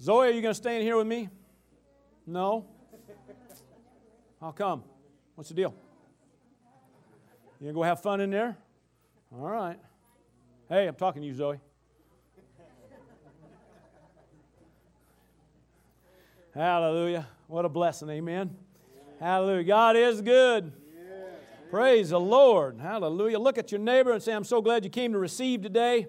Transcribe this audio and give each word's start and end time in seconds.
Zoe, 0.00 0.28
are 0.28 0.30
you 0.30 0.42
going 0.42 0.52
to 0.52 0.54
stay 0.54 0.76
in 0.76 0.82
here 0.82 0.96
with 0.96 1.06
me? 1.06 1.28
No? 2.26 2.66
How 4.40 4.50
come? 4.50 4.82
What's 5.34 5.48
the 5.48 5.54
deal? 5.54 5.74
You 7.60 7.66
going 7.66 7.74
to 7.74 7.78
go 7.78 7.82
have 7.82 8.02
fun 8.02 8.20
in 8.20 8.30
there? 8.30 8.56
All 9.32 9.48
right. 9.48 9.78
Hey, 10.68 10.86
I'm 10.86 10.94
talking 10.94 11.22
to 11.22 11.28
you, 11.28 11.34
Zoe. 11.34 11.60
Hallelujah. 16.54 17.26
What 17.46 17.64
a 17.64 17.68
blessing. 17.68 18.08
Amen. 18.10 18.56
Hallelujah. 19.20 19.64
God 19.64 19.96
is 19.96 20.20
good. 20.20 20.72
Praise 21.70 22.10
the 22.10 22.20
Lord. 22.20 22.78
Hallelujah. 22.80 23.38
Look 23.38 23.58
at 23.58 23.72
your 23.72 23.80
neighbor 23.80 24.12
and 24.12 24.22
say, 24.22 24.32
I'm 24.32 24.44
so 24.44 24.62
glad 24.62 24.84
you 24.84 24.90
came 24.90 25.12
to 25.12 25.18
receive 25.18 25.62
today. 25.62 26.06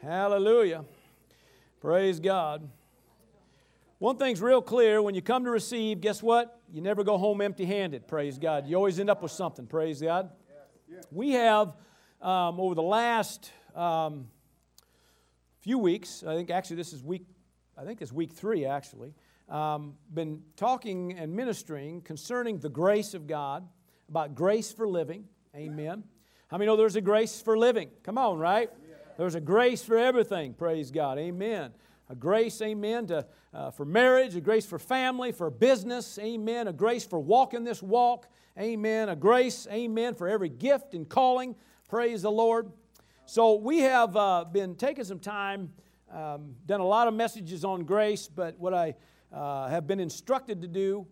Hallelujah. 0.00 0.84
Praise 1.86 2.18
God. 2.18 2.68
One 3.98 4.16
thing's 4.16 4.42
real 4.42 4.60
clear 4.60 5.00
when 5.00 5.14
you 5.14 5.22
come 5.22 5.44
to 5.44 5.52
receive, 5.52 6.00
guess 6.00 6.20
what? 6.20 6.60
You 6.72 6.80
never 6.80 7.04
go 7.04 7.16
home 7.16 7.40
empty 7.40 7.64
handed. 7.64 8.08
Praise 8.08 8.40
God. 8.40 8.66
You 8.66 8.74
always 8.74 8.98
end 8.98 9.08
up 9.08 9.22
with 9.22 9.30
something. 9.30 9.68
Praise 9.68 10.02
God. 10.02 10.30
We 11.12 11.30
have, 11.34 11.74
um, 12.20 12.58
over 12.58 12.74
the 12.74 12.82
last 12.82 13.52
um, 13.76 14.26
few 15.60 15.78
weeks, 15.78 16.24
I 16.26 16.34
think 16.34 16.50
actually 16.50 16.74
this 16.74 16.92
is 16.92 17.04
week, 17.04 17.24
I 17.78 17.84
think 17.84 18.02
it's 18.02 18.12
week 18.12 18.32
three 18.32 18.66
actually, 18.66 19.14
um, 19.48 19.94
been 20.12 20.42
talking 20.56 21.16
and 21.16 21.32
ministering 21.32 22.00
concerning 22.00 22.58
the 22.58 22.68
grace 22.68 23.14
of 23.14 23.28
God, 23.28 23.64
about 24.08 24.34
grace 24.34 24.72
for 24.72 24.88
living. 24.88 25.26
Amen. 25.54 26.02
How 26.48 26.58
many 26.58 26.66
know 26.66 26.74
there's 26.74 26.96
a 26.96 27.00
grace 27.00 27.40
for 27.40 27.56
living? 27.56 27.90
Come 28.02 28.18
on, 28.18 28.38
right? 28.38 28.72
There's 29.16 29.34
a 29.34 29.40
grace 29.40 29.82
for 29.82 29.96
everything. 29.96 30.52
Praise 30.52 30.90
God. 30.90 31.18
Amen. 31.18 31.72
A 32.08 32.14
grace, 32.14 32.62
amen, 32.62 33.08
to, 33.08 33.26
uh, 33.52 33.70
for 33.72 33.84
marriage, 33.84 34.36
a 34.36 34.40
grace 34.40 34.64
for 34.64 34.78
family, 34.78 35.32
for 35.32 35.50
business, 35.50 36.20
amen. 36.20 36.68
A 36.68 36.72
grace 36.72 37.04
for 37.04 37.18
walking 37.18 37.64
this 37.64 37.82
walk, 37.82 38.28
amen. 38.56 39.08
A 39.08 39.16
grace, 39.16 39.66
amen, 39.72 40.14
for 40.14 40.28
every 40.28 40.48
gift 40.48 40.94
and 40.94 41.08
calling. 41.08 41.56
Praise 41.88 42.22
the 42.22 42.30
Lord. 42.30 42.70
So 43.24 43.54
we 43.54 43.80
have 43.80 44.14
uh, 44.16 44.44
been 44.44 44.76
taking 44.76 45.02
some 45.02 45.18
time, 45.18 45.72
um, 46.12 46.54
done 46.66 46.80
a 46.80 46.86
lot 46.86 47.08
of 47.08 47.14
messages 47.14 47.64
on 47.64 47.82
grace, 47.82 48.28
but 48.28 48.56
what 48.56 48.72
I 48.72 48.94
uh, 49.32 49.66
have 49.66 49.88
been 49.88 49.98
instructed 49.98 50.62
to 50.62 50.68
do 50.68 51.08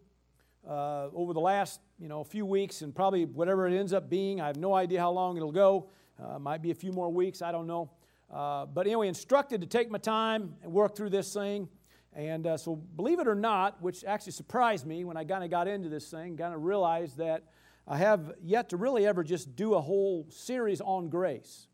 uh, 0.69 1.09
over 1.13 1.33
the 1.33 1.41
last 1.41 1.81
you 1.99 2.09
know 2.09 2.23
few 2.23 2.47
weeks 2.47 2.83
and 2.83 2.95
probably 2.95 3.25
whatever 3.25 3.67
it 3.67 3.77
ends 3.77 3.93
up 3.93 4.09
being, 4.09 4.41
I 4.41 4.47
have 4.47 4.59
no 4.59 4.75
idea 4.75 5.01
how 5.01 5.11
long 5.11 5.37
it'll 5.37 5.51
go. 5.51 5.89
Uh, 6.23 6.39
might 6.39 6.63
be 6.63 6.71
a 6.71 6.75
few 6.75 6.93
more 6.93 7.11
weeks, 7.11 7.43
I 7.43 7.53
don't 7.53 7.67
know. 7.67 7.91
Uh, 8.33 8.67
but 8.67 8.87
anyway, 8.87 9.09
instructed 9.09 9.61
to 9.61 9.67
take 9.67 9.91
my 9.91 9.99
time 9.99 10.55
and 10.63 10.73
work 10.73 10.97
through 10.97 11.11
this 11.11 11.33
thing. 11.33 11.69
And 12.15 12.47
uh, 12.47 12.57
so, 12.57 12.77
believe 12.77 13.19
it 13.19 13.27
or 13.27 13.35
not, 13.35 13.83
which 13.83 14.05
actually 14.05 14.33
surprised 14.33 14.87
me 14.87 15.05
when 15.05 15.17
I 15.17 15.25
kind 15.25 15.43
of 15.43 15.51
got 15.51 15.67
into 15.67 15.89
this 15.89 16.09
thing, 16.09 16.37
kind 16.37 16.55
of 16.55 16.63
realized 16.63 17.19
that 17.19 17.43
I 17.89 17.99
have 17.99 18.33
yet 18.43 18.69
to 18.71 18.77
really 18.77 19.07
ever 19.07 19.25
just 19.25 19.57
do 19.57 19.75
a 19.75 19.81
whole 19.81 20.27
series 20.31 20.81
on 20.81 21.09
grace. 21.09 21.67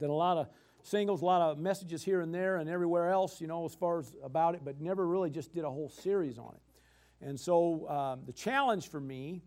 Done 0.00 0.10
a 0.10 0.14
lot 0.14 0.38
of 0.38 0.48
singles, 0.82 1.20
a 1.20 1.24
lot 1.24 1.42
of 1.42 1.58
messages 1.58 2.02
here 2.02 2.22
and 2.22 2.34
there 2.34 2.56
and 2.56 2.68
everywhere 2.68 3.10
else, 3.10 3.40
you 3.40 3.46
know, 3.46 3.64
as 3.66 3.74
far 3.74 4.00
as 4.00 4.14
about 4.24 4.54
it, 4.54 4.62
but 4.64 4.80
never 4.80 5.06
really 5.06 5.30
just 5.30 5.54
did 5.54 5.64
a 5.64 5.70
whole 5.70 5.90
series 5.90 6.38
on 6.38 6.54
it. 6.54 7.26
And 7.26 7.38
so, 7.38 7.88
um, 7.88 8.22
the 8.26 8.32
challenge 8.32 8.88
for 8.88 9.00
me, 9.00 9.42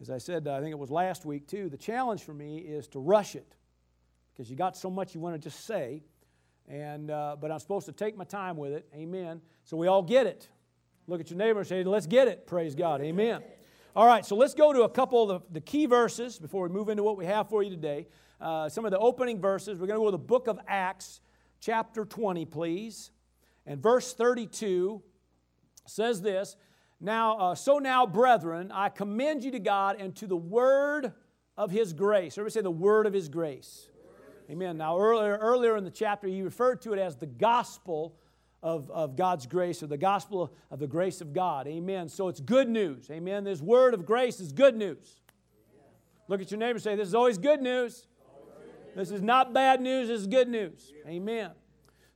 as 0.00 0.10
I 0.10 0.18
said, 0.18 0.46
I 0.46 0.60
think 0.60 0.70
it 0.70 0.78
was 0.78 0.90
last 0.90 1.24
week 1.24 1.48
too, 1.48 1.68
the 1.68 1.76
challenge 1.76 2.22
for 2.22 2.34
me 2.34 2.58
is 2.58 2.86
to 2.88 3.00
rush 3.00 3.34
it 3.34 3.56
because 4.32 4.48
you 4.50 4.56
got 4.56 4.76
so 4.76 4.88
much 4.90 5.14
you 5.14 5.20
want 5.20 5.34
to 5.34 5.38
just 5.40 5.64
say. 5.66 6.02
And, 6.68 7.10
uh, 7.10 7.36
but 7.40 7.50
I'm 7.50 7.58
supposed 7.58 7.86
to 7.86 7.92
take 7.92 8.16
my 8.16 8.24
time 8.24 8.56
with 8.56 8.72
it. 8.72 8.86
Amen. 8.94 9.40
So 9.64 9.76
we 9.76 9.86
all 9.86 10.02
get 10.02 10.26
it. 10.26 10.48
Look 11.06 11.20
at 11.20 11.30
your 11.30 11.38
neighbor 11.38 11.60
and 11.60 11.68
say, 11.68 11.82
let's 11.82 12.06
get 12.06 12.28
it. 12.28 12.46
Praise 12.46 12.74
God. 12.74 13.00
Amen. 13.00 13.42
All 13.96 14.06
right, 14.06 14.24
so 14.24 14.36
let's 14.36 14.54
go 14.54 14.72
to 14.72 14.82
a 14.82 14.88
couple 14.88 15.28
of 15.28 15.42
the, 15.42 15.54
the 15.54 15.60
key 15.60 15.86
verses 15.86 16.38
before 16.38 16.68
we 16.68 16.68
move 16.68 16.88
into 16.88 17.02
what 17.02 17.16
we 17.16 17.24
have 17.24 17.48
for 17.48 17.62
you 17.62 17.70
today. 17.70 18.06
Uh, 18.40 18.68
some 18.68 18.84
of 18.84 18.92
the 18.92 18.98
opening 18.98 19.40
verses. 19.40 19.80
We're 19.80 19.88
going 19.88 19.98
to 19.98 20.04
go 20.04 20.06
to 20.06 20.12
the 20.12 20.18
book 20.18 20.46
of 20.46 20.60
Acts, 20.68 21.20
chapter 21.60 22.04
20, 22.04 22.44
please. 22.44 23.10
And 23.66 23.82
verse 23.82 24.14
32 24.14 25.02
says 25.86 26.22
this 26.22 26.56
Now, 27.00 27.38
uh, 27.38 27.54
so 27.54 27.78
now, 27.78 28.06
brethren, 28.06 28.72
I 28.72 28.88
commend 28.88 29.44
you 29.44 29.52
to 29.52 29.60
God 29.60 29.96
and 30.00 30.14
to 30.16 30.26
the 30.26 30.36
word 30.36 31.12
of 31.56 31.70
his 31.70 31.92
grace. 31.92 32.36
Everybody 32.36 32.52
say 32.52 32.60
the 32.62 32.70
word 32.70 33.06
of 33.06 33.12
his 33.12 33.28
grace. 33.28 33.88
Amen. 34.50 34.78
Now, 34.78 34.98
earlier, 34.98 35.36
earlier 35.36 35.76
in 35.76 35.84
the 35.84 35.90
chapter, 35.90 36.26
he 36.26 36.42
referred 36.42 36.80
to 36.82 36.94
it 36.94 36.98
as 36.98 37.16
the 37.16 37.26
gospel 37.26 38.16
of, 38.62 38.90
of 38.90 39.14
God's 39.14 39.46
grace 39.46 39.82
or 39.82 39.86
the 39.86 39.98
gospel 39.98 40.52
of 40.70 40.78
the 40.80 40.86
grace 40.86 41.20
of 41.20 41.32
God. 41.32 41.68
Amen. 41.68 42.08
So 42.08 42.28
it's 42.28 42.40
good 42.40 42.68
news. 42.68 43.10
Amen. 43.10 43.44
This 43.44 43.60
word 43.60 43.94
of 43.94 44.04
grace 44.04 44.40
is 44.40 44.52
good 44.52 44.74
news. 44.74 45.20
Look 46.28 46.40
at 46.40 46.50
your 46.50 46.58
neighbor 46.58 46.78
say, 46.78 46.96
This 46.96 47.08
is 47.08 47.14
always 47.14 47.38
good 47.38 47.62
news. 47.62 48.06
This 48.96 49.10
is 49.12 49.22
not 49.22 49.54
bad 49.54 49.80
news, 49.80 50.08
this 50.08 50.20
is 50.22 50.26
good 50.26 50.48
news. 50.48 50.92
Amen. 51.06 51.50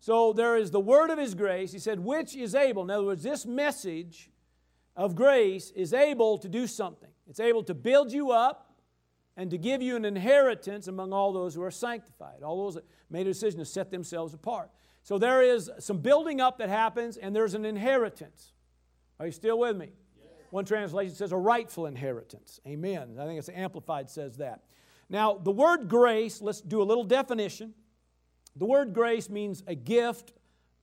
So 0.00 0.32
there 0.32 0.56
is 0.56 0.72
the 0.72 0.80
word 0.80 1.10
of 1.10 1.18
his 1.18 1.34
grace. 1.34 1.70
He 1.70 1.78
said, 1.78 2.00
which 2.00 2.34
is 2.34 2.56
able. 2.56 2.82
In 2.82 2.90
other 2.90 3.04
words, 3.04 3.22
this 3.22 3.46
message 3.46 4.31
of 4.96 5.14
grace 5.14 5.70
is 5.74 5.92
able 5.92 6.38
to 6.38 6.48
do 6.48 6.66
something. 6.66 7.08
It's 7.28 7.40
able 7.40 7.62
to 7.64 7.74
build 7.74 8.12
you 8.12 8.30
up 8.30 8.72
and 9.36 9.50
to 9.50 9.58
give 9.58 9.80
you 9.80 9.96
an 9.96 10.04
inheritance 10.04 10.88
among 10.88 11.12
all 11.12 11.32
those 11.32 11.54
who 11.54 11.62
are 11.62 11.70
sanctified, 11.70 12.42
all 12.42 12.64
those 12.64 12.74
that 12.74 12.84
made 13.08 13.26
a 13.26 13.30
decision 13.30 13.58
to 13.58 13.64
set 13.64 13.90
themselves 13.90 14.34
apart. 14.34 14.70
So 15.02 15.18
there 15.18 15.42
is 15.42 15.70
some 15.78 15.98
building 15.98 16.40
up 16.40 16.58
that 16.58 16.68
happens, 16.68 17.16
and 17.16 17.34
there's 17.34 17.54
an 17.54 17.64
inheritance. 17.64 18.52
Are 19.18 19.26
you 19.26 19.32
still 19.32 19.58
with 19.58 19.76
me? 19.76 19.90
Yes. 20.20 20.30
One 20.50 20.64
translation 20.64 21.14
says 21.14 21.32
a 21.32 21.36
rightful 21.36 21.86
inheritance. 21.86 22.60
Amen. 22.66 23.16
I 23.18 23.24
think 23.24 23.38
it's 23.38 23.48
Amplified 23.48 24.10
says 24.10 24.36
that. 24.36 24.62
Now, 25.08 25.34
the 25.34 25.50
word 25.50 25.88
grace, 25.88 26.40
let's 26.40 26.60
do 26.60 26.80
a 26.80 26.84
little 26.84 27.04
definition. 27.04 27.74
The 28.56 28.66
word 28.66 28.92
grace 28.92 29.28
means 29.28 29.62
a 29.66 29.74
gift, 29.74 30.32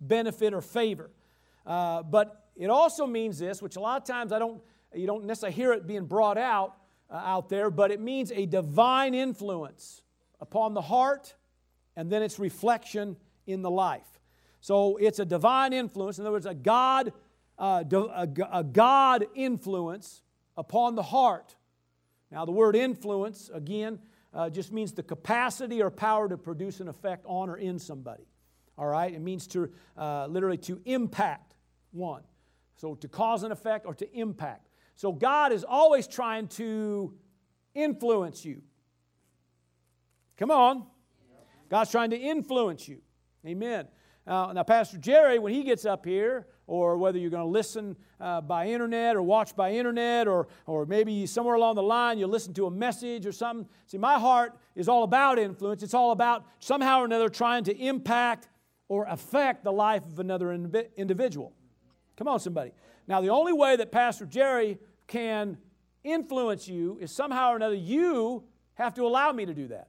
benefit, 0.02 0.53
or 0.53 0.62
favor. 0.62 1.12
Uh, 1.66 2.03
but 2.03 2.49
it 2.59 2.70
also 2.70 3.08
means 3.08 3.40
this, 3.40 3.62
which 3.62 3.78
a 3.78 3.80
lot 3.80 4.02
of 4.02 4.06
times 4.06 4.34
I 4.34 4.38
don't, 4.38 4.62
you 4.94 5.08
don't 5.08 5.24
necessarily 5.24 5.56
hear 5.56 5.72
it 5.72 5.88
being 5.88 6.06
brought 6.06 6.38
out 6.38 6.75
uh, 7.09 7.16
out 7.16 7.50
there, 7.50 7.72
but 7.72 7.90
it 7.90 8.02
means 8.02 8.31
a 8.31 8.46
divine 8.46 9.14
influence 9.14 10.02
upon 10.42 10.74
the 10.74 10.81
heart 10.81 11.36
and 11.96 12.12
then 12.12 12.22
its 12.22 12.38
reflection 12.38 13.16
in 13.48 13.62
the 13.62 13.72
life. 13.72 14.19
So 14.59 14.98
it's 14.98 15.19
a 15.19 15.25
divine 15.25 15.72
influence, 15.72 16.19
in 16.19 16.25
other 16.25 16.34
words, 16.34 16.46
a 16.46 16.53
God, 16.53 17.14
uh, 17.58 17.84
a, 17.90 18.64
God 18.64 19.25
influence 19.36 20.22
upon 20.58 20.96
the 20.96 21.03
heart. 21.03 21.56
Now, 22.30 22.46
the 22.46 22.52
word 22.52 22.75
influence, 22.75 23.50
again, 23.53 24.00
uh, 24.34 24.50
just 24.50 24.72
means 24.72 24.92
the 24.92 25.02
capacity 25.02 25.81
or 25.81 25.90
power 25.90 26.28
to 26.28 26.38
produce 26.38 26.81
an 26.81 26.90
effect 26.90 27.25
on 27.25 27.50
or 27.50 27.58
in 27.58 27.80
somebody. 27.80 28.28
All 28.78 28.86
right? 28.86 29.14
It 29.14 29.22
means 29.22 29.48
to 29.48 29.72
uh, 29.98 30.28
literally 30.28 30.58
to 30.58 30.81
impact 30.86 31.56
one. 31.92 32.22
So 32.80 32.96
to 32.96 33.10
cause 33.10 33.44
an 33.44 33.52
effect 33.52 33.86
or 33.86 33.94
to 33.96 34.10
impact. 34.18 34.70
So 34.96 35.12
God 35.12 35.52
is 35.52 35.66
always 35.68 36.08
trying 36.08 36.48
to 36.50 37.14
influence 37.76 38.46
you. 38.46 38.62
Come 40.38 40.50
on. 40.50 40.86
God's 41.70 41.92
trying 41.92 42.12
to 42.12 42.18
influence 42.18 42.88
you. 42.88 43.02
Amen. 43.46 43.86
Uh, 44.26 44.54
now, 44.54 44.64
Pastor 44.64 44.98
Jerry, 44.98 45.40
when 45.40 45.54
he 45.54 45.64
gets 45.64 45.84
up 45.84 46.06
here, 46.06 46.48
or 46.68 46.98
whether 46.98 47.18
you're 47.18 47.32
going 47.32 47.44
to 47.44 47.50
listen 47.50 47.98
uh, 48.22 48.40
by 48.40 48.68
internet 48.68 49.16
or 49.18 49.24
watch 49.24 49.56
by 49.58 49.72
internet, 49.72 50.26
or, 50.26 50.48
or 50.68 50.86
maybe 50.86 51.26
somewhere 51.26 51.56
along 51.56 51.76
the 51.76 51.84
line 51.84 52.18
you 52.18 52.28
listen 52.28 52.54
to 52.54 52.68
a 52.68 52.72
message 52.72 53.26
or 53.26 53.34
something. 53.34 53.68
See, 53.88 53.98
my 53.98 54.18
heart 54.18 54.58
is 54.76 54.88
all 54.88 55.04
about 55.04 55.38
influence. 55.38 55.84
It's 55.84 55.96
all 55.96 56.12
about 56.12 56.46
somehow 56.60 57.02
or 57.02 57.06
another 57.06 57.28
trying 57.28 57.66
to 57.66 57.76
impact 57.76 58.48
or 58.88 59.06
affect 59.06 59.66
the 59.66 59.72
life 59.72 60.06
of 60.06 60.20
another 60.20 60.54
individual. 60.96 61.54
Come 62.19 62.27
on, 62.27 62.42
somebody. 62.42 62.74
Now, 63.07 63.21
the 63.21 63.30
only 63.30 63.54
way 63.54 63.77
that 63.77 63.94
Pastor 63.94 64.25
Jerry 64.25 64.77
can 65.07 65.57
influence 66.04 66.68
you 66.68 66.98
is 67.00 67.13
somehow 67.13 67.54
or 67.54 67.56
another 67.56 67.75
you 67.75 68.44
have 68.74 68.94
to 68.95 69.04
allow 69.04 69.31
me 69.31 69.45
to 69.45 69.54
do 69.54 69.69
that. 69.69 69.88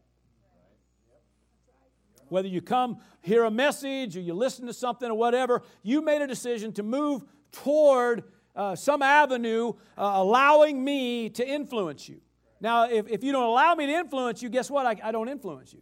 Whether 2.29 2.47
you 2.47 2.61
come 2.61 2.99
hear 3.21 3.43
a 3.43 3.51
message 3.51 4.17
or 4.17 4.21
you 4.21 4.33
listen 4.35 4.69
to 4.69 4.73
something 4.73 5.11
or 5.11 5.17
whatever, 5.17 5.63
you 5.83 6.03
made 6.03 6.23
a 6.23 6.29
decision 6.29 6.73
to 6.75 6.85
move 6.85 7.25
toward 7.51 8.23
uh, 8.55 8.77
some 8.77 9.03
avenue 9.03 9.73
uh, 9.99 10.13
allowing 10.15 10.85
me 10.85 11.31
to 11.31 11.45
influence 11.45 12.09
you. 12.09 12.21
Now, 12.61 12.89
if, 12.89 13.09
if 13.09 13.25
you 13.25 13.33
don't 13.33 13.43
allow 13.43 13.75
me 13.75 13.87
to 13.87 13.93
influence 13.93 14.41
you, 14.41 14.51
guess 14.51 14.71
what? 14.71 14.87
I, 14.87 14.97
I 15.03 15.11
don't 15.11 15.29
influence 15.29 15.73
you. 15.73 15.81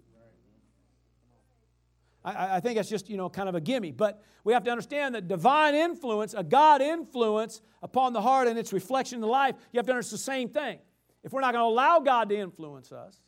I, 2.24 2.56
I 2.56 2.60
think 2.60 2.76
that's 2.76 2.88
just, 2.88 3.08
you 3.08 3.16
know, 3.16 3.28
kind 3.28 3.48
of 3.48 3.54
a 3.54 3.60
gimme. 3.60 3.92
But 3.92 4.22
we 4.44 4.52
have 4.52 4.64
to 4.64 4.70
understand 4.70 5.14
that 5.14 5.28
divine 5.28 5.74
influence, 5.74 6.34
a 6.34 6.42
God 6.42 6.80
influence 6.80 7.60
upon 7.82 8.12
the 8.12 8.20
heart 8.20 8.48
and 8.48 8.58
its 8.58 8.72
reflection 8.72 9.16
in 9.16 9.20
the 9.20 9.26
life, 9.26 9.54
you 9.72 9.78
have 9.78 9.86
to 9.86 9.92
understand 9.92 10.18
the 10.18 10.24
same 10.24 10.48
thing. 10.48 10.78
If 11.22 11.32
we're 11.32 11.40
not 11.40 11.52
going 11.52 11.64
to 11.64 11.68
allow 11.68 12.00
God 12.00 12.28
to 12.28 12.36
influence 12.36 12.92
us, 12.92 13.20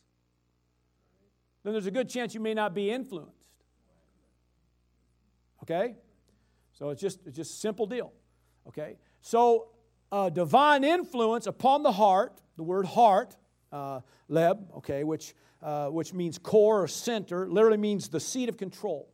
then 1.63 1.73
there's 1.73 1.85
a 1.85 1.91
good 1.91 2.09
chance 2.09 2.33
you 2.33 2.39
may 2.39 2.53
not 2.53 2.73
be 2.73 2.89
influenced. 2.89 3.49
Okay? 5.63 5.95
So 6.73 6.89
it's 6.89 7.01
just 7.01 7.19
it's 7.25 7.37
just 7.37 7.53
a 7.53 7.57
simple 7.57 7.85
deal. 7.85 8.11
Okay? 8.67 8.97
So 9.21 9.69
uh, 10.11 10.29
divine 10.29 10.83
influence 10.83 11.47
upon 11.47 11.83
the 11.83 11.91
heart, 11.91 12.41
the 12.57 12.63
word 12.63 12.85
heart, 12.85 13.37
uh, 13.71 14.01
leb, 14.29 14.75
okay, 14.77 15.03
which, 15.03 15.33
uh, 15.61 15.87
which 15.87 16.13
means 16.13 16.37
core 16.37 16.83
or 16.83 16.87
center, 16.87 17.47
literally 17.49 17.77
means 17.77 18.09
the 18.09 18.19
seat 18.19 18.49
of 18.49 18.57
control. 18.57 19.09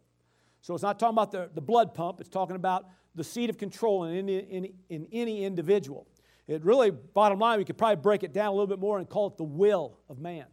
So 0.62 0.74
it's 0.74 0.84
not 0.84 1.00
talking 1.00 1.16
about 1.16 1.32
the, 1.32 1.50
the 1.54 1.62
blood 1.62 1.94
pump, 1.94 2.20
it's 2.20 2.30
talking 2.30 2.56
about 2.56 2.88
the 3.16 3.24
seat 3.24 3.50
of 3.50 3.58
control 3.58 4.04
in 4.04 4.16
any, 4.18 4.38
in, 4.38 4.74
in 4.90 5.08
any 5.12 5.44
individual. 5.46 6.08
It 6.48 6.64
really, 6.64 6.92
bottom 6.92 7.40
line, 7.40 7.58
we 7.58 7.66
could 7.66 7.78
probably 7.78 8.02
break 8.02 8.24
it 8.24 8.32
down 8.32 8.48
a 8.48 8.52
little 8.52 8.68
bit 8.68 8.80
more 8.80 9.00
and 9.00 9.10
call 9.10 9.28
it 9.28 9.38
the 9.38 9.44
will 9.44 10.00
of 10.10 10.20
man. 10.20 10.46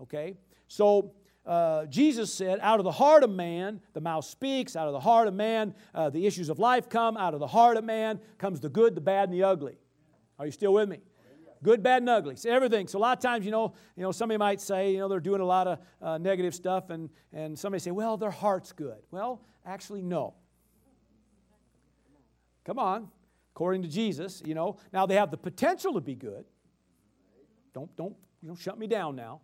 Okay? 0.00 0.34
So 0.68 1.12
uh, 1.46 1.86
Jesus 1.86 2.34
said, 2.34 2.58
out 2.60 2.80
of 2.80 2.84
the 2.84 2.92
heart 2.92 3.22
of 3.22 3.30
man, 3.30 3.80
the 3.94 4.00
mouth 4.00 4.24
speaks, 4.24 4.76
out 4.76 4.88
of 4.88 4.92
the 4.92 5.00
heart 5.00 5.28
of 5.28 5.34
man, 5.34 5.74
uh, 5.94 6.10
the 6.10 6.26
issues 6.26 6.48
of 6.48 6.58
life 6.58 6.88
come, 6.88 7.16
out 7.16 7.34
of 7.34 7.40
the 7.40 7.46
heart 7.46 7.76
of 7.76 7.84
man 7.84 8.20
comes 8.36 8.60
the 8.60 8.68
good, 8.68 8.94
the 8.94 9.00
bad, 9.00 9.30
and 9.30 9.32
the 9.32 9.44
ugly. 9.44 9.78
Are 10.38 10.44
you 10.44 10.52
still 10.52 10.74
with 10.74 10.88
me? 10.88 10.98
Good, 11.62 11.82
bad, 11.82 12.02
and 12.02 12.08
ugly. 12.08 12.36
So 12.36 12.50
everything. 12.50 12.86
So 12.86 12.98
a 12.98 13.00
lot 13.00 13.16
of 13.16 13.22
times, 13.22 13.44
you 13.44 13.50
know, 13.50 13.74
you 13.96 14.02
know, 14.02 14.12
somebody 14.12 14.38
might 14.38 14.60
say, 14.60 14.92
you 14.92 14.98
know, 14.98 15.08
they're 15.08 15.20
doing 15.20 15.40
a 15.40 15.46
lot 15.46 15.66
of 15.66 15.78
uh, 16.02 16.18
negative 16.18 16.54
stuff, 16.54 16.90
and, 16.90 17.08
and 17.32 17.58
somebody 17.58 17.80
say, 17.80 17.90
well, 17.90 18.16
their 18.16 18.30
heart's 18.30 18.72
good. 18.72 18.98
Well, 19.10 19.40
actually, 19.64 20.02
no. 20.02 20.34
Come 22.64 22.78
on. 22.78 23.08
According 23.54 23.82
to 23.82 23.88
Jesus, 23.88 24.42
you 24.44 24.54
know. 24.54 24.76
Now 24.92 25.06
they 25.06 25.14
have 25.14 25.30
the 25.30 25.36
potential 25.38 25.94
to 25.94 26.00
be 26.00 26.14
good. 26.14 26.44
Don't, 27.72 27.94
don't, 27.96 28.16
you 28.42 28.48
know, 28.48 28.54
shut 28.54 28.78
me 28.78 28.86
down 28.86 29.16
now. 29.16 29.40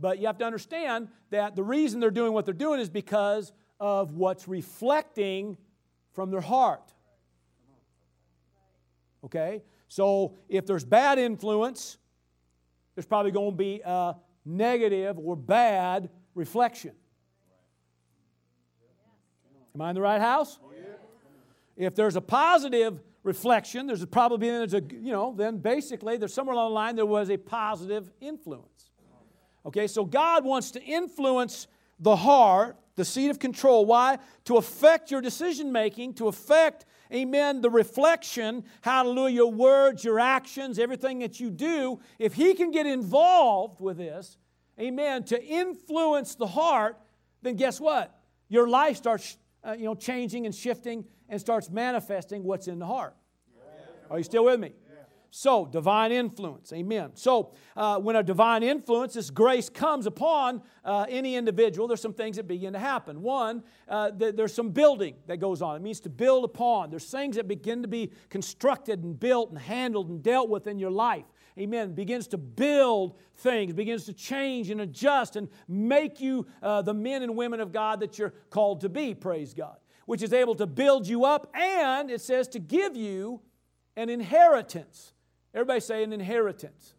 But 0.00 0.18
you 0.18 0.26
have 0.26 0.38
to 0.38 0.44
understand 0.44 1.08
that 1.30 1.54
the 1.54 1.62
reason 1.62 2.00
they're 2.00 2.10
doing 2.10 2.32
what 2.32 2.44
they're 2.44 2.54
doing 2.54 2.80
is 2.80 2.90
because 2.90 3.52
of 3.78 4.14
what's 4.14 4.48
reflecting 4.48 5.56
from 6.12 6.30
their 6.30 6.40
heart. 6.40 6.92
Okay? 9.24 9.62
So 9.92 10.38
if 10.48 10.64
there's 10.64 10.86
bad 10.86 11.18
influence, 11.18 11.98
there's 12.94 13.04
probably 13.04 13.30
going 13.30 13.50
to 13.50 13.56
be 13.58 13.82
a 13.84 14.14
negative 14.42 15.18
or 15.18 15.36
bad 15.36 16.08
reflection. 16.34 16.92
Am 19.74 19.82
I 19.82 19.90
in 19.90 19.94
the 19.94 20.00
right 20.00 20.18
house? 20.18 20.58
If 21.76 21.94
there's 21.94 22.16
a 22.16 22.22
positive 22.22 23.02
reflection, 23.22 23.86
there's 23.86 24.00
a 24.00 24.06
probably 24.06 24.48
there's 24.48 24.72
a 24.72 24.80
you 24.80 25.12
know 25.12 25.34
then 25.36 25.58
basically 25.58 26.16
there's 26.16 26.32
somewhere 26.32 26.54
along 26.54 26.70
the 26.70 26.74
line 26.74 26.96
there 26.96 27.04
was 27.04 27.28
a 27.28 27.36
positive 27.36 28.10
influence. 28.18 28.92
Okay, 29.66 29.86
so 29.86 30.06
God 30.06 30.42
wants 30.42 30.70
to 30.70 30.82
influence 30.82 31.66
the 32.02 32.16
heart, 32.16 32.76
the 32.96 33.04
seat 33.04 33.30
of 33.30 33.38
control. 33.38 33.86
Why? 33.86 34.18
To 34.44 34.56
affect 34.58 35.10
your 35.10 35.22
decision 35.22 35.72
making, 35.72 36.14
to 36.14 36.28
affect 36.28 36.84
amen, 37.12 37.60
the 37.60 37.70
reflection, 37.70 38.64
hallelujah, 38.80 39.36
your 39.36 39.52
words, 39.52 40.04
your 40.04 40.18
actions, 40.18 40.78
everything 40.78 41.20
that 41.20 41.40
you 41.40 41.50
do, 41.50 42.00
if 42.18 42.34
He 42.34 42.54
can 42.54 42.70
get 42.70 42.86
involved 42.86 43.80
with 43.80 43.98
this, 43.98 44.36
amen, 44.80 45.24
to 45.24 45.42
influence 45.42 46.34
the 46.34 46.46
heart, 46.46 46.98
then 47.42 47.56
guess 47.56 47.80
what? 47.80 48.18
Your 48.48 48.68
life 48.68 48.96
starts, 48.96 49.36
uh, 49.64 49.72
you 49.72 49.84
know, 49.84 49.94
changing 49.94 50.46
and 50.46 50.54
shifting 50.54 51.04
and 51.28 51.40
starts 51.40 51.70
manifesting 51.70 52.44
what's 52.44 52.66
in 52.66 52.78
the 52.78 52.86
heart. 52.86 53.14
Are 54.10 54.18
you 54.18 54.24
still 54.24 54.44
with 54.44 54.60
me? 54.60 54.72
So, 55.34 55.64
divine 55.64 56.12
influence, 56.12 56.74
amen. 56.74 57.12
So, 57.14 57.54
uh, 57.74 57.98
when 57.98 58.16
a 58.16 58.22
divine 58.22 58.62
influence, 58.62 59.14
this 59.14 59.30
grace 59.30 59.70
comes 59.70 60.04
upon 60.04 60.60
uh, 60.84 61.06
any 61.08 61.36
individual, 61.36 61.88
there's 61.88 62.02
some 62.02 62.12
things 62.12 62.36
that 62.36 62.46
begin 62.46 62.74
to 62.74 62.78
happen. 62.78 63.22
One, 63.22 63.62
uh, 63.88 64.10
th- 64.10 64.36
there's 64.36 64.52
some 64.52 64.72
building 64.72 65.14
that 65.28 65.38
goes 65.38 65.62
on. 65.62 65.76
It 65.76 65.80
means 65.80 66.00
to 66.00 66.10
build 66.10 66.44
upon. 66.44 66.90
There's 66.90 67.10
things 67.10 67.36
that 67.36 67.48
begin 67.48 67.80
to 67.80 67.88
be 67.88 68.12
constructed 68.28 69.04
and 69.04 69.18
built 69.18 69.48
and 69.48 69.58
handled 69.58 70.10
and 70.10 70.22
dealt 70.22 70.50
with 70.50 70.66
in 70.66 70.78
your 70.78 70.90
life. 70.90 71.24
Amen. 71.58 71.94
Begins 71.94 72.26
to 72.28 72.36
build 72.36 73.16
things, 73.36 73.72
begins 73.72 74.04
to 74.04 74.12
change 74.12 74.68
and 74.68 74.82
adjust 74.82 75.36
and 75.36 75.48
make 75.66 76.20
you 76.20 76.46
uh, 76.62 76.82
the 76.82 76.92
men 76.92 77.22
and 77.22 77.34
women 77.34 77.58
of 77.60 77.72
God 77.72 78.00
that 78.00 78.18
you're 78.18 78.34
called 78.50 78.82
to 78.82 78.90
be, 78.90 79.14
praise 79.14 79.54
God. 79.54 79.78
Which 80.04 80.20
is 80.22 80.34
able 80.34 80.56
to 80.56 80.66
build 80.66 81.06
you 81.08 81.24
up 81.24 81.50
and 81.56 82.10
it 82.10 82.20
says 82.20 82.48
to 82.48 82.58
give 82.58 82.94
you 82.94 83.40
an 83.96 84.10
inheritance. 84.10 85.11
Everybody 85.54 85.80
say 85.80 86.02
an 86.02 86.12
inheritance. 86.12 86.94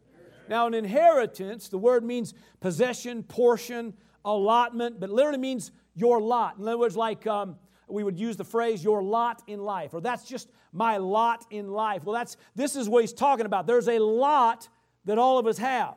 Now, 0.50 0.67
an 0.67 0.73
inheritance, 0.73 1.69
the 1.69 1.77
word 1.77 2.03
means 2.03 2.33
possession, 2.59 3.23
portion, 3.23 3.94
allotment, 4.25 5.00
but 5.00 5.09
literally 5.09 5.39
means 5.39 5.71
your 5.95 6.21
lot. 6.21 6.57
In 6.57 6.67
other 6.67 6.77
words, 6.77 6.97
like 6.97 7.25
um, 7.27 7.55
we 7.88 8.03
would 8.03 8.19
use 8.19 8.38
the 8.38 8.44
phrase 8.44 8.83
your 8.83 9.01
lot 9.01 9.41
in 9.47 9.59
life, 9.59 9.94
or 9.94 10.01
that's 10.01 10.25
just 10.25 10.50
my 10.71 10.97
lot 10.97 11.45
in 11.50 11.69
life. 11.69 12.03
Well, 12.03 12.13
that's 12.13 12.38
this 12.55 12.75
is 12.75 12.89
what 12.89 13.01
he's 13.01 13.13
talking 13.13 13.45
about. 13.45 13.67
There's 13.67 13.88
a 13.88 14.00
lot 14.00 14.67
that 15.05 15.17
all 15.17 15.38
of 15.39 15.47
us 15.47 15.57
have. 15.57 15.95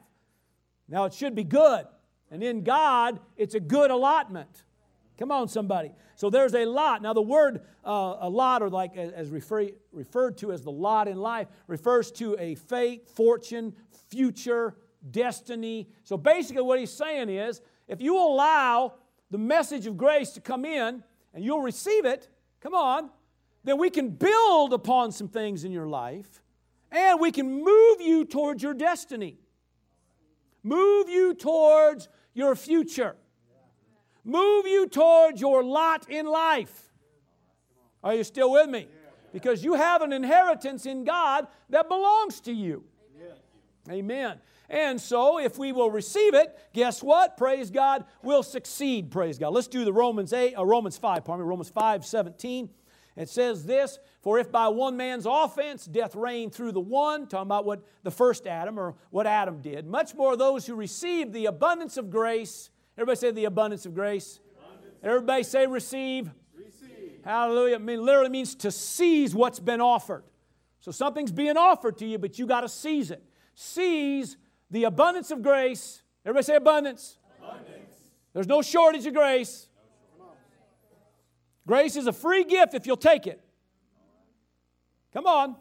Now, 0.88 1.04
it 1.04 1.14
should 1.14 1.34
be 1.34 1.44
good, 1.44 1.86
and 2.30 2.42
in 2.42 2.62
God, 2.62 3.18
it's 3.36 3.54
a 3.54 3.60
good 3.60 3.90
allotment. 3.90 4.62
Come 5.18 5.32
on, 5.32 5.48
somebody. 5.48 5.92
So 6.14 6.28
there's 6.28 6.54
a 6.54 6.66
lot. 6.66 7.00
Now, 7.00 7.14
the 7.14 7.22
word 7.22 7.62
uh, 7.84 8.16
a 8.20 8.28
lot, 8.28 8.62
or 8.62 8.68
like 8.68 8.96
as 8.96 9.30
refer, 9.30 9.68
referred 9.92 10.36
to 10.38 10.52
as 10.52 10.62
the 10.62 10.70
lot 10.70 11.08
in 11.08 11.16
life, 11.16 11.48
refers 11.66 12.10
to 12.12 12.36
a 12.38 12.54
fate, 12.54 13.08
fortune, 13.08 13.74
future, 14.10 14.76
destiny. 15.10 15.88
So 16.04 16.18
basically, 16.18 16.62
what 16.62 16.78
he's 16.78 16.92
saying 16.92 17.30
is 17.30 17.62
if 17.88 18.00
you 18.02 18.18
allow 18.18 18.94
the 19.30 19.38
message 19.38 19.86
of 19.86 19.96
grace 19.96 20.30
to 20.32 20.40
come 20.40 20.64
in 20.64 21.02
and 21.32 21.42
you'll 21.42 21.62
receive 21.62 22.04
it, 22.04 22.28
come 22.60 22.74
on, 22.74 23.10
then 23.64 23.78
we 23.78 23.88
can 23.88 24.10
build 24.10 24.72
upon 24.74 25.12
some 25.12 25.28
things 25.28 25.64
in 25.64 25.72
your 25.72 25.88
life 25.88 26.42
and 26.92 27.20
we 27.20 27.32
can 27.32 27.64
move 27.64 28.00
you 28.00 28.24
towards 28.24 28.62
your 28.62 28.74
destiny, 28.74 29.38
move 30.62 31.08
you 31.08 31.34
towards 31.34 32.08
your 32.34 32.54
future 32.54 33.16
move 34.26 34.66
you 34.66 34.88
towards 34.88 35.40
your 35.40 35.64
lot 35.64 36.10
in 36.10 36.26
life. 36.26 36.92
Are 38.04 38.14
you 38.14 38.24
still 38.24 38.52
with 38.52 38.68
me? 38.68 38.88
Because 39.32 39.64
you 39.64 39.74
have 39.74 40.02
an 40.02 40.12
inheritance 40.12 40.86
in 40.86 41.04
God 41.04 41.46
that 41.70 41.88
belongs 41.88 42.40
to 42.42 42.52
you. 42.52 42.84
Amen. 43.90 44.38
And 44.68 45.00
so, 45.00 45.38
if 45.38 45.58
we 45.58 45.70
will 45.72 45.90
receive 45.90 46.34
it, 46.34 46.58
guess 46.72 47.02
what? 47.02 47.36
Praise 47.36 47.70
God, 47.70 48.04
we'll 48.22 48.42
succeed. 48.42 49.10
Praise 49.10 49.38
God. 49.38 49.52
Let's 49.52 49.68
do 49.68 49.84
the 49.84 49.92
Romans 49.92 50.32
8, 50.32 50.54
uh, 50.54 50.64
Romans 50.64 50.98
5, 50.98 51.24
pardon 51.24 51.46
me, 51.46 51.48
Romans 51.48 51.70
5, 51.70 52.04
17. 52.04 52.68
It 53.16 53.28
says 53.28 53.64
this 53.64 53.98
For 54.22 54.38
if 54.38 54.50
by 54.50 54.68
one 54.68 54.96
man's 54.96 55.26
offense 55.28 55.86
death 55.86 56.14
reigned 56.16 56.52
through 56.54 56.72
the 56.72 56.80
one, 56.80 57.28
talking 57.28 57.46
about 57.46 57.64
what 57.64 57.82
the 58.02 58.10
first 58.10 58.46
Adam 58.46 58.78
or 58.78 58.94
what 59.10 59.26
Adam 59.26 59.60
did, 59.60 59.86
much 59.86 60.14
more 60.14 60.36
those 60.36 60.66
who 60.66 60.74
receive 60.74 61.32
the 61.32 61.46
abundance 61.46 61.96
of 61.96 62.10
grace 62.10 62.70
Everybody 62.96 63.16
say 63.16 63.30
the 63.30 63.44
abundance 63.44 63.86
of 63.86 63.94
grace. 63.94 64.40
Abundance. 64.58 64.94
Everybody 65.02 65.42
say 65.42 65.66
receive. 65.66 66.30
receive. 66.56 67.20
Hallelujah. 67.24 67.76
I 67.76 67.78
mean, 67.78 68.04
literally 68.04 68.30
means 68.30 68.54
to 68.56 68.70
seize 68.70 69.34
what's 69.34 69.60
been 69.60 69.80
offered. 69.80 70.24
So 70.80 70.90
something's 70.90 71.32
being 71.32 71.56
offered 71.56 71.98
to 71.98 72.06
you, 72.06 72.18
but 72.18 72.38
you 72.38 72.46
got 72.46 72.62
to 72.62 72.68
seize 72.68 73.10
it. 73.10 73.22
Seize 73.54 74.36
the 74.70 74.84
abundance 74.84 75.30
of 75.30 75.42
grace. 75.42 76.02
Everybody 76.24 76.44
say 76.44 76.56
abundance. 76.56 77.18
abundance. 77.38 77.94
There's 78.32 78.46
no 78.46 78.62
shortage 78.62 79.06
of 79.06 79.14
grace. 79.14 79.68
Grace 81.66 81.96
is 81.96 82.06
a 82.06 82.12
free 82.12 82.44
gift 82.44 82.74
if 82.74 82.86
you'll 82.86 82.96
take 82.96 83.26
it. 83.26 83.40
Come 85.12 85.26
on. 85.26 85.56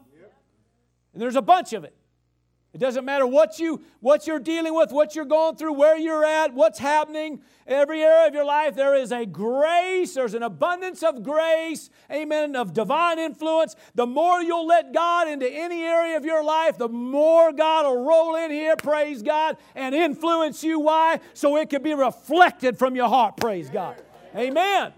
And 1.12 1.22
there's 1.22 1.36
a 1.36 1.42
bunch 1.42 1.72
of 1.72 1.84
it. 1.84 1.96
It 2.76 2.80
doesn't 2.80 3.06
matter 3.06 3.26
what 3.26 3.58
you 3.58 3.80
what 4.00 4.26
you're 4.26 4.38
dealing 4.38 4.74
with, 4.74 4.92
what 4.92 5.16
you're 5.16 5.24
going 5.24 5.56
through, 5.56 5.72
where 5.72 5.96
you're 5.96 6.26
at, 6.26 6.52
what's 6.52 6.78
happening. 6.78 7.40
Every 7.66 8.02
area 8.02 8.28
of 8.28 8.34
your 8.34 8.44
life 8.44 8.74
there 8.74 8.94
is 8.94 9.12
a 9.12 9.24
grace, 9.24 10.12
there's 10.12 10.34
an 10.34 10.42
abundance 10.42 11.02
of 11.02 11.22
grace, 11.22 11.88
amen, 12.12 12.54
of 12.54 12.74
divine 12.74 13.18
influence. 13.18 13.76
The 13.94 14.04
more 14.04 14.42
you'll 14.42 14.66
let 14.66 14.92
God 14.92 15.26
into 15.26 15.50
any 15.50 15.84
area 15.84 16.18
of 16.18 16.26
your 16.26 16.44
life, 16.44 16.76
the 16.76 16.90
more 16.90 17.50
God 17.50 17.86
will 17.86 18.04
roll 18.04 18.36
in 18.36 18.50
here, 18.50 18.76
praise 18.76 19.22
God, 19.22 19.56
and 19.74 19.94
influence 19.94 20.62
you 20.62 20.78
why? 20.78 21.20
So 21.32 21.56
it 21.56 21.70
can 21.70 21.82
be 21.82 21.94
reflected 21.94 22.78
from 22.78 22.94
your 22.94 23.08
heart, 23.08 23.38
praise 23.38 23.70
God. 23.70 23.96
Amen. 24.36 24.92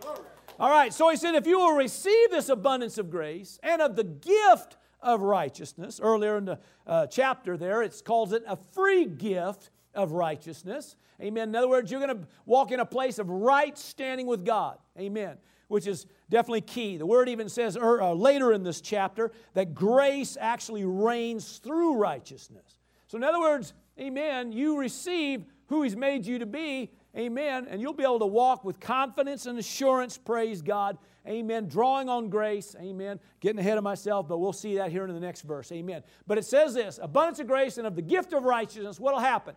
All 0.58 0.70
right, 0.70 0.92
so 0.92 1.10
he 1.10 1.16
said 1.16 1.36
if 1.36 1.46
you 1.46 1.60
will 1.60 1.76
receive 1.76 2.32
this 2.32 2.48
abundance 2.48 2.98
of 2.98 3.08
grace 3.08 3.60
and 3.62 3.80
of 3.80 3.94
the 3.94 4.02
gift 4.02 4.77
of 5.00 5.22
righteousness. 5.22 6.00
Earlier 6.02 6.38
in 6.38 6.44
the 6.46 6.58
uh, 6.86 7.06
chapter 7.06 7.56
there, 7.56 7.82
it 7.82 8.00
calls 8.04 8.32
it 8.32 8.42
a 8.46 8.56
free 8.56 9.06
gift 9.06 9.70
of 9.94 10.12
righteousness. 10.12 10.96
Amen. 11.20 11.48
In 11.48 11.56
other 11.56 11.68
words, 11.68 11.90
you're 11.90 12.04
going 12.04 12.16
to 12.16 12.26
walk 12.46 12.70
in 12.70 12.80
a 12.80 12.86
place 12.86 13.18
of 13.18 13.28
right 13.28 13.76
standing 13.76 14.26
with 14.26 14.44
God. 14.44 14.78
Amen. 14.98 15.36
Which 15.68 15.86
is 15.86 16.06
definitely 16.30 16.62
key. 16.62 16.96
The 16.96 17.06
word 17.06 17.28
even 17.28 17.48
says 17.48 17.76
er, 17.76 18.00
uh, 18.00 18.12
later 18.12 18.52
in 18.52 18.62
this 18.62 18.80
chapter 18.80 19.32
that 19.54 19.74
grace 19.74 20.36
actually 20.40 20.84
reigns 20.84 21.58
through 21.58 21.96
righteousness. 21.96 22.78
So, 23.08 23.18
in 23.18 23.24
other 23.24 23.40
words, 23.40 23.74
amen, 23.98 24.52
you 24.52 24.78
receive 24.78 25.44
who 25.66 25.82
He's 25.82 25.96
made 25.96 26.24
you 26.26 26.38
to 26.38 26.46
be, 26.46 26.90
Amen. 27.16 27.66
And 27.68 27.80
you'll 27.80 27.94
be 27.94 28.04
able 28.04 28.20
to 28.20 28.26
walk 28.26 28.64
with 28.64 28.78
confidence 28.78 29.46
and 29.46 29.58
assurance, 29.58 30.16
praise 30.16 30.62
God. 30.62 30.98
Amen. 31.28 31.68
Drawing 31.68 32.08
on 32.08 32.30
grace. 32.30 32.74
Amen. 32.80 33.20
Getting 33.40 33.58
ahead 33.58 33.76
of 33.76 33.84
myself, 33.84 34.26
but 34.26 34.38
we'll 34.38 34.52
see 34.52 34.76
that 34.76 34.90
here 34.90 35.04
in 35.04 35.12
the 35.12 35.20
next 35.20 35.42
verse. 35.42 35.70
Amen. 35.72 36.02
But 36.26 36.38
it 36.38 36.44
says 36.44 36.74
this 36.74 36.98
abundance 37.02 37.38
of 37.38 37.46
grace 37.46 37.76
and 37.76 37.86
of 37.86 37.94
the 37.94 38.02
gift 38.02 38.32
of 38.32 38.44
righteousness, 38.44 38.98
what'll 38.98 39.20
happen? 39.20 39.54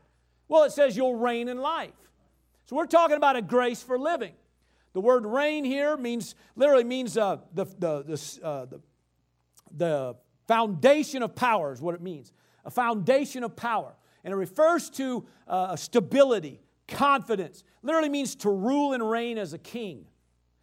Well, 0.48 0.64
it 0.64 0.74
says 0.74 0.98
you'll 0.98 1.16
reign 1.16 1.48
in 1.48 1.58
life. 1.58 1.94
So 2.66 2.76
we're 2.76 2.88
talking 2.88 3.16
about 3.16 3.38
a 3.38 3.42
grace 3.42 3.82
for 3.82 3.98
living. 3.98 4.34
The 4.94 5.00
word 5.00 5.26
reign 5.26 5.64
here 5.64 5.96
means, 5.96 6.36
literally 6.58 6.84
means 6.84 7.18
uh, 7.18 7.38
the, 7.54 7.66
the, 7.66 8.04
the, 8.04 8.46
uh, 8.46 8.66
the, 8.66 8.82
the 9.76 10.16
foundation 10.48 11.24
of 11.24 11.36
power, 11.36 11.72
is 11.72 11.82
what 11.82 11.96
it 11.96 12.02
means. 12.02 12.34
A 12.66 12.70
foundation 12.70 13.44
of 13.44 13.56
power. 13.56 13.96
And 14.24 14.34
it 14.34 14.38
refers 14.38 14.90
to 14.92 15.26
uh, 15.48 15.76
stability, 15.78 16.60
confidence. 16.88 17.64
Literally 17.82 18.10
means 18.10 18.36
to 18.36 18.50
rule 18.50 18.92
and 18.94 19.10
reign 19.10 19.38
as 19.38 19.54
a 19.54 19.58
king. 19.58 20.06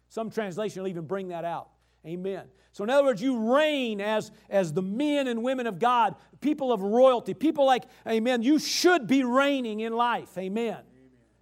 Some 0.09 0.29
translation 0.29 0.81
will 0.81 0.89
even 0.89 1.05
bring 1.05 1.29
that 1.29 1.45
out. 1.45 1.69
Amen. 2.05 2.45
So, 2.71 2.83
in 2.83 2.89
other 2.89 3.03
words, 3.03 3.21
you 3.21 3.53
reign 3.53 3.99
as, 3.99 4.31
as 4.49 4.73
the 4.73 4.81
men 4.81 5.27
and 5.27 5.43
women 5.43 5.67
of 5.67 5.79
God, 5.79 6.15
people 6.39 6.71
of 6.71 6.81
royalty, 6.81 7.33
people 7.33 7.65
like, 7.65 7.83
amen, 8.07 8.41
you 8.41 8.59
should 8.59 9.07
be 9.07 9.23
reigning 9.23 9.81
in 9.81 9.93
life. 9.93 10.37
Amen. 10.37 10.73
amen. 10.73 10.83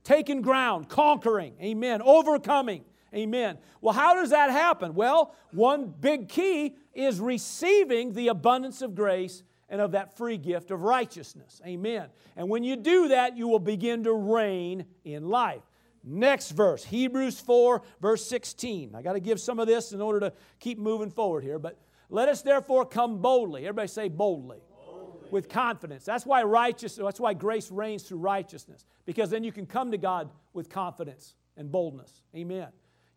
Taking 0.04 0.42
ground, 0.42 0.90
conquering, 0.90 1.54
amen, 1.62 2.02
overcoming, 2.02 2.84
amen. 3.14 3.58
Well, 3.82 3.94
how 3.94 4.16
does 4.16 4.32
that 4.32 4.50
happen? 4.50 4.96
Well, 4.96 5.36
one 5.52 5.94
big 6.00 6.28
key 6.28 6.76
is 6.94 7.20
receiving 7.20 8.14
the 8.14 8.30
abundance 8.30 8.82
of 8.82 8.96
grace 8.96 9.44
and 9.70 9.82
of 9.82 9.92
that 9.92 10.18
free 10.18 10.38
gift 10.38 10.72
of 10.72 10.82
righteousness. 10.82 11.62
Amen. 11.66 12.08
And 12.36 12.50
when 12.50 12.64
you 12.64 12.76
do 12.78 13.10
that, 13.10 13.38
you 13.38 13.48
will 13.48 13.60
begin 13.60 14.06
to 14.06 14.14
reign 14.14 14.86
in 15.04 15.28
life. 15.28 15.62
Next 16.04 16.52
verse, 16.52 16.84
Hebrews 16.86 17.40
4, 17.40 17.82
verse 18.02 18.26
16. 18.28 18.96
I 18.96 19.02
got 19.02 19.14
to 19.14 19.20
give 19.20 19.40
some 19.40 19.60
of 19.60 19.68
this 19.68 19.92
in 19.92 20.02
order 20.02 20.20
to 20.22 20.34
keep 20.60 20.80
moving 20.80 21.10
forward 21.10 21.44
here, 21.44 21.60
but 21.60 21.78
let 22.10 22.30
us 22.30 22.42
therefore 22.42 22.86
come 22.86 23.18
boldly. 23.18 23.64
Everybody 23.64 23.88
say 23.88 24.08
boldly. 24.08 24.60
boldly. 24.86 25.30
With 25.32 25.50
confidence. 25.50 26.06
That's 26.06 26.26
why 26.26 26.44
righteousness, 26.44 27.04
that's 27.04 27.20
why 27.20 27.34
grace 27.34 27.72
reigns 27.72 28.04
through 28.04 28.20
righteousness. 28.20 28.86
Because 29.06 29.30
then 29.30 29.44
you 29.44 29.52
can 29.52 29.66
come 29.66 29.92
to 29.92 29.98
God 29.98 30.30
with 30.54 30.70
confidence 30.70 31.36
and 31.58 31.72
boldness. 31.72 32.22
Amen. 32.36 32.68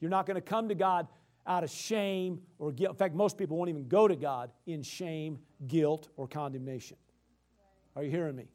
You're 0.00 0.10
not 0.10 0.26
going 0.26 0.37
to 0.37 0.40
come 0.40 0.68
to 0.68 0.75
God 0.75 1.06
out 1.46 1.62
of 1.62 1.70
shame 1.70 2.40
or 2.58 2.72
guilt. 2.72 2.92
In 2.92 2.96
fact, 2.96 3.14
most 3.14 3.38
people 3.38 3.56
won't 3.56 3.70
even 3.70 3.87
go 3.88 4.08
to 4.08 4.16
God 4.16 4.50
in 4.66 4.82
shame, 4.82 5.38
guilt, 5.66 6.08
or 6.16 6.26
condemnation. 6.26 6.96
Are 7.94 8.02
you 8.02 8.10
hearing 8.10 8.37
me? 8.37 8.49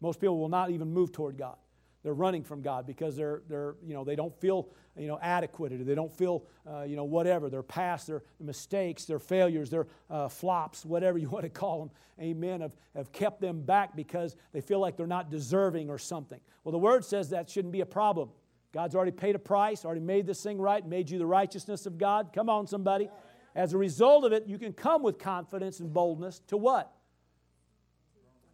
Most 0.00 0.20
people 0.20 0.38
will 0.38 0.48
not 0.48 0.70
even 0.70 0.92
move 0.92 1.12
toward 1.12 1.38
God. 1.38 1.56
They're 2.02 2.14
running 2.14 2.42
from 2.42 2.62
God 2.62 2.86
because 2.86 3.16
they're, 3.16 3.42
they're 3.48 3.76
you 3.84 3.94
know, 3.94 4.02
they 4.04 4.16
don't 4.16 4.34
feel 4.40 4.68
you 4.96 5.06
know, 5.06 5.18
adequate 5.22 5.72
or 5.72 5.78
they 5.78 5.94
don't 5.94 6.12
feel 6.12 6.44
uh, 6.68 6.82
you 6.82 6.96
know, 6.96 7.04
whatever. 7.04 7.48
Their 7.48 7.62
past, 7.62 8.08
their 8.08 8.22
mistakes, 8.40 9.04
their 9.04 9.20
failures, 9.20 9.70
their 9.70 9.86
uh, 10.10 10.28
flops, 10.28 10.84
whatever 10.84 11.18
you 11.18 11.28
want 11.30 11.44
to 11.44 11.50
call 11.50 11.80
them, 11.80 11.90
amen, 12.20 12.60
have, 12.60 12.72
have 12.96 13.12
kept 13.12 13.40
them 13.40 13.62
back 13.62 13.94
because 13.94 14.36
they 14.52 14.60
feel 14.60 14.80
like 14.80 14.96
they're 14.96 15.06
not 15.06 15.30
deserving 15.30 15.90
or 15.90 15.98
something. 15.98 16.40
Well, 16.64 16.72
the 16.72 16.78
Word 16.78 17.04
says 17.04 17.30
that 17.30 17.48
shouldn't 17.48 17.72
be 17.72 17.80
a 17.80 17.86
problem. 17.86 18.30
God's 18.72 18.94
already 18.94 19.12
paid 19.12 19.34
a 19.34 19.38
price, 19.38 19.84
already 19.84 20.00
made 20.00 20.26
this 20.26 20.42
thing 20.42 20.58
right, 20.58 20.86
made 20.86 21.10
you 21.10 21.18
the 21.18 21.26
righteousness 21.26 21.86
of 21.86 21.98
God. 21.98 22.30
Come 22.32 22.48
on, 22.48 22.66
somebody. 22.66 23.10
As 23.54 23.74
a 23.74 23.78
result 23.78 24.24
of 24.24 24.32
it, 24.32 24.46
you 24.46 24.58
can 24.58 24.72
come 24.72 25.02
with 25.02 25.18
confidence 25.18 25.80
and 25.80 25.92
boldness 25.92 26.40
to 26.48 26.56
what? 26.56 26.90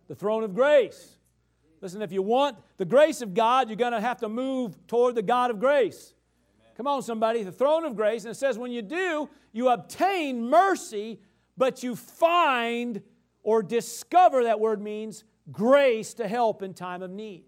The 0.09 0.17
throne 0.17 0.43
of 0.43 0.55
grace. 0.55 1.18
Listen, 1.81 2.03
if 2.03 2.13
you 2.13 2.23
want 2.23 2.57
the 2.77 2.85
grace 2.85 3.23
of 3.23 3.35
God, 3.35 3.69
you're 3.69 3.77
going 3.77 3.93
to 3.93 4.01
have 4.01 4.19
to 4.19 4.29
move 4.29 4.77
toward 4.87 5.15
the 5.15 5.23
God 5.23 5.51
of 5.51 5.61
grace. 5.61 6.15
Come 6.77 6.87
on, 6.87 7.03
somebody. 7.03 7.43
The 7.43 7.53
throne 7.53 7.85
of 7.85 7.97
grace. 7.97 8.25
And 8.25 8.33
it 8.33 8.37
says, 8.37 8.59
when 8.59 8.73
you 8.73 8.83
do, 8.83 9.29
you 9.53 9.69
obtain 9.69 10.49
mercy, 10.49 11.21
but 11.57 11.83
you 11.83 11.97
find 11.97 13.03
or 13.43 13.63
discover, 13.63 14.45
that 14.45 14.61
word 14.61 14.81
means, 14.81 15.25
grace 15.51 16.15
to 16.15 16.29
help 16.29 16.63
in 16.63 16.75
time 16.75 17.03
of 17.03 17.11
need. 17.11 17.45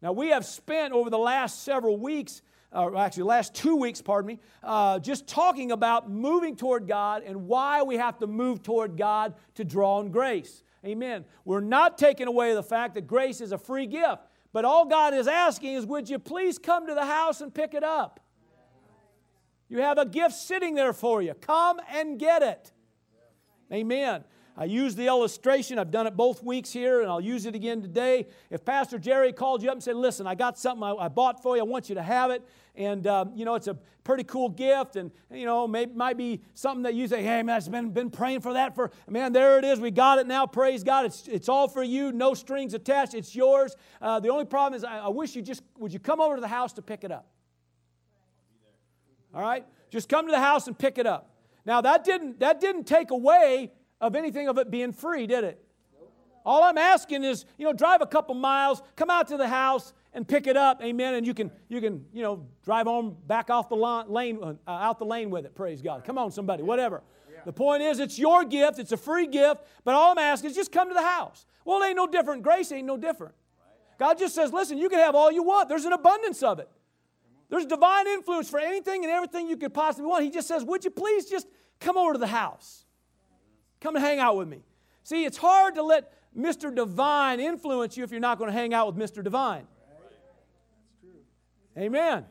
Now, 0.00 0.12
we 0.12 0.28
have 0.28 0.44
spent 0.44 0.92
over 0.92 1.10
the 1.10 1.18
last 1.18 1.62
several 1.62 1.96
weeks, 1.96 2.42
or 2.72 2.96
actually, 2.96 3.24
last 3.24 3.54
two 3.54 3.76
weeks, 3.76 4.00
pardon 4.00 4.28
me, 4.28 4.40
uh, 4.62 4.98
just 4.98 5.26
talking 5.26 5.72
about 5.72 6.10
moving 6.10 6.56
toward 6.56 6.88
God 6.88 7.22
and 7.24 7.46
why 7.46 7.82
we 7.82 7.96
have 7.96 8.18
to 8.18 8.26
move 8.26 8.62
toward 8.62 8.96
God 8.96 9.34
to 9.54 9.64
draw 9.64 9.98
on 9.98 10.10
grace. 10.10 10.62
Amen. 10.84 11.24
We're 11.44 11.60
not 11.60 11.96
taking 11.96 12.26
away 12.26 12.54
the 12.54 12.62
fact 12.62 12.94
that 12.94 13.06
grace 13.06 13.40
is 13.40 13.52
a 13.52 13.58
free 13.58 13.86
gift, 13.86 14.22
but 14.52 14.64
all 14.64 14.84
God 14.84 15.14
is 15.14 15.28
asking 15.28 15.74
is, 15.74 15.86
would 15.86 16.10
you 16.10 16.18
please 16.18 16.58
come 16.58 16.86
to 16.86 16.94
the 16.94 17.06
house 17.06 17.40
and 17.40 17.54
pick 17.54 17.74
it 17.74 17.84
up? 17.84 18.20
You 19.68 19.78
have 19.78 19.96
a 19.96 20.04
gift 20.04 20.34
sitting 20.34 20.74
there 20.74 20.92
for 20.92 21.22
you. 21.22 21.34
Come 21.34 21.80
and 21.90 22.18
get 22.18 22.42
it. 22.42 22.72
Amen. 23.72 24.24
I 24.54 24.64
use 24.64 24.94
the 24.94 25.06
illustration. 25.06 25.78
I've 25.78 25.90
done 25.90 26.06
it 26.06 26.14
both 26.14 26.42
weeks 26.42 26.70
here, 26.72 27.00
and 27.00 27.10
I'll 27.10 27.22
use 27.22 27.46
it 27.46 27.54
again 27.54 27.80
today. 27.80 28.26
If 28.50 28.64
Pastor 28.64 28.98
Jerry 28.98 29.32
called 29.32 29.62
you 29.62 29.70
up 29.70 29.76
and 29.76 29.82
said, 29.82 29.96
Listen, 29.96 30.26
I 30.26 30.34
got 30.34 30.58
something 30.58 30.82
I, 30.82 30.92
I 30.92 31.08
bought 31.08 31.42
for 31.42 31.56
you, 31.56 31.62
I 31.62 31.64
want 31.64 31.88
you 31.88 31.94
to 31.94 32.02
have 32.02 32.30
it. 32.30 32.46
And, 32.74 33.06
um, 33.06 33.32
you 33.34 33.46
know, 33.46 33.54
it's 33.54 33.66
a 33.66 33.78
pretty 34.04 34.24
cool 34.24 34.50
gift, 34.50 34.96
and, 34.96 35.10
you 35.30 35.46
know, 35.46 35.66
maybe 35.66 35.94
might 35.94 36.18
be 36.18 36.42
something 36.54 36.82
that 36.82 36.94
you 36.94 37.08
say, 37.08 37.22
Hey, 37.22 37.42
man, 37.42 37.56
I've 37.56 37.70
been, 37.70 37.90
been 37.90 38.10
praying 38.10 38.40
for 38.40 38.52
that 38.52 38.74
for, 38.74 38.90
man, 39.08 39.32
there 39.32 39.58
it 39.58 39.64
is. 39.64 39.80
We 39.80 39.90
got 39.90 40.18
it 40.18 40.26
now. 40.26 40.46
Praise 40.46 40.84
God. 40.84 41.06
It's, 41.06 41.28
it's 41.28 41.48
all 41.48 41.66
for 41.66 41.82
you, 41.82 42.12
no 42.12 42.34
strings 42.34 42.74
attached. 42.74 43.14
It's 43.14 43.34
yours. 43.34 43.74
Uh, 44.02 44.20
the 44.20 44.28
only 44.28 44.44
problem 44.44 44.76
is, 44.76 44.84
I, 44.84 44.98
I 44.98 45.08
wish 45.08 45.34
you 45.34 45.40
just, 45.40 45.62
would 45.78 45.94
you 45.94 45.98
come 45.98 46.20
over 46.20 46.34
to 46.34 46.42
the 46.42 46.48
house 46.48 46.74
to 46.74 46.82
pick 46.82 47.04
it 47.04 47.10
up? 47.10 47.26
All 49.34 49.40
right? 49.40 49.64
Just 49.90 50.10
come 50.10 50.26
to 50.26 50.32
the 50.32 50.40
house 50.40 50.66
and 50.66 50.78
pick 50.78 50.98
it 50.98 51.06
up. 51.06 51.30
Now, 51.64 51.80
that 51.80 52.04
didn't, 52.04 52.40
that 52.40 52.60
didn't 52.60 52.84
take 52.84 53.10
away 53.10 53.70
of 54.02 54.14
anything 54.16 54.48
of 54.48 54.58
it 54.58 54.70
being 54.70 54.92
free, 54.92 55.26
did 55.26 55.44
it? 55.44 55.64
All 56.44 56.64
I'm 56.64 56.76
asking 56.76 57.22
is, 57.22 57.46
you 57.56 57.64
know, 57.64 57.72
drive 57.72 58.02
a 58.02 58.06
couple 58.06 58.34
miles, 58.34 58.82
come 58.96 59.08
out 59.08 59.28
to 59.28 59.36
the 59.36 59.48
house 59.48 59.94
and 60.12 60.26
pick 60.26 60.48
it 60.48 60.56
up, 60.56 60.82
amen, 60.82 61.14
and 61.14 61.26
you 61.26 61.32
can, 61.32 61.52
you 61.68 61.80
can, 61.80 62.04
you 62.12 62.22
know, 62.22 62.44
drive 62.64 62.88
on 62.88 63.16
back 63.28 63.48
off 63.48 63.68
the 63.68 63.76
lane, 63.76 64.42
uh, 64.42 64.70
out 64.70 64.98
the 64.98 65.04
lane 65.04 65.30
with 65.30 65.46
it. 65.46 65.54
Praise 65.54 65.80
God. 65.80 66.04
Come 66.04 66.18
on, 66.18 66.32
somebody, 66.32 66.62
whatever. 66.62 67.02
The 67.44 67.52
point 67.52 67.82
is, 67.82 67.98
it's 67.98 68.18
your 68.18 68.44
gift, 68.44 68.78
it's 68.78 68.92
a 68.92 68.96
free 68.96 69.26
gift, 69.26 69.62
but 69.84 69.94
all 69.94 70.12
I'm 70.12 70.18
asking 70.18 70.50
is 70.50 70.56
just 70.56 70.70
come 70.70 70.88
to 70.88 70.94
the 70.94 71.02
house. 71.02 71.44
Well, 71.64 71.82
it 71.82 71.86
ain't 71.86 71.96
no 71.96 72.06
different. 72.06 72.42
Grace 72.42 72.70
ain't 72.70 72.86
no 72.86 72.96
different. 72.96 73.34
God 73.98 74.18
just 74.18 74.34
says, 74.34 74.52
listen, 74.52 74.78
you 74.78 74.88
can 74.88 74.98
have 74.98 75.14
all 75.14 75.30
you 75.30 75.42
want. 75.42 75.68
There's 75.68 75.84
an 75.84 75.92
abundance 75.92 76.42
of 76.42 76.58
it. 76.60 76.68
There's 77.48 77.66
divine 77.66 78.06
influence 78.06 78.48
for 78.48 78.58
anything 78.60 79.04
and 79.04 79.12
everything 79.12 79.48
you 79.48 79.56
could 79.56 79.74
possibly 79.74 80.06
want. 80.06 80.24
He 80.24 80.30
just 80.30 80.48
says, 80.48 80.64
would 80.64 80.84
you 80.84 80.90
please 80.90 81.26
just 81.26 81.46
come 81.80 81.96
over 81.96 82.12
to 82.12 82.18
the 82.18 82.28
house? 82.28 82.84
Come 83.82 83.96
and 83.96 84.04
hang 84.04 84.20
out 84.20 84.36
with 84.36 84.46
me. 84.46 84.62
See, 85.02 85.24
it's 85.24 85.36
hard 85.36 85.74
to 85.74 85.82
let 85.82 86.12
Mr. 86.36 86.72
Divine 86.72 87.40
influence 87.40 87.96
you 87.96 88.04
if 88.04 88.12
you're 88.12 88.20
not 88.20 88.38
going 88.38 88.48
to 88.48 88.56
hang 88.56 88.72
out 88.72 88.86
with 88.86 88.96
Mr. 88.96 89.24
Divine. 89.24 89.66
Amen. 91.76 92.24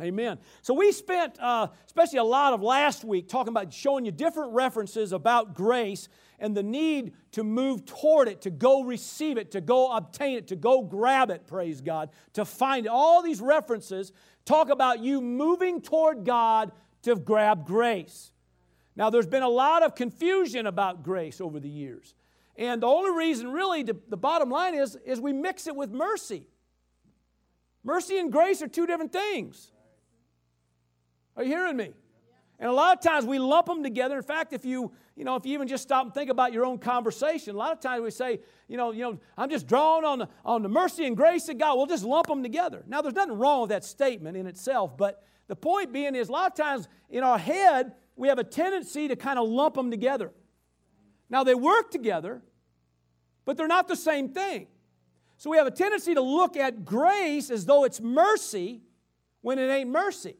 Amen. 0.00 0.38
So 0.62 0.72
we 0.72 0.92
spent, 0.92 1.38
uh, 1.40 1.68
especially 1.86 2.18
a 2.18 2.24
lot 2.24 2.54
of 2.54 2.62
last 2.62 3.04
week, 3.04 3.28
talking 3.28 3.50
about 3.50 3.72
showing 3.72 4.04
you 4.04 4.12
different 4.12 4.52
references 4.52 5.12
about 5.12 5.54
grace 5.54 6.08
and 6.38 6.56
the 6.56 6.62
need 6.62 7.12
to 7.32 7.44
move 7.44 7.84
toward 7.84 8.28
it, 8.28 8.40
to 8.42 8.50
go 8.50 8.84
receive 8.84 9.36
it, 9.36 9.50
to 9.50 9.60
go 9.60 9.92
obtain 9.92 10.38
it, 10.38 10.48
to 10.48 10.56
go 10.56 10.82
grab 10.82 11.30
it, 11.30 11.46
praise 11.46 11.80
God, 11.80 12.08
to 12.32 12.44
find 12.44 12.86
it. 12.86 12.88
All 12.88 13.22
these 13.22 13.40
references 13.40 14.12
talk 14.44 14.70
about 14.70 15.00
you 15.00 15.20
moving 15.20 15.82
toward 15.82 16.24
God 16.24 16.72
to 17.02 17.16
grab 17.16 17.66
grace. 17.66 18.31
Now, 18.94 19.10
there's 19.10 19.26
been 19.26 19.42
a 19.42 19.48
lot 19.48 19.82
of 19.82 19.94
confusion 19.94 20.66
about 20.66 21.02
grace 21.02 21.40
over 21.40 21.58
the 21.58 21.68
years. 21.68 22.14
And 22.56 22.82
the 22.82 22.86
only 22.86 23.10
reason, 23.16 23.50
really, 23.50 23.84
to, 23.84 23.96
the 24.08 24.16
bottom 24.16 24.50
line 24.50 24.74
is, 24.74 24.96
is 25.06 25.20
we 25.20 25.32
mix 25.32 25.66
it 25.66 25.74
with 25.74 25.90
mercy. 25.90 26.46
Mercy 27.82 28.18
and 28.18 28.30
grace 28.30 28.60
are 28.62 28.68
two 28.68 28.86
different 28.86 29.12
things. 29.12 29.72
Are 31.36 31.42
you 31.42 31.50
hearing 31.50 31.76
me? 31.76 31.92
And 32.58 32.70
a 32.70 32.72
lot 32.72 32.96
of 32.96 33.02
times 33.02 33.24
we 33.24 33.38
lump 33.40 33.66
them 33.66 33.82
together. 33.82 34.16
In 34.16 34.22
fact, 34.22 34.52
if 34.52 34.64
you, 34.64 34.92
you 35.16 35.24
know, 35.24 35.34
if 35.34 35.44
you 35.44 35.54
even 35.54 35.66
just 35.66 35.82
stop 35.82 36.04
and 36.04 36.14
think 36.14 36.30
about 36.30 36.52
your 36.52 36.64
own 36.64 36.78
conversation, 36.78 37.56
a 37.56 37.58
lot 37.58 37.72
of 37.72 37.80
times 37.80 38.02
we 38.02 38.10
say, 38.10 38.38
you 38.68 38.76
know, 38.76 38.92
you 38.92 39.00
know, 39.02 39.18
I'm 39.36 39.50
just 39.50 39.66
drawing 39.66 40.04
on 40.04 40.20
the, 40.20 40.28
on 40.44 40.62
the 40.62 40.68
mercy 40.68 41.06
and 41.06 41.16
grace 41.16 41.48
of 41.48 41.58
God. 41.58 41.76
We'll 41.76 41.86
just 41.86 42.04
lump 42.04 42.28
them 42.28 42.42
together. 42.42 42.84
Now, 42.86 43.02
there's 43.02 43.14
nothing 43.14 43.36
wrong 43.38 43.62
with 43.62 43.70
that 43.70 43.84
statement 43.84 44.36
in 44.36 44.46
itself, 44.46 44.96
but 44.96 45.24
the 45.48 45.56
point 45.56 45.92
being 45.92 46.14
is 46.14 46.28
a 46.28 46.32
lot 46.32 46.52
of 46.52 46.56
times 46.56 46.86
in 47.10 47.24
our 47.24 47.38
head, 47.38 47.94
we 48.16 48.28
have 48.28 48.38
a 48.38 48.44
tendency 48.44 49.08
to 49.08 49.16
kind 49.16 49.38
of 49.38 49.48
lump 49.48 49.74
them 49.74 49.90
together. 49.90 50.30
Now, 51.30 51.44
they 51.44 51.54
work 51.54 51.90
together, 51.90 52.42
but 53.44 53.56
they're 53.56 53.66
not 53.66 53.88
the 53.88 53.96
same 53.96 54.28
thing. 54.28 54.66
So 55.38 55.50
we 55.50 55.56
have 55.56 55.66
a 55.66 55.72
tendency 55.72 56.14
to 56.14 56.20
look 56.20 56.56
at 56.56 56.84
grace 56.84 57.50
as 57.50 57.66
though 57.66 57.84
it's 57.84 58.00
mercy 58.00 58.82
when 59.40 59.58
it 59.58 59.68
ain't 59.70 59.90
mercy. 59.90 60.36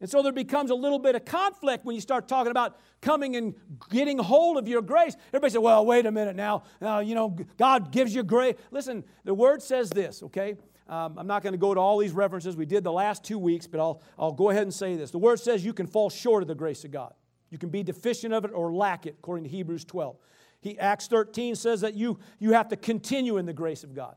And 0.00 0.08
so 0.08 0.22
there 0.22 0.32
becomes 0.32 0.70
a 0.70 0.74
little 0.74 0.98
bit 0.98 1.16
of 1.16 1.24
conflict 1.24 1.84
when 1.84 1.94
you 1.94 2.00
start 2.00 2.28
talking 2.28 2.50
about 2.50 2.78
coming 3.00 3.34
and 3.36 3.54
getting 3.90 4.18
hold 4.18 4.56
of 4.56 4.68
your 4.68 4.80
grace. 4.80 5.16
Everybody 5.28 5.50
says, 5.50 5.60
well, 5.60 5.84
wait 5.84 6.06
a 6.06 6.12
minute 6.12 6.36
now. 6.36 6.62
Uh, 6.80 7.02
you 7.04 7.14
know, 7.14 7.36
God 7.56 7.90
gives 7.90 8.14
you 8.14 8.22
grace. 8.22 8.54
Listen, 8.70 9.04
the 9.24 9.34
word 9.34 9.60
says 9.60 9.90
this, 9.90 10.22
okay? 10.22 10.56
Um, 10.88 11.18
I'm 11.18 11.26
not 11.26 11.42
going 11.42 11.52
to 11.52 11.58
go 11.58 11.74
to 11.74 11.80
all 11.80 11.98
these 11.98 12.12
references. 12.12 12.56
We 12.56 12.64
did 12.64 12.82
the 12.82 12.92
last 12.92 13.22
two 13.22 13.38
weeks, 13.38 13.66
but 13.66 13.78
I'll, 13.78 14.02
I'll 14.18 14.32
go 14.32 14.50
ahead 14.50 14.62
and 14.62 14.72
say 14.72 14.96
this. 14.96 15.10
The 15.10 15.18
word 15.18 15.38
says 15.38 15.64
you 15.64 15.74
can 15.74 15.86
fall 15.86 16.08
short 16.08 16.42
of 16.42 16.48
the 16.48 16.54
grace 16.54 16.84
of 16.84 16.90
God. 16.90 17.12
You 17.50 17.58
can 17.58 17.68
be 17.68 17.82
deficient 17.82 18.32
of 18.32 18.44
it 18.44 18.52
or 18.54 18.72
lack 18.72 19.06
it, 19.06 19.16
according 19.18 19.44
to 19.44 19.50
Hebrews 19.50 19.84
12. 19.84 20.16
He, 20.60 20.78
Acts 20.78 21.06
13 21.06 21.54
says 21.54 21.82
that 21.82 21.94
you, 21.94 22.18
you 22.38 22.52
have 22.52 22.68
to 22.68 22.76
continue 22.76 23.36
in 23.36 23.46
the 23.46 23.52
grace 23.52 23.84
of 23.84 23.94
God, 23.94 24.16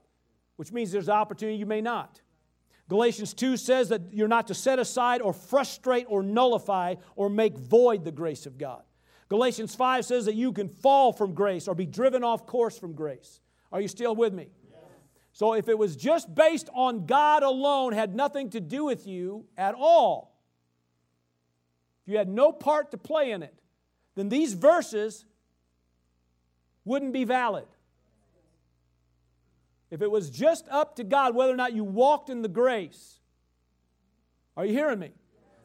which 0.56 0.72
means 0.72 0.92
there's 0.92 1.10
opportunity 1.10 1.58
you 1.58 1.66
may 1.66 1.82
not. 1.82 2.22
Galatians 2.90 3.34
2 3.34 3.58
says 3.58 3.90
that 3.90 4.02
you're 4.12 4.28
not 4.28 4.48
to 4.48 4.54
set 4.54 4.80
aside 4.80 5.22
or 5.22 5.32
frustrate 5.34 6.06
or 6.10 6.24
nullify 6.24 6.96
or 7.16 7.30
make 7.30 7.58
void 7.58 8.04
the 8.04 8.12
grace 8.12 8.46
of 8.46 8.58
God. 8.58 8.84
Galatians 9.30 9.76
5 9.76 10.04
says 10.04 10.26
that 10.26 10.36
you 10.36 10.52
can 10.52 10.68
fall 10.68 11.14
from 11.14 11.34
grace 11.34 11.70
or 11.70 11.76
be 11.76 11.86
driven 11.86 12.22
off 12.22 12.46
course 12.46 12.78
from 12.78 12.94
grace. 12.94 13.40
Are 13.72 13.80
you 13.80 13.88
still 13.88 14.14
with 14.14 14.34
me? 14.34 14.50
So 15.34 15.54
if 15.54 15.70
it 15.70 15.78
was 15.78 15.96
just 15.96 16.34
based 16.34 16.70
on 16.74 17.06
God 17.06 17.44
alone, 17.44 17.94
had 17.94 18.16
nothing 18.16 18.50
to 18.52 18.60
do 18.60 18.84
with 18.84 19.08
you 19.08 19.46
at 19.58 19.76
all, 19.76 20.36
if 22.04 22.12
you 22.12 22.18
had 22.18 22.30
no 22.30 22.52
part 22.52 22.92
to 22.92 22.98
play 22.98 23.32
in 23.32 23.44
it, 23.44 23.56
then 24.16 24.30
these 24.30 24.54
verses 24.54 25.26
wouldn't 26.84 27.14
be 27.14 27.24
valid. 27.24 27.68
If 29.90 30.02
it 30.02 30.10
was 30.10 30.30
just 30.30 30.68
up 30.70 30.96
to 30.96 31.04
God 31.04 31.36
whether 31.36 31.54
or 31.54 31.58
not 31.58 31.74
you 31.74 31.84
walked 31.84 32.30
in 32.30 32.42
the 32.42 32.50
grace, 32.50 33.20
are 34.58 34.66
you 34.66 34.74
hearing 34.74 35.00
me? 35.00 35.12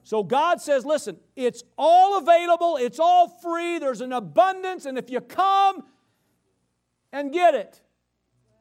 So 0.04 0.22
God 0.22 0.60
says, 0.60 0.84
listen, 0.84 1.16
it's 1.34 1.64
all 1.76 2.18
available, 2.18 2.76
it's 2.76 3.00
all 3.00 3.28
free, 3.28 3.78
there's 3.78 4.00
an 4.00 4.12
abundance, 4.12 4.86
and 4.86 4.98
if 4.98 5.10
you 5.10 5.20
come 5.20 5.84
and 7.12 7.32
get 7.32 7.54
it, 7.54 7.80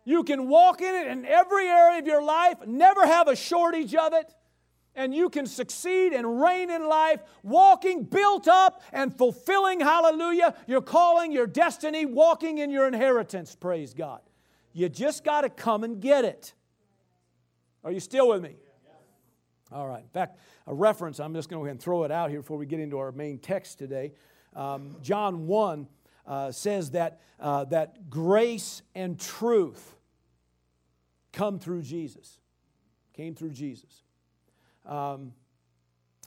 you 0.05 0.23
can 0.23 0.47
walk 0.47 0.81
in 0.81 0.95
it 0.95 1.07
in 1.07 1.25
every 1.25 1.67
area 1.67 1.99
of 1.99 2.07
your 2.07 2.23
life, 2.23 2.57
never 2.65 3.05
have 3.05 3.27
a 3.27 3.35
shortage 3.35 3.93
of 3.95 4.13
it, 4.13 4.33
and 4.95 5.13
you 5.13 5.29
can 5.29 5.45
succeed 5.45 6.13
and 6.13 6.41
reign 6.41 6.69
in 6.69 6.87
life, 6.87 7.21
walking 7.43 8.03
built 8.03 8.47
up 8.47 8.81
and 8.93 9.15
fulfilling, 9.17 9.81
hallelujah, 9.81 10.55
your 10.67 10.81
calling, 10.81 11.31
your 11.31 11.47
destiny, 11.47 12.05
walking 12.05 12.59
in 12.59 12.69
your 12.69 12.87
inheritance, 12.87 13.55
praise 13.55 13.93
God. 13.93 14.21
You 14.73 14.87
just 14.87 15.23
got 15.23 15.41
to 15.41 15.49
come 15.49 15.83
and 15.83 15.99
get 15.99 16.23
it. 16.23 16.53
Are 17.83 17.91
you 17.91 17.99
still 17.99 18.29
with 18.29 18.41
me? 18.41 18.55
All 19.71 19.87
right. 19.87 20.03
In 20.03 20.09
fact, 20.09 20.39
a 20.67 20.73
reference, 20.73 21.19
I'm 21.19 21.33
just 21.33 21.49
going 21.49 21.59
to 21.59 21.61
go 21.61 21.65
ahead 21.65 21.71
and 21.71 21.81
throw 21.81 22.03
it 22.03 22.11
out 22.11 22.29
here 22.29 22.41
before 22.41 22.57
we 22.57 22.65
get 22.65 22.79
into 22.79 22.97
our 22.99 23.11
main 23.11 23.39
text 23.39 23.79
today. 23.79 24.13
Um, 24.55 24.95
John 25.01 25.47
1 25.47 25.87
uh, 26.27 26.51
says 26.51 26.91
that, 26.91 27.19
uh, 27.39 27.65
that 27.65 28.09
grace 28.09 28.81
and 28.93 29.19
truth 29.19 29.94
come 31.35 31.59
through 31.59 31.83
Jesus, 31.83 32.39
came 33.13 33.35
through 33.35 33.51
Jesus. 33.51 34.03
Um, 34.85 35.33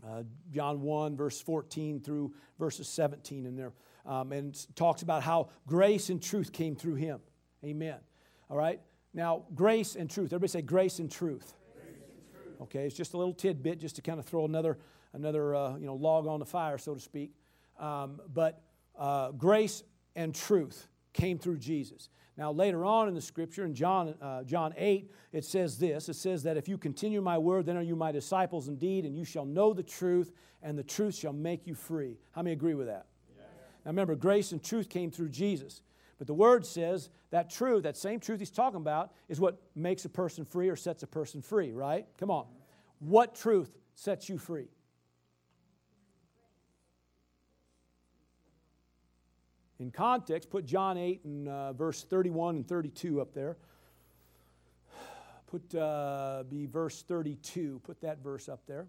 uh, 0.06 0.22
John 0.52 0.82
1, 0.82 1.16
verse 1.16 1.40
14 1.40 2.00
through 2.00 2.32
verses 2.58 2.86
17 2.88 3.46
in 3.46 3.56
there, 3.56 3.72
um, 4.06 4.30
and 4.32 4.76
talks 4.76 5.02
about 5.02 5.22
how 5.22 5.48
grace 5.66 6.10
and 6.10 6.22
truth 6.22 6.52
came 6.52 6.76
through 6.76 6.94
him. 6.94 7.20
Amen. 7.64 7.96
All 8.48 8.56
right? 8.56 8.80
Now, 9.12 9.46
grace 9.54 9.96
and 9.96 10.08
truth. 10.08 10.28
Everybody 10.28 10.50
say 10.50 10.62
grace 10.62 10.98
and 11.00 11.10
truth. 11.10 11.54
Grace 11.74 11.96
and 11.96 12.42
truth. 12.44 12.60
Okay, 12.62 12.86
it's 12.86 12.96
just 12.96 13.14
a 13.14 13.16
little 13.16 13.34
tidbit 13.34 13.80
just 13.80 13.96
to 13.96 14.02
kind 14.02 14.20
of 14.20 14.26
throw 14.26 14.44
another, 14.44 14.78
another 15.14 15.54
uh, 15.54 15.76
you 15.76 15.86
know, 15.86 15.94
log 15.94 16.26
on 16.26 16.38
the 16.38 16.46
fire, 16.46 16.78
so 16.78 16.94
to 16.94 17.00
speak. 17.00 17.32
Um, 17.80 18.20
but 18.32 18.62
uh, 18.96 19.32
grace 19.32 19.82
and 20.14 20.34
truth 20.34 20.86
came 21.12 21.38
through 21.38 21.58
Jesus. 21.58 22.10
Now, 22.38 22.52
later 22.52 22.84
on 22.84 23.08
in 23.08 23.14
the 23.14 23.20
scripture, 23.20 23.64
in 23.64 23.74
John, 23.74 24.14
uh, 24.22 24.44
John 24.44 24.72
8, 24.76 25.10
it 25.32 25.44
says 25.44 25.76
this 25.76 26.08
It 26.08 26.14
says 26.14 26.44
that 26.44 26.56
if 26.56 26.68
you 26.68 26.78
continue 26.78 27.20
my 27.20 27.36
word, 27.36 27.66
then 27.66 27.76
are 27.76 27.82
you 27.82 27.96
my 27.96 28.12
disciples 28.12 28.68
indeed, 28.68 29.04
and 29.04 29.16
you 29.16 29.24
shall 29.24 29.44
know 29.44 29.74
the 29.74 29.82
truth, 29.82 30.32
and 30.62 30.78
the 30.78 30.84
truth 30.84 31.16
shall 31.16 31.32
make 31.32 31.66
you 31.66 31.74
free. 31.74 32.16
How 32.30 32.42
many 32.42 32.52
agree 32.52 32.74
with 32.74 32.86
that? 32.86 33.06
Yeah. 33.36 33.42
Now, 33.84 33.90
remember, 33.90 34.14
grace 34.14 34.52
and 34.52 34.62
truth 34.62 34.88
came 34.88 35.10
through 35.10 35.30
Jesus. 35.30 35.82
But 36.16 36.28
the 36.28 36.34
word 36.34 36.64
says 36.64 37.10
that 37.30 37.50
truth, 37.50 37.82
that 37.82 37.96
same 37.96 38.20
truth 38.20 38.38
he's 38.38 38.50
talking 38.50 38.80
about, 38.80 39.12
is 39.28 39.40
what 39.40 39.60
makes 39.74 40.04
a 40.04 40.08
person 40.08 40.44
free 40.44 40.68
or 40.68 40.76
sets 40.76 41.02
a 41.02 41.08
person 41.08 41.42
free, 41.42 41.72
right? 41.72 42.06
Come 42.18 42.30
on. 42.30 42.46
What 43.00 43.34
truth 43.34 43.76
sets 43.96 44.28
you 44.28 44.38
free? 44.38 44.68
In 49.80 49.90
context, 49.90 50.50
put 50.50 50.66
John 50.66 50.98
8 50.98 51.24
and 51.24 51.48
uh, 51.48 51.72
verse 51.72 52.02
31 52.02 52.56
and 52.56 52.66
32 52.66 53.20
up 53.20 53.32
there. 53.32 53.56
Put, 55.46 55.74
uh, 55.74 56.44
be 56.48 56.66
verse 56.66 57.02
32. 57.02 57.80
Put 57.84 58.00
that 58.02 58.22
verse 58.22 58.48
up 58.48 58.60
there. 58.66 58.86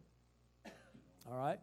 All 1.30 1.38
right. 1.38 1.60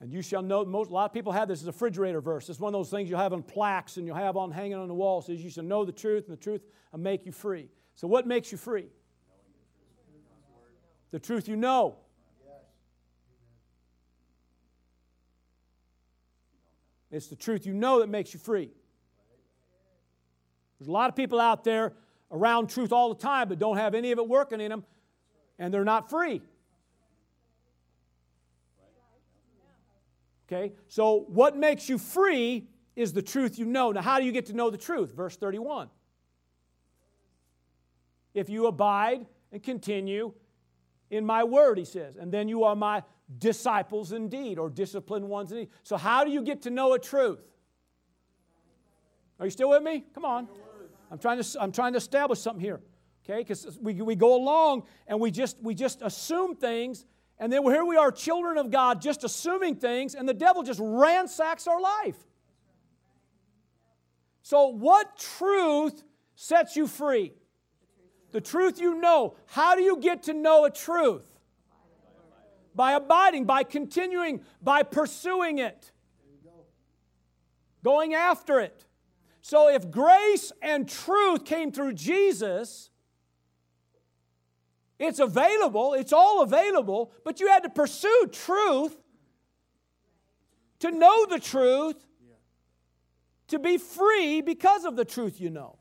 And 0.00 0.12
you 0.12 0.22
shall 0.22 0.40
know, 0.40 0.64
most, 0.64 0.90
a 0.90 0.94
lot 0.94 1.04
of 1.04 1.12
people 1.12 1.32
have 1.32 1.48
this 1.48 1.60
as 1.60 1.66
a 1.66 1.72
refrigerator 1.72 2.22
verse. 2.22 2.48
It's 2.48 2.58
one 2.58 2.72
of 2.74 2.78
those 2.78 2.90
things 2.90 3.10
you'll 3.10 3.18
have 3.18 3.34
on 3.34 3.42
plaques 3.42 3.98
and 3.98 4.06
you'll 4.06 4.16
have 4.16 4.36
on 4.36 4.50
hanging 4.50 4.74
on 4.74 4.88
the 4.88 4.94
wall. 4.94 5.18
It 5.18 5.26
says 5.26 5.44
you 5.44 5.50
shall 5.50 5.64
know 5.64 5.84
the 5.84 5.92
truth 5.92 6.28
and 6.28 6.36
the 6.36 6.40
truth 6.40 6.62
will 6.92 7.00
make 7.00 7.26
you 7.26 7.32
free. 7.32 7.68
So 7.96 8.08
what 8.08 8.26
makes 8.26 8.50
you 8.50 8.56
free? 8.56 8.86
The 11.10 11.18
truth 11.18 11.48
you 11.48 11.56
know. 11.56 11.96
It's 17.10 17.26
the 17.26 17.36
truth 17.36 17.66
you 17.66 17.72
know 17.72 18.00
that 18.00 18.08
makes 18.08 18.32
you 18.32 18.40
free. 18.40 18.70
There's 20.78 20.88
a 20.88 20.92
lot 20.92 21.10
of 21.10 21.16
people 21.16 21.40
out 21.40 21.64
there 21.64 21.92
around 22.30 22.68
truth 22.68 22.92
all 22.92 23.12
the 23.12 23.20
time 23.20 23.48
but 23.48 23.58
don't 23.58 23.76
have 23.76 23.94
any 23.94 24.12
of 24.12 24.18
it 24.18 24.28
working 24.28 24.60
in 24.60 24.70
them, 24.70 24.84
and 25.58 25.74
they're 25.74 25.84
not 25.84 26.08
free. 26.08 26.40
Okay? 30.50 30.72
So, 30.88 31.26
what 31.28 31.56
makes 31.56 31.88
you 31.88 31.96
free 31.98 32.66
is 32.96 33.12
the 33.12 33.22
truth 33.22 33.58
you 33.58 33.66
know. 33.66 33.92
Now, 33.92 34.02
how 34.02 34.18
do 34.18 34.24
you 34.24 34.32
get 34.32 34.46
to 34.46 34.52
know 34.52 34.70
the 34.70 34.78
truth? 34.78 35.12
Verse 35.12 35.36
31. 35.36 35.88
If 38.34 38.48
you 38.48 38.66
abide 38.66 39.26
and 39.52 39.62
continue 39.62 40.32
in 41.10 41.24
my 41.24 41.44
word, 41.44 41.78
he 41.78 41.84
says, 41.84 42.16
and 42.16 42.32
then 42.32 42.48
you 42.48 42.64
are 42.64 42.76
my 42.76 43.02
disciples 43.38 44.12
indeed, 44.12 44.58
or 44.58 44.70
disciplined 44.70 45.28
ones 45.28 45.52
indeed. 45.52 45.68
So, 45.82 45.96
how 45.96 46.24
do 46.24 46.30
you 46.30 46.42
get 46.42 46.62
to 46.62 46.70
know 46.70 46.94
a 46.94 46.98
truth? 46.98 47.40
Are 49.38 49.46
you 49.46 49.50
still 49.50 49.70
with 49.70 49.82
me? 49.82 50.04
Come 50.14 50.24
on. 50.24 50.48
I'm 51.10 51.18
trying 51.18 51.42
to, 51.42 51.62
I'm 51.62 51.72
trying 51.72 51.92
to 51.92 51.98
establish 51.98 52.40
something 52.40 52.62
here. 52.62 52.80
Okay? 53.24 53.40
Because 53.40 53.78
we, 53.80 53.94
we 53.94 54.14
go 54.14 54.36
along 54.36 54.84
and 55.06 55.20
we 55.20 55.30
just, 55.30 55.56
we 55.62 55.74
just 55.74 56.02
assume 56.02 56.54
things 56.54 57.04
and 57.40 57.50
then 57.50 57.64
here 57.64 57.86
we 57.86 57.96
are, 57.96 58.12
children 58.12 58.58
of 58.58 58.70
God, 58.70 59.00
just 59.00 59.24
assuming 59.24 59.76
things, 59.76 60.14
and 60.14 60.28
the 60.28 60.34
devil 60.34 60.62
just 60.62 60.78
ransacks 60.82 61.66
our 61.66 61.80
life. 61.80 62.18
So, 64.42 64.68
what 64.68 65.16
truth 65.16 66.04
sets 66.34 66.76
you 66.76 66.86
free? 66.86 67.32
The 68.32 68.42
truth 68.42 68.78
you 68.78 68.94
know. 69.00 69.36
How 69.46 69.74
do 69.74 69.82
you 69.82 69.96
get 69.96 70.24
to 70.24 70.34
know 70.34 70.66
a 70.66 70.70
truth? 70.70 71.24
By 72.74 72.92
abiding, 72.92 73.44
by 73.44 73.64
continuing, 73.64 74.42
by 74.62 74.82
pursuing 74.82 75.58
it, 75.58 75.92
going 77.82 78.14
after 78.14 78.60
it. 78.60 78.84
So, 79.42 79.68
if 79.68 79.90
grace 79.90 80.52
and 80.62 80.88
truth 80.88 81.44
came 81.44 81.72
through 81.72 81.94
Jesus, 81.94 82.90
it's 84.98 85.18
available, 85.18 85.94
it's 85.94 86.12
all 86.12 86.42
available, 86.42 87.12
but 87.24 87.40
you 87.40 87.48
had 87.48 87.62
to 87.62 87.70
pursue 87.70 88.28
truth 88.30 88.96
to 90.80 90.90
know 90.90 91.26
the 91.26 91.38
truth, 91.38 91.96
to 93.48 93.58
be 93.58 93.78
free 93.78 94.40
because 94.40 94.84
of 94.84 94.96
the 94.96 95.04
truth 95.04 95.40
you 95.40 95.50
know. 95.50 95.78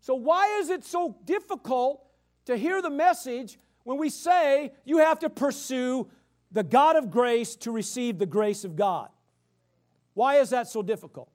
So, 0.00 0.14
why 0.14 0.58
is 0.58 0.70
it 0.70 0.84
so 0.84 1.16
difficult 1.24 2.04
to 2.46 2.56
hear 2.56 2.80
the 2.82 2.90
message 2.90 3.58
when 3.88 3.96
we 3.96 4.10
say 4.10 4.74
you 4.84 4.98
have 4.98 5.18
to 5.20 5.30
pursue 5.30 6.10
the 6.52 6.62
God 6.62 6.96
of 6.96 7.10
grace 7.10 7.56
to 7.56 7.70
receive 7.70 8.18
the 8.18 8.26
grace 8.26 8.62
of 8.64 8.76
God? 8.76 9.08
Why 10.12 10.40
is 10.40 10.50
that 10.50 10.68
so 10.68 10.82
difficult? 10.82 11.30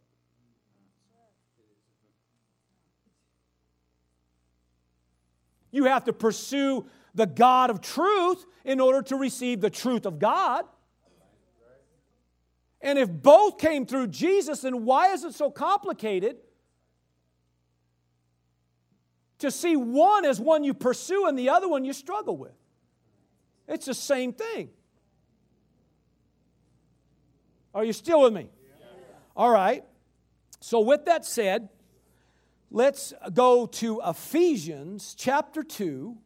You 5.71 5.85
have 5.85 6.03
to 6.03 6.13
pursue 6.13 6.85
the 7.15 7.25
God 7.25 7.71
of 7.71 7.81
truth 7.81 8.45
in 8.63 8.79
order 8.79 9.01
to 9.01 9.15
receive 9.15 9.59
the 9.59 9.71
truth 9.71 10.05
of 10.05 10.19
God. 10.19 10.63
And 12.81 12.99
if 12.99 13.09
both 13.09 13.57
came 13.57 13.87
through 13.87 14.09
Jesus, 14.09 14.61
then 14.61 14.85
why 14.85 15.11
is 15.11 15.23
it 15.23 15.33
so 15.33 15.49
complicated 15.49 16.35
to 19.43 19.51
see 19.51 19.75
one 19.75 20.23
as 20.23 20.39
one 20.39 20.63
you 20.63 20.73
pursue 20.73 21.25
and 21.27 21.37
the 21.37 21.49
other 21.49 21.67
one 21.67 21.83
you 21.83 21.91
struggle 21.91 22.37
with? 22.37 22.55
It's 23.67 23.85
the 23.85 23.93
same 23.93 24.31
thing. 24.31 24.69
Are 27.75 27.83
you 27.83 27.91
still 27.91 28.21
with 28.21 28.33
me? 28.33 28.49
All 29.35 29.49
right. 29.49 29.83
So, 30.61 30.79
with 30.79 31.05
that 31.05 31.25
said, 31.25 31.67
let's 32.71 33.13
go 33.33 33.65
to 33.65 34.01
Ephesians 34.05 35.13
chapter 35.17 35.61
2. 35.61 36.17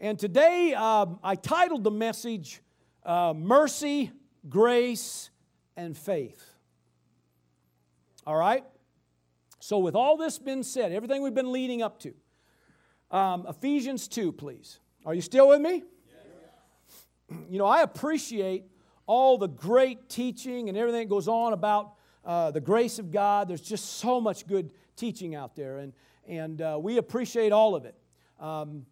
And 0.00 0.18
today 0.18 0.74
um, 0.74 1.20
I 1.22 1.36
titled 1.36 1.84
the 1.84 1.92
message 1.92 2.60
uh, 3.04 3.34
Mercy, 3.36 4.10
Grace, 4.48 5.30
and 5.76 5.96
Faith. 5.96 6.44
All 8.26 8.36
right? 8.36 8.64
So, 9.64 9.78
with 9.78 9.94
all 9.94 10.18
this 10.18 10.38
been 10.38 10.62
said, 10.62 10.92
everything 10.92 11.22
we've 11.22 11.32
been 11.32 11.50
leading 11.50 11.80
up 11.80 11.98
to, 12.00 12.12
um, 13.10 13.46
Ephesians 13.48 14.08
2, 14.08 14.30
please. 14.32 14.78
Are 15.06 15.14
you 15.14 15.22
still 15.22 15.48
with 15.48 15.62
me? 15.62 15.82
You 17.48 17.58
know, 17.58 17.64
I 17.64 17.80
appreciate 17.80 18.64
all 19.06 19.38
the 19.38 19.48
great 19.48 20.10
teaching 20.10 20.68
and 20.68 20.76
everything 20.76 21.00
that 21.00 21.08
goes 21.08 21.28
on 21.28 21.54
about 21.54 21.94
uh, 22.26 22.50
the 22.50 22.60
grace 22.60 22.98
of 22.98 23.10
God. 23.10 23.48
There's 23.48 23.62
just 23.62 23.94
so 23.94 24.20
much 24.20 24.46
good 24.46 24.70
teaching 24.96 25.34
out 25.34 25.56
there, 25.56 25.78
and, 25.78 25.94
and 26.28 26.60
uh, 26.60 26.78
we 26.78 26.98
appreciate 26.98 27.50
all 27.50 27.74
of 27.74 27.86
it. 27.86 27.94
Um, 28.38 28.84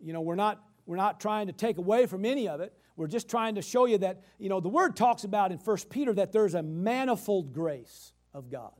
you 0.00 0.14
know, 0.14 0.22
we're 0.22 0.36
not, 0.36 0.64
we're 0.86 0.96
not 0.96 1.20
trying 1.20 1.48
to 1.48 1.52
take 1.52 1.76
away 1.76 2.06
from 2.06 2.24
any 2.24 2.48
of 2.48 2.62
it. 2.62 2.72
We're 2.96 3.08
just 3.08 3.28
trying 3.28 3.56
to 3.56 3.62
show 3.62 3.84
you 3.84 3.98
that, 3.98 4.22
you 4.38 4.48
know, 4.48 4.60
the 4.60 4.70
Word 4.70 4.96
talks 4.96 5.24
about 5.24 5.52
in 5.52 5.58
1 5.58 5.76
Peter 5.90 6.14
that 6.14 6.32
there's 6.32 6.54
a 6.54 6.62
manifold 6.62 7.52
grace 7.52 8.14
of 8.32 8.48
God, 8.48 8.72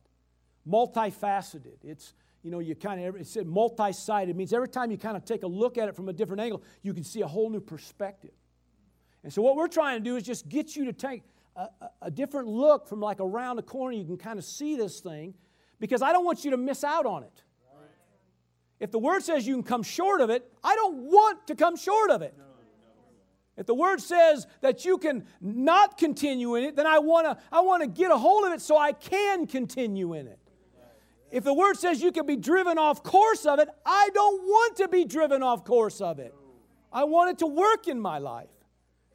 multifaceted. 0.67 1.77
It's, 1.83 2.13
you 2.43 2.51
know, 2.51 2.59
you 2.59 2.75
kind 2.75 3.03
of, 3.03 3.15
it's 3.15 3.37
multi-sided. 3.43 4.31
It 4.31 4.35
means 4.35 4.53
every 4.53 4.67
time 4.67 4.91
you 4.91 4.97
kind 4.97 5.17
of 5.17 5.25
take 5.25 5.43
a 5.43 5.47
look 5.47 5.77
at 5.77 5.89
it 5.89 5.95
from 5.95 6.09
a 6.09 6.13
different 6.13 6.41
angle, 6.41 6.63
you 6.81 6.93
can 6.93 7.03
see 7.03 7.21
a 7.21 7.27
whole 7.27 7.49
new 7.49 7.61
perspective. 7.61 8.33
And 9.23 9.33
so 9.33 9.41
what 9.41 9.55
we're 9.55 9.67
trying 9.67 9.97
to 9.97 10.03
do 10.03 10.15
is 10.15 10.23
just 10.23 10.47
get 10.47 10.75
you 10.75 10.85
to 10.85 10.93
take 10.93 11.23
a, 11.55 11.61
a, 11.81 11.89
a 12.03 12.11
different 12.11 12.47
look 12.47 12.87
from 12.87 12.99
like 12.99 13.19
around 13.19 13.55
the 13.55 13.63
corner. 13.63 13.95
You 13.95 14.05
can 14.05 14.17
kind 14.17 14.37
of 14.37 14.45
see 14.45 14.75
this 14.75 14.99
thing 14.99 15.33
because 15.79 16.01
I 16.01 16.11
don't 16.11 16.25
want 16.25 16.45
you 16.45 16.51
to 16.51 16.57
miss 16.57 16.83
out 16.83 17.05
on 17.05 17.23
it. 17.23 17.41
If 18.79 18.91
the 18.91 18.99
word 18.99 19.23
says 19.23 19.47
you 19.47 19.55
can 19.55 19.63
come 19.63 19.83
short 19.83 20.21
of 20.21 20.29
it, 20.29 20.51
I 20.63 20.75
don't 20.75 20.97
want 20.97 21.47
to 21.47 21.55
come 21.55 21.77
short 21.77 22.11
of 22.11 22.21
it. 22.21 22.35
If 23.57 23.65
the 23.65 23.73
word 23.73 24.01
says 24.01 24.47
that 24.59 24.83
you 24.83 24.97
can 24.97 25.25
not 25.39 25.97
continue 25.97 26.55
in 26.55 26.65
it, 26.65 26.75
then 26.75 26.85
I 26.85 26.99
want 26.99 27.25
to 27.25 27.37
I 27.51 27.61
want 27.61 27.83
to 27.83 27.87
get 27.87 28.11
a 28.11 28.17
hold 28.17 28.45
of 28.45 28.51
it 28.51 28.59
so 28.59 28.77
I 28.77 28.91
can 28.91 29.47
continue 29.47 30.13
in 30.13 30.27
it. 30.27 30.39
If 31.35 31.43
the 31.43 31.53
word 31.53 31.75
says 31.75 32.01
you 32.01 32.13
can 32.13 32.25
be 32.25 32.37
driven 32.37 32.77
off 32.77 33.03
course 33.03 33.45
of 33.45 33.59
it, 33.59 33.67
I 33.85 34.09
don't 34.13 34.43
want 34.43 34.77
to 34.77 34.87
be 34.87 35.03
driven 35.03 35.43
off 35.43 35.65
course 35.65 35.99
of 35.99 36.17
it. 36.17 36.33
I 36.93 37.03
want 37.03 37.31
it 37.31 37.39
to 37.39 37.45
work 37.45 37.89
in 37.89 37.99
my 37.99 38.19
life. 38.19 38.47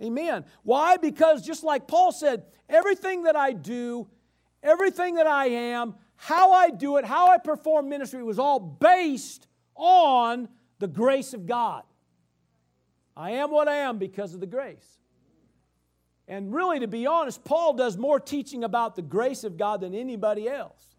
Amen. 0.03 0.45
Why? 0.63 0.99
Because 0.99 1.41
just 1.41 1.65
like 1.65 1.89
Paul 1.89 2.13
said, 2.13 2.43
everything 2.69 3.23
that 3.23 3.37
I 3.37 3.53
do, 3.53 4.07
everything 4.63 5.15
that 5.15 5.27
I 5.27 5.47
am, 5.47 5.95
how 6.15 6.53
I 6.53 6.69
do 6.69 6.99
it, 6.99 7.07
how 7.07 7.29
I 7.29 7.39
perform 7.39 7.89
ministry 7.89 8.23
was 8.23 8.39
all 8.39 8.61
based 8.61 9.49
on 9.75 10.47
the 10.79 10.89
grace 10.89 11.33
of 11.33 11.47
God. 11.47 11.85
I 13.17 13.31
am 13.31 13.51
what 13.51 13.67
I 13.67 13.77
am 13.77 13.97
because 13.97 14.35
of 14.35 14.41
the 14.41 14.47
grace. 14.47 14.99
And 16.29 16.55
really, 16.55 16.81
to 16.81 16.87
be 16.87 17.07
honest, 17.07 17.45
Paul 17.47 17.73
does 17.73 17.97
more 17.97 18.21
teaching 18.21 18.63
about 18.63 18.95
the 18.95 19.01
grace 19.01 19.43
of 19.43 19.57
God 19.57 19.81
than 19.81 19.95
anybody 19.95 20.51
else 20.51 20.90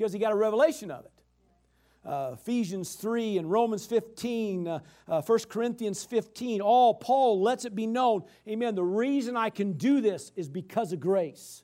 because 0.00 0.14
he 0.14 0.18
got 0.18 0.32
a 0.32 0.36
revelation 0.36 0.90
of 0.90 1.04
it 1.04 1.12
uh, 2.04 2.30
Ephesians 2.32 2.94
3 2.94 3.36
and 3.36 3.50
Romans 3.50 3.84
15, 3.84 4.66
uh, 4.66 4.78
uh, 5.06 5.20
1 5.20 5.38
Corinthians 5.50 6.02
15, 6.02 6.62
all 6.62 6.94
Paul 6.94 7.42
lets 7.42 7.66
it 7.66 7.74
be 7.74 7.86
known, 7.86 8.22
amen, 8.48 8.74
the 8.74 8.82
reason 8.82 9.36
I 9.36 9.50
can 9.50 9.74
do 9.74 10.00
this 10.00 10.32
is 10.34 10.48
because 10.48 10.94
of 10.94 11.00
grace. 11.00 11.62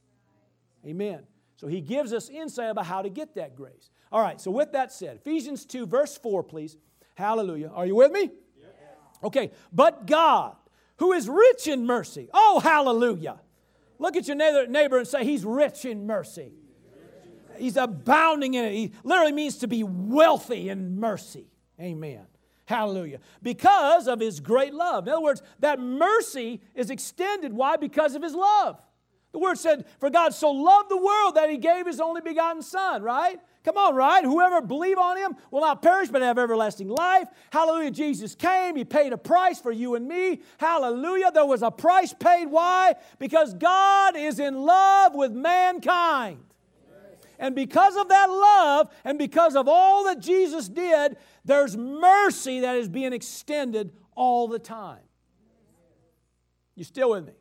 Amen. 0.85 1.23
So 1.57 1.67
he 1.67 1.81
gives 1.81 2.13
us 2.13 2.29
insight 2.29 2.69
about 2.69 2.85
how 2.85 3.01
to 3.01 3.09
get 3.09 3.35
that 3.37 3.57
grace. 3.57 3.89
All 4.13 4.21
right, 4.21 4.39
so 4.39 4.51
with 4.51 4.73
that 4.73 4.93
said, 4.93 5.17
Ephesians 5.17 5.65
2, 5.65 5.87
verse 5.87 6.19
4, 6.19 6.43
please. 6.43 6.77
Hallelujah. 7.15 7.71
Are 7.75 7.87
you 7.87 7.95
with 7.95 8.13
me? 8.13 8.31
Okay, 9.25 9.53
but 9.73 10.07
God, 10.07 10.55
who 10.99 11.15
is 11.15 11.31
rich 11.31 11.67
in 11.67 11.87
mercy. 11.87 12.29
Oh, 12.35 12.61
hallelujah. 12.63 13.41
Look 13.99 14.17
at 14.17 14.29
your 14.29 14.37
neighbor 14.37 14.99
and 14.99 15.09
say, 15.09 15.25
He's 15.25 15.47
rich 15.47 15.87
in 15.87 16.07
mercy 16.07 16.53
he's 17.59 17.77
abounding 17.77 18.55
in 18.55 18.65
it. 18.65 18.73
He 18.73 18.93
literally 19.05 19.33
means 19.33 19.59
to 19.59 19.69
be 19.69 19.83
wealthy 19.85 20.69
in 20.69 20.99
mercy. 20.99 21.51
Amen. 21.81 22.27
Hallelujah. 22.67 23.21
Because 23.43 24.09
of 24.09 24.21
his 24.21 24.41
great 24.41 24.75
love. 24.75 25.07
In 25.07 25.13
other 25.13 25.23
words, 25.23 25.43
that 25.61 25.79
mercy 25.79 26.61
is 26.75 26.91
extended. 26.91 27.53
Why? 27.53 27.77
Because 27.77 28.15
of 28.15 28.23
his 28.23 28.35
love. 28.35 28.81
The 29.33 29.39
word 29.39 29.59
said, 29.59 29.85
For 30.01 30.11
God 30.11 30.35
so 30.35 30.51
loved 30.51 30.91
the 30.91 30.97
world 30.97 31.35
that 31.35 31.51
he 31.51 31.59
gave 31.59 31.87
his 31.87 32.01
only 32.01 32.23
begotten 32.23 32.63
Son, 32.63 33.03
right? 33.03 33.39
Come 33.65 33.77
on, 33.77 33.95
right? 33.95 34.25
Whoever 34.25 34.63
believe 34.63 34.97
on 34.97 35.17
him 35.17 35.37
will 35.51 35.61
not 35.61 35.83
perish 35.83 36.09
but 36.09 36.23
have 36.23 36.39
everlasting 36.39 36.89
life. 36.89 37.29
Hallelujah. 37.53 37.91
Jesus 37.91 38.35
came. 38.35 38.77
He 38.77 38.85
paid 38.85 39.13
a 39.13 39.19
price 39.19 39.61
for 39.61 39.73
you 39.73 39.97
and 39.97 40.07
me. 40.07 40.41
Hallelujah. 40.59 41.33
There 41.33 41.45
was 41.45 41.63
a 41.63 41.71
price 41.71 42.15
paid. 42.15 42.47
Why? 42.47 42.95
Because 43.19 43.55
God 43.55 44.17
is 44.17 44.39
in 44.39 44.55
love 44.55 45.15
with 45.15 45.33
mankind. 45.33 46.39
And 47.39 47.55
because 47.55 47.97
of 47.97 48.09
that 48.09 48.27
love 48.29 48.91
and 49.05 49.19
because 49.19 49.57
of 49.57 49.69
all 49.69 50.05
that 50.05 50.21
Jesus 50.21 50.69
did, 50.69 51.17
there's 51.45 51.77
mercy 51.77 52.61
that 52.61 52.77
is 52.77 52.89
being 52.89 53.13
extended 53.13 53.93
all 54.15 54.49
the 54.49 54.59
time. 54.59 55.01
You 56.75 56.85
still 56.85 57.11
with 57.11 57.27
me? 57.27 57.33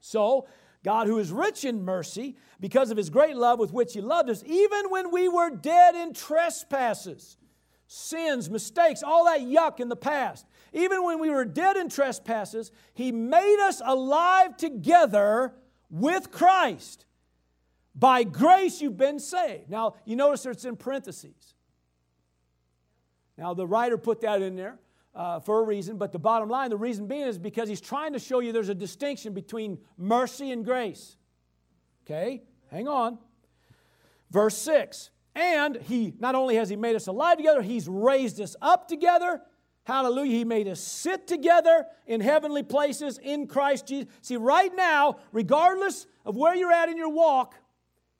So, 0.00 0.46
God, 0.84 1.06
who 1.06 1.18
is 1.18 1.30
rich 1.30 1.64
in 1.64 1.84
mercy, 1.84 2.36
because 2.58 2.90
of 2.90 2.96
his 2.96 3.08
great 3.08 3.36
love 3.36 3.58
with 3.58 3.72
which 3.72 3.92
he 3.92 4.00
loved 4.00 4.28
us, 4.28 4.42
even 4.46 4.90
when 4.90 5.12
we 5.12 5.28
were 5.28 5.50
dead 5.50 5.94
in 5.94 6.12
trespasses, 6.12 7.36
sins, 7.86 8.50
mistakes, 8.50 9.02
all 9.02 9.24
that 9.26 9.40
yuck 9.40 9.78
in 9.78 9.88
the 9.88 9.96
past, 9.96 10.46
even 10.72 11.04
when 11.04 11.20
we 11.20 11.30
were 11.30 11.44
dead 11.44 11.76
in 11.76 11.88
trespasses, 11.88 12.72
he 12.94 13.12
made 13.12 13.64
us 13.64 13.80
alive 13.84 14.56
together 14.56 15.54
with 15.88 16.30
Christ. 16.30 17.04
By 17.94 18.24
grace 18.24 18.80
you've 18.80 18.96
been 18.96 19.18
saved. 19.18 19.68
Now, 19.68 19.94
you 20.04 20.16
notice 20.16 20.46
it's 20.46 20.64
in 20.64 20.76
parentheses. 20.76 21.54
Now, 23.36 23.54
the 23.54 23.66
writer 23.66 23.98
put 23.98 24.20
that 24.22 24.40
in 24.40 24.56
there 24.56 24.78
uh, 25.14 25.40
for 25.40 25.60
a 25.60 25.62
reason, 25.62 25.98
but 25.98 26.12
the 26.12 26.18
bottom 26.18 26.48
line, 26.48 26.70
the 26.70 26.76
reason 26.76 27.06
being 27.06 27.26
is 27.26 27.38
because 27.38 27.68
he's 27.68 27.80
trying 27.80 28.12
to 28.14 28.18
show 28.18 28.40
you 28.40 28.52
there's 28.52 28.68
a 28.68 28.74
distinction 28.74 29.34
between 29.34 29.78
mercy 29.98 30.52
and 30.52 30.64
grace. 30.64 31.16
Okay? 32.06 32.42
Hang 32.70 32.88
on. 32.88 33.18
Verse 34.30 34.56
6. 34.58 35.10
And 35.34 35.76
he, 35.76 36.14
not 36.18 36.34
only 36.34 36.56
has 36.56 36.68
he 36.68 36.76
made 36.76 36.96
us 36.96 37.06
alive 37.06 37.36
together, 37.36 37.62
he's 37.62 37.88
raised 37.88 38.40
us 38.40 38.56
up 38.60 38.88
together. 38.88 39.40
Hallelujah. 39.84 40.36
He 40.36 40.44
made 40.44 40.68
us 40.68 40.80
sit 40.80 41.26
together 41.26 41.86
in 42.06 42.20
heavenly 42.20 42.62
places 42.62 43.18
in 43.18 43.46
Christ 43.46 43.86
Jesus. 43.86 44.12
See, 44.20 44.36
right 44.36 44.74
now, 44.74 45.16
regardless 45.32 46.06
of 46.24 46.36
where 46.36 46.54
you're 46.54 46.72
at 46.72 46.88
in 46.88 46.96
your 46.96 47.08
walk, 47.08 47.54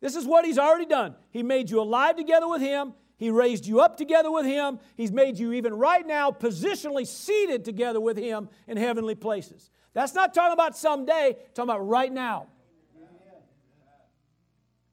this 0.03 0.17
is 0.17 0.27
what 0.27 0.45
He's 0.45 0.59
already 0.59 0.85
done. 0.85 1.15
He 1.31 1.43
made 1.43 1.71
you 1.71 1.81
alive 1.81 2.17
together 2.17 2.49
with 2.49 2.61
Him. 2.61 2.93
He 3.17 3.31
raised 3.31 3.67
you 3.67 3.81
up 3.81 3.97
together 3.97 4.33
with 4.33 4.45
Him. 4.45 4.81
He's 4.97 5.13
made 5.13 5.39
you, 5.39 5.53
even 5.53 5.75
right 5.75 6.05
now, 6.05 6.33
positionally 6.33 7.07
seated 7.07 7.65
together 7.65 8.01
with 8.01 8.17
Him 8.17 8.49
in 8.67 8.77
heavenly 8.77 9.15
places. 9.15 9.71
That's 9.95 10.13
not 10.13 10.35
talking 10.35 10.53
about 10.53 10.77
someday, 10.77 11.37
talking 11.55 11.71
about 11.71 11.87
right 11.87 12.13
now. 12.13 12.49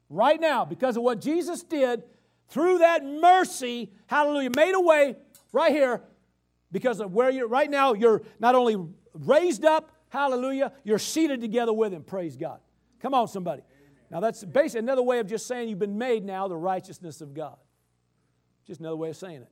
Right 0.08 0.40
now, 0.40 0.64
because 0.64 0.96
of 0.96 1.02
what 1.02 1.20
Jesus 1.20 1.64
did 1.64 2.04
through 2.48 2.78
that 2.78 3.04
mercy, 3.04 3.92
hallelujah, 4.06 4.50
made 4.54 4.74
a 4.74 4.80
way 4.80 5.16
right 5.52 5.72
here 5.72 6.02
because 6.70 7.00
of 7.00 7.12
where 7.12 7.30
you're 7.30 7.48
right 7.48 7.70
now, 7.70 7.94
you're 7.94 8.22
not 8.38 8.54
only 8.54 8.76
raised 9.12 9.64
up, 9.64 9.90
hallelujah, 10.08 10.72
you're 10.84 10.98
seated 11.00 11.40
together 11.40 11.72
with 11.72 11.92
Him. 11.92 12.04
Praise 12.04 12.36
God. 12.36 12.60
Come 13.00 13.14
on, 13.14 13.26
somebody. 13.26 13.62
Now, 14.10 14.20
that's 14.20 14.44
basically 14.44 14.80
another 14.80 15.02
way 15.02 15.20
of 15.20 15.26
just 15.26 15.46
saying 15.46 15.68
you've 15.68 15.78
been 15.78 15.98
made 15.98 16.24
now 16.24 16.48
the 16.48 16.56
righteousness 16.56 17.20
of 17.20 17.32
God. 17.32 17.56
Just 18.66 18.80
another 18.80 18.96
way 18.96 19.10
of 19.10 19.16
saying 19.16 19.42
it. 19.42 19.50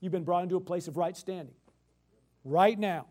You've 0.00 0.12
been 0.12 0.24
brought 0.24 0.42
into 0.42 0.56
a 0.56 0.60
place 0.60 0.88
of 0.88 0.96
right 0.96 1.16
standing. 1.16 1.54
Right 2.44 2.78
now. 2.78 3.06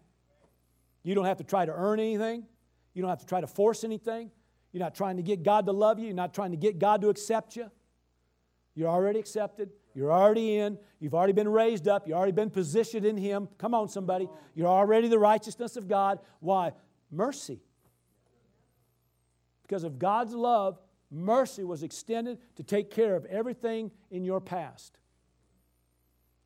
You 1.04 1.16
don't 1.16 1.26
have 1.26 1.38
to 1.38 1.44
try 1.44 1.66
to 1.66 1.72
earn 1.72 2.00
anything. 2.00 2.46
You 2.94 3.02
don't 3.02 3.10
have 3.10 3.20
to 3.20 3.26
try 3.26 3.42
to 3.42 3.48
force 3.48 3.84
anything. 3.84 4.32
You're 4.72 4.84
not 4.84 4.96
trying 4.96 5.18
to 5.18 5.24
get 5.24 5.44
God 5.44 5.66
to 5.68 5.72
love 5.72 6.00
you. 6.00 6.06
You're 6.06 6.16
not 6.16 6.34
trying 6.34 6.52
to 6.52 6.58
get 6.58 6.80
God 6.80 7.02
to 7.02 7.10
accept 7.10 7.56
you. 7.56 7.70
You're 8.76 8.90
already 8.90 9.20
accepted. 9.20 9.70
You're 9.94 10.12
already 10.12 10.58
in. 10.58 10.78
You've 11.00 11.14
already 11.14 11.34
been 11.34 11.50
raised 11.50 11.88
up. 11.88 12.08
You've 12.08 12.18
already 12.18 12.32
been 12.32 12.50
positioned 12.50 13.06
in 13.06 13.18
Him. 13.18 13.50
Come 13.58 13.74
on, 13.74 13.90
somebody. 13.90 14.30
You're 14.56 14.68
already 14.68 15.08
the 15.08 15.20
righteousness 15.20 15.76
of 15.76 15.88
God. 15.88 16.20
Why? 16.40 16.72
Mercy. 17.12 17.62
Because 19.72 19.86
of 19.86 20.00
God's 20.00 20.34
love, 20.34 20.78
mercy 21.10 21.64
was 21.64 21.82
extended 21.82 22.40
to 22.58 22.64
take 22.64 22.92
care 22.92 23.16
of 23.16 23.24
everything 23.28 23.90
in 24.10 24.26
your 24.26 24.42
past. 24.42 25.00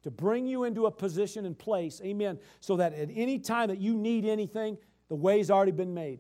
To 0.04 0.12
bring 0.12 0.46
you 0.46 0.64
into 0.64 0.86
a 0.86 0.92
position 0.92 1.44
and 1.48 1.58
place, 1.58 2.00
amen, 2.06 2.38
so 2.60 2.78
that 2.78 2.94
at 2.94 3.10
any 3.12 3.40
time 3.40 3.70
that 3.70 3.80
you 3.80 3.96
need 3.96 4.26
anything, 4.26 4.78
the 5.10 5.16
way's 5.16 5.50
already 5.50 5.72
been 5.72 5.96
made. 5.96 6.20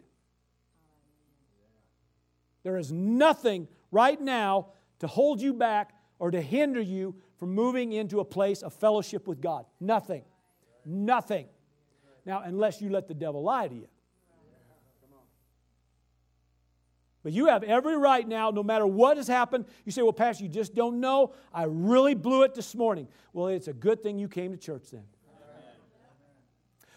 There 2.63 2.75
is 2.75 2.91
nothing 2.91 3.67
right 3.91 4.19
now 4.19 4.69
to 4.97 5.05
hold 5.05 5.39
you 5.39 5.53
back 5.53 5.93
or 6.17 6.31
to 6.31 6.41
hinder 6.41 6.81
you 6.81 7.13
from 7.37 7.53
moving 7.53 7.91
into 7.91 8.19
a 8.19 8.25
place 8.25 8.63
of 8.63 8.73
fellowship 8.73 9.27
with 9.27 9.41
God. 9.41 9.67
Nothing. 9.79 10.23
Nothing. 10.83 11.49
Now, 12.25 12.41
unless 12.43 12.81
you 12.81 12.89
let 12.89 13.07
the 13.07 13.13
devil 13.13 13.43
lie 13.43 13.67
to 13.67 13.75
you. 13.75 13.89
But 17.25 17.33
you 17.33 17.47
have 17.47 17.63
every 17.63 17.97
right 17.97 18.27
now, 18.27 18.51
no 18.51 18.61
matter 18.61 18.85
what 18.85 19.17
has 19.17 19.27
happened. 19.27 19.65
You 19.83 19.91
say, 19.91 20.03
Well, 20.03 20.13
Pastor, 20.13 20.43
you 20.43 20.49
just 20.49 20.75
don't 20.75 20.99
know. 20.99 21.33
I 21.51 21.63
really 21.63 22.13
blew 22.13 22.43
it 22.43 22.53
this 22.53 22.75
morning. 22.75 23.07
Well, 23.33 23.47
it's 23.47 23.67
a 23.67 23.73
good 23.73 24.03
thing 24.03 24.19
you 24.19 24.27
came 24.27 24.51
to 24.51 24.57
church 24.57 24.91
then. 24.91 25.05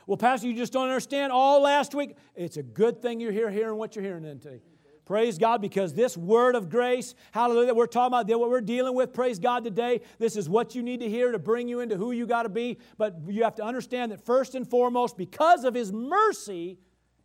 Well, 0.07 0.19
Pastor, 0.19 0.47
you 0.47 0.55
just 0.55 0.71
don't 0.71 0.89
understand 0.89 1.33
all 1.33 1.63
last 1.63 1.95
week. 1.95 2.15
It's 2.37 2.59
a 2.59 2.63
good 2.63 3.01
thing 3.01 3.21
you're 3.21 3.33
here 3.33 3.51
hearing 3.51 3.79
what 3.79 3.97
you're 3.97 4.05
hearing 4.05 4.23
today. 4.23 4.61
Praise 5.07 5.39
God, 5.39 5.63
because 5.63 5.95
this 5.95 6.15
word 6.15 6.55
of 6.55 6.69
grace, 6.69 7.15
hallelujah, 7.33 7.73
we're 7.73 7.87
talking 7.87 8.09
about, 8.09 8.39
what 8.39 8.51
we're 8.51 8.61
dealing 8.61 8.95
with, 8.95 9.15
praise 9.15 9.39
God 9.39 9.65
today, 9.65 10.03
this 10.19 10.37
is 10.37 10.47
what 10.47 10.75
you 10.75 10.83
need 10.83 11.01
to 11.01 11.09
hear 11.09 11.33
to 11.33 11.39
bring 11.39 11.69
you 11.69 11.81
into 11.81 11.97
who 11.97 12.13
you 12.13 12.27
got 12.27 12.43
to 12.43 12.51
be. 12.51 12.77
But 12.99 13.17
you 13.27 13.45
have 13.45 13.55
to 13.55 13.65
understand 13.65 14.13
that 14.13 14.27
first 14.27 14.55
and 14.55 14.69
foremost, 14.69 15.17
because 15.17 15.65
of 15.65 15.73
His 15.73 15.91
mercy, 15.91 16.79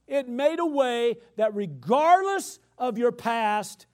it 0.07 0.29
made 0.29 0.59
a 0.59 0.65
way 0.65 1.17
that 1.35 1.53
regardless 1.53 2.59
of 2.77 2.97
your 2.97 3.11
past, 3.11 3.85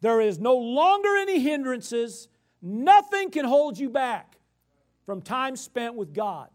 there 0.00 0.20
is 0.20 0.38
no 0.38 0.56
longer 0.56 1.16
any 1.16 1.40
hindrances, 1.40 2.28
nothing 2.62 3.30
can 3.30 3.44
hold 3.44 3.78
you 3.78 3.90
back 3.90 4.36
from 5.04 5.22
time 5.22 5.56
spent 5.56 5.94
with 5.94 6.12
God. 6.12 6.50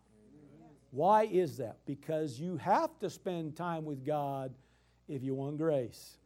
Why 0.91 1.23
is 1.23 1.57
that? 1.57 1.77
Because 1.85 2.39
you 2.39 2.57
have 2.57 2.99
to 2.99 3.09
spend 3.09 3.55
time 3.55 3.85
with 3.85 4.05
God 4.05 4.53
if 5.07 5.23
you 5.23 5.33
want 5.33 5.57
grace. 5.57 6.17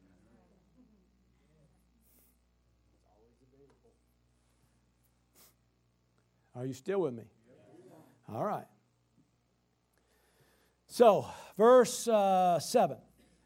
Are 6.55 6.65
you 6.65 6.73
still 6.73 7.01
with 7.01 7.13
me? 7.13 7.23
All 8.33 8.45
right. 8.45 8.65
So, 10.87 11.27
verse 11.57 12.07
uh, 12.07 12.59
7 12.59 12.97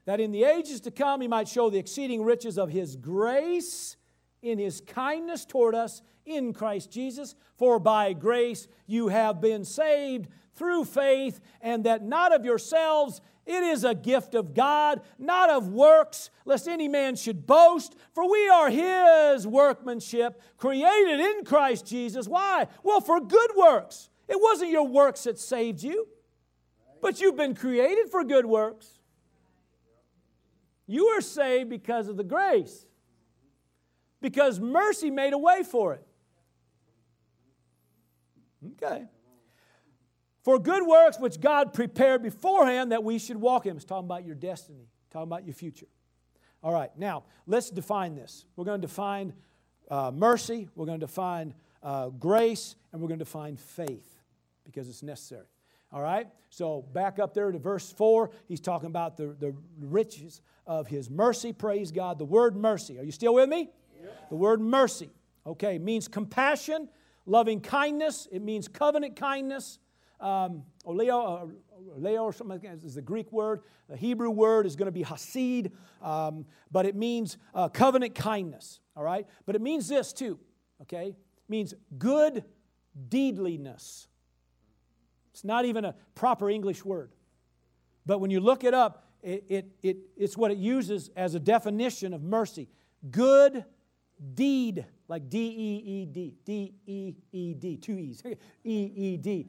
that 0.10 0.19
in 0.19 0.32
the 0.32 0.43
ages 0.43 0.82
to 0.82 0.89
come 0.89 1.22
he 1.22 1.28
might 1.28 1.48
show 1.48 1.69
the 1.69 1.78
exceeding 1.78 2.24
riches 2.24 2.58
of 2.58 2.72
his 2.72 2.95
grace 2.95 3.95
in 4.41 4.58
his 4.58 4.82
kindness 4.82 5.45
toward 5.45 5.76
us 5.76 6.02
in 6.26 6.52
Christ 6.52 6.91
Jesus. 6.91 7.36
For 7.58 7.78
by 7.78 8.13
grace 8.13 8.67
you 8.88 9.10
have 9.10 9.39
been 9.39 9.63
saved 9.63 10.28
through 10.56 10.86
faith, 10.86 11.39
and 11.62 11.84
that 11.84 12.04
not 12.04 12.34
of 12.34 12.43
yourselves, 12.43 13.22
it 13.45 13.62
is 13.62 13.84
a 13.84 13.93
gift 13.93 14.34
of 14.34 14.56
God, 14.56 15.02
not 15.19 15.52
of 15.52 15.67
works, 15.67 16.32
lest 16.43 16.67
any 16.67 16.88
man 16.88 17.15
should 17.15 17.45
boast. 17.45 17.95
For 18.15 18.28
we 18.28 18.50
are 18.50 18.72
his 18.72 19.45
workmanship, 19.45 20.41
created 20.58 21.19
in 21.19 21.45
Christ 21.45 21.86
Jesus. 21.86 22.28
Why? 22.28 22.65
Well, 22.82 23.00
for 23.00 23.19
good 23.19 23.52
works. 23.56 24.10
It 24.28 24.41
wasn't 24.41 24.72
your 24.72 24.88
works 24.88 25.26
that 25.26 25.38
saved 25.38 25.84
you, 25.84 26.08
but 27.00 27.22
you've 27.22 27.38
been 27.38 27.54
created 27.54 28.10
for 28.10 28.24
good 28.24 28.48
works. 28.48 28.99
You 30.89 31.06
are 31.10 31.21
saved 31.21 31.69
because 31.69 32.08
of 32.08 32.17
the 32.17 32.23
grace, 32.23 32.88
because 34.21 34.60
mercy 34.60 35.12
made 35.12 35.34
a 35.34 35.38
way 35.38 35.62
for 35.62 35.93
it. 35.93 36.04
Okay. 38.71 39.06
For 40.43 40.58
good 40.58 40.88
works 40.88 41.19
which 41.19 41.39
God 41.39 41.75
prepared 41.75 42.23
beforehand 42.23 42.91
that 42.91 43.04
we 43.04 43.19
should 43.19 43.38
walk 43.38 43.67
in. 43.67 43.75
It's 43.75 43.86
talking 43.86 44.08
about 44.08 44.25
your 44.25 44.34
destiny, 44.34 44.88
talking 45.12 45.28
about 45.28 45.45
your 45.45 45.54
future. 45.54 45.86
All 46.63 46.73
right, 46.73 46.89
now 46.97 47.25
let's 47.45 47.69
define 47.69 48.15
this. 48.15 48.45
We're 48.56 48.65
going 48.65 48.82
to 48.82 48.88
define 48.88 49.34
uh, 49.91 50.10
mercy, 50.12 50.69
we're 50.73 50.88
going 50.88 50.99
to 50.99 51.06
define 51.06 51.54
uh, 51.84 52.10
grace, 52.10 52.75
and 52.91 52.99
we're 52.99 53.10
going 53.10 53.19
to 53.19 53.25
define 53.25 53.58
faith 53.58 54.17
because 54.65 54.89
it's 54.89 55.04
necessary. 55.04 55.45
All 55.91 56.02
right, 56.02 56.28
so 56.49 56.86
back 56.93 57.17
up 57.17 57.34
there 57.34 57.52
to 57.52 57.58
verse 57.58 57.91
4, 57.91 58.30
he's 58.47 58.60
talking 58.60 58.88
about 58.88 59.17
the, 59.17 59.36
the 59.39 59.56
riches 59.80 60.41
of 60.67 60.88
his 60.88 61.10
mercy. 61.10 61.52
Praise 61.52 61.91
God. 61.91 62.19
The 62.19 62.25
word 62.25 62.56
mercy. 62.56 62.99
Are 62.99 63.04
you 63.04 63.12
still 63.12 63.34
with 63.34 63.49
me? 63.49 63.69
The 64.30 64.36
word 64.36 64.62
mercy, 64.62 65.10
okay, 65.45 65.80
means 65.80 66.08
compassion, 66.08 66.88
loving 67.25 67.62
kindness, 67.62 68.28
it 68.32 68.41
means 68.41 68.67
covenant 68.67 69.15
kindness. 69.15 69.80
Um, 70.19 70.63
oleo, 70.86 71.19
uh, 71.19 71.95
oleo 71.95 72.23
or 72.23 72.34
something 72.34 72.60
like 72.62 72.62
that 72.63 72.86
is 72.86 72.95
the 72.95 73.02
Greek 73.02 73.32
word. 73.32 73.62
The 73.88 73.95
Hebrew 73.95 74.30
word 74.30 74.65
is 74.65 74.75
going 74.75 74.88
to 74.88 74.91
be 74.91 75.04
hasid, 75.04 75.71
um, 76.04 76.45
but 76.71 76.86
it 76.86 76.95
means 76.95 77.38
uh, 77.56 77.69
covenant 77.69 78.15
kindness, 78.15 78.82
all 78.95 79.04
right? 79.04 79.25
But 79.45 79.56
it 79.56 79.62
means 79.62 79.88
this 79.88 80.13
too, 80.13 80.38
okay? 80.82 81.08
It 81.08 81.49
means 81.49 81.73
good 81.97 82.43
deedliness. 83.08 84.09
It's 85.39 85.45
not 85.45 85.63
even 85.63 85.86
a 85.86 85.95
proper 86.15 86.49
English 86.49 86.84
word. 86.84 87.13
But 88.06 88.19
when 88.19 88.30
you 88.30 88.41
look 88.41 88.65
it 88.65 88.73
up, 88.73 89.06
it, 89.23 89.45
it, 89.47 89.71
it, 89.82 89.97
it's 90.17 90.36
what 90.36 90.52
it 90.52 90.58
uses 90.58 91.10
as 91.15 91.34
a 91.34 91.39
definition 91.39 92.13
of 92.13 92.21
mercy. 92.21 92.67
Good 93.10 93.63
deed, 94.34 94.86
like 95.08 95.30
D 95.30 95.38
E 95.39 96.02
E 96.02 96.06
D, 96.08 96.36
D 96.43 96.73
E 96.86 97.13
E 97.32 97.54
D, 97.54 97.78
two 97.78 97.97
E's, 97.97 98.21
E 98.65 98.84
E 98.95 99.15
D 99.15 99.47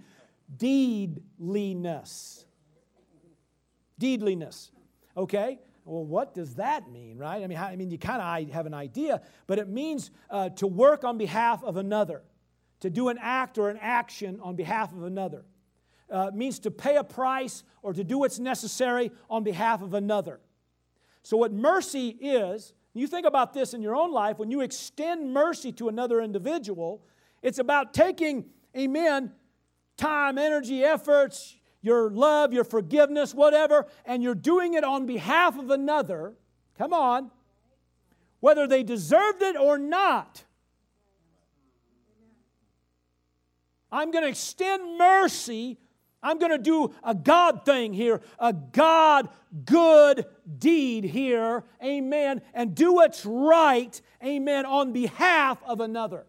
deedliness. 0.57 2.45
Deedliness. 4.01 4.71
Okay? 5.17 5.59
Well, 5.85 6.05
what 6.05 6.35
does 6.35 6.55
that 6.55 6.89
mean, 6.93 7.19
right? 7.19 7.43
I 7.43 7.49
mean, 7.49 7.59
I 7.59 7.75
mean 7.75 7.91
you 7.91 7.99
kind 7.99 8.23
of 8.23 8.55
have 8.55 8.67
an 8.67 8.75
idea, 8.75 9.23
but 9.49 9.59
it 9.59 9.69
means 9.69 10.13
uh, 10.31 10.51
to 10.51 10.69
work 10.69 11.03
on 11.03 11.19
behalf 11.19 11.65
of 11.65 11.77
another, 11.77 12.23
to 12.79 12.91
do 12.91 13.09
an 13.09 13.19
act 13.21 13.59
or 13.59 13.71
an 13.71 13.79
action 13.81 14.39
on 14.41 14.55
behalf 14.55 14.93
of 14.93 15.03
another. 15.03 15.45
Uh, 16.11 16.31
means 16.35 16.59
to 16.59 16.71
pay 16.73 16.97
a 16.97 17.05
price 17.05 17.63
or 17.83 17.93
to 17.93 18.03
do 18.03 18.19
what's 18.19 18.41
necessary 18.41 19.13
on 19.29 19.45
behalf 19.45 19.81
of 19.81 19.95
another. 19.95 20.41
So, 21.23 21.37
what 21.37 21.53
mercy 21.53 22.09
is, 22.09 22.73
you 22.95 23.07
think 23.07 23.27
about 23.27 23.55
this 23.55 23.75
in 23.75 23.83
your 23.83 23.95
own 23.95 24.13
life, 24.13 24.39
when 24.39 24.51
you 24.51 24.61
extend 24.61 25.33
mercy 25.33 25.71
to 25.73 25.89
another 25.89 26.21
individual, 26.21 27.05
it's 27.43 27.59
about 27.59 27.95
taking, 27.95 28.47
amen, 28.77 29.33
time, 29.97 30.39
energy, 30.39 30.83
efforts, 30.83 31.57
your 31.83 32.11
love, 32.11 32.53
your 32.53 32.65
forgiveness, 32.65 33.35
whatever, 33.35 33.87
and 34.05 34.23
you're 34.23 34.35
doing 34.35 34.75
it 34.75 34.85
on 34.85 35.07
behalf 35.07 35.59
of 35.59 35.71
another, 35.71 36.35
come 36.77 36.93
on, 36.93 37.31
whether 38.41 38.67
they 38.67 38.83
deserved 38.83 39.43
it 39.43 39.57
or 39.57 39.79
not. 39.79 40.45
I'm 43.93 44.11
going 44.11 44.25
to 44.25 44.31
extend 44.31 44.99
mercy. 44.99 45.79
I'm 46.23 46.39
going 46.39 46.53
to 46.53 46.59
do 46.59 46.95
a 47.03 47.15
God 47.15 47.65
thing 47.65 47.95
here, 47.95 48.21
a 48.39 48.53
God 48.53 49.29
good 49.65 50.27
deed 50.59 51.05
here, 51.05 51.65
amen, 51.83 52.43
and 52.53 52.75
do 52.75 52.95
what's 52.95 53.25
right, 53.25 54.01
amen, 54.23 54.67
on 54.67 54.93
behalf 54.93 55.63
of 55.67 55.81
another. 55.81 56.27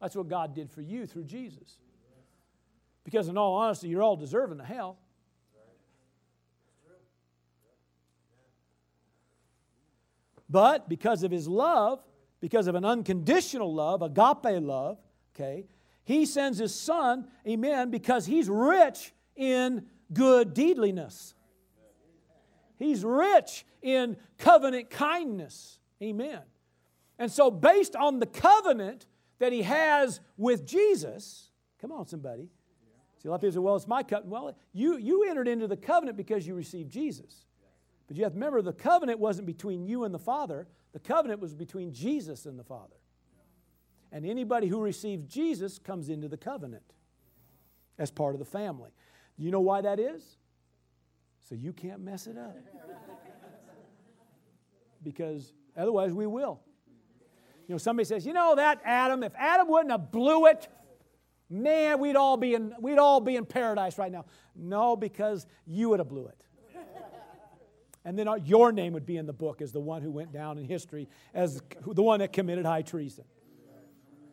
That's 0.00 0.14
what 0.14 0.28
God 0.28 0.54
did 0.54 0.70
for 0.70 0.82
you 0.82 1.06
through 1.06 1.24
Jesus. 1.24 1.76
Because, 3.04 3.28
in 3.28 3.38
all 3.38 3.54
honesty, 3.54 3.88
you're 3.88 4.02
all 4.02 4.16
deserving 4.16 4.60
of 4.60 4.66
hell. 4.66 4.98
But 10.48 10.88
because 10.88 11.22
of 11.24 11.30
his 11.32 11.48
love, 11.48 12.00
because 12.40 12.68
of 12.68 12.74
an 12.74 12.84
unconditional 12.84 13.72
love, 13.74 14.02
agape 14.02 14.62
love, 14.62 14.98
okay, 15.34 15.64
he 16.06 16.24
sends 16.24 16.58
his 16.58 16.72
son, 16.72 17.26
amen, 17.46 17.90
because 17.90 18.26
he's 18.26 18.48
rich 18.48 19.12
in 19.34 19.84
good 20.12 20.54
deedliness. 20.54 21.34
He's 22.78 23.04
rich 23.04 23.66
in 23.82 24.16
covenant 24.38 24.88
kindness, 24.88 25.80
amen. 26.00 26.42
And 27.18 27.30
so, 27.30 27.50
based 27.50 27.96
on 27.96 28.20
the 28.20 28.26
covenant 28.26 29.06
that 29.40 29.52
he 29.52 29.62
has 29.62 30.20
with 30.36 30.64
Jesus. 30.64 31.50
Come 31.80 31.90
on, 31.90 32.06
somebody. 32.06 32.48
See, 33.20 33.28
a 33.28 33.30
lot 33.30 33.36
of 33.36 33.40
people 33.40 33.54
say, 33.54 33.58
well, 33.58 33.74
it's 33.74 33.88
my 33.88 34.04
covenant. 34.04 34.28
Well, 34.28 34.56
you, 34.72 34.98
you 34.98 35.28
entered 35.28 35.48
into 35.48 35.66
the 35.66 35.76
covenant 35.76 36.16
because 36.16 36.46
you 36.46 36.54
received 36.54 36.90
Jesus. 36.90 37.46
But 38.06 38.16
you 38.16 38.22
have 38.22 38.32
to 38.32 38.36
remember 38.36 38.62
the 38.62 38.72
covenant 38.72 39.18
wasn't 39.18 39.46
between 39.48 39.84
you 39.84 40.04
and 40.04 40.14
the 40.14 40.20
Father, 40.20 40.68
the 40.92 41.00
covenant 41.00 41.40
was 41.40 41.52
between 41.52 41.92
Jesus 41.92 42.46
and 42.46 42.56
the 42.56 42.64
Father. 42.64 42.94
And 44.16 44.24
anybody 44.24 44.66
who 44.66 44.80
receives 44.80 45.26
Jesus 45.26 45.78
comes 45.78 46.08
into 46.08 46.26
the 46.26 46.38
covenant 46.38 46.94
as 47.98 48.10
part 48.10 48.34
of 48.34 48.38
the 48.38 48.46
family. 48.46 48.88
You 49.36 49.50
know 49.50 49.60
why 49.60 49.82
that 49.82 50.00
is? 50.00 50.38
So 51.46 51.54
you 51.54 51.74
can't 51.74 52.00
mess 52.00 52.26
it 52.26 52.38
up. 52.38 52.56
because 55.02 55.52
otherwise 55.76 56.14
we 56.14 56.26
will. 56.26 56.62
You 57.68 57.74
know, 57.74 57.76
somebody 57.76 58.06
says, 58.06 58.24
you 58.24 58.32
know 58.32 58.54
that 58.54 58.80
Adam, 58.86 59.22
if 59.22 59.34
Adam 59.36 59.68
wouldn't 59.68 59.90
have 59.90 60.10
blew 60.10 60.46
it, 60.46 60.66
man, 61.50 62.00
we'd 62.00 62.16
all 62.16 62.38
be 62.38 62.54
in, 62.54 62.72
we'd 62.80 62.96
all 62.96 63.20
be 63.20 63.36
in 63.36 63.44
paradise 63.44 63.98
right 63.98 64.10
now. 64.10 64.24
No, 64.54 64.96
because 64.96 65.46
you 65.66 65.90
would 65.90 65.98
have 65.98 66.08
blew 66.08 66.26
it. 66.28 66.42
And 68.02 68.18
then 68.18 68.28
uh, 68.28 68.36
your 68.36 68.72
name 68.72 68.94
would 68.94 69.04
be 69.04 69.18
in 69.18 69.26
the 69.26 69.34
book 69.34 69.60
as 69.60 69.72
the 69.72 69.80
one 69.80 70.00
who 70.00 70.10
went 70.10 70.32
down 70.32 70.56
in 70.56 70.64
history 70.64 71.06
as 71.34 71.60
the 71.86 72.02
one 72.02 72.20
that 72.20 72.32
committed 72.32 72.64
high 72.64 72.80
treason. 72.80 73.26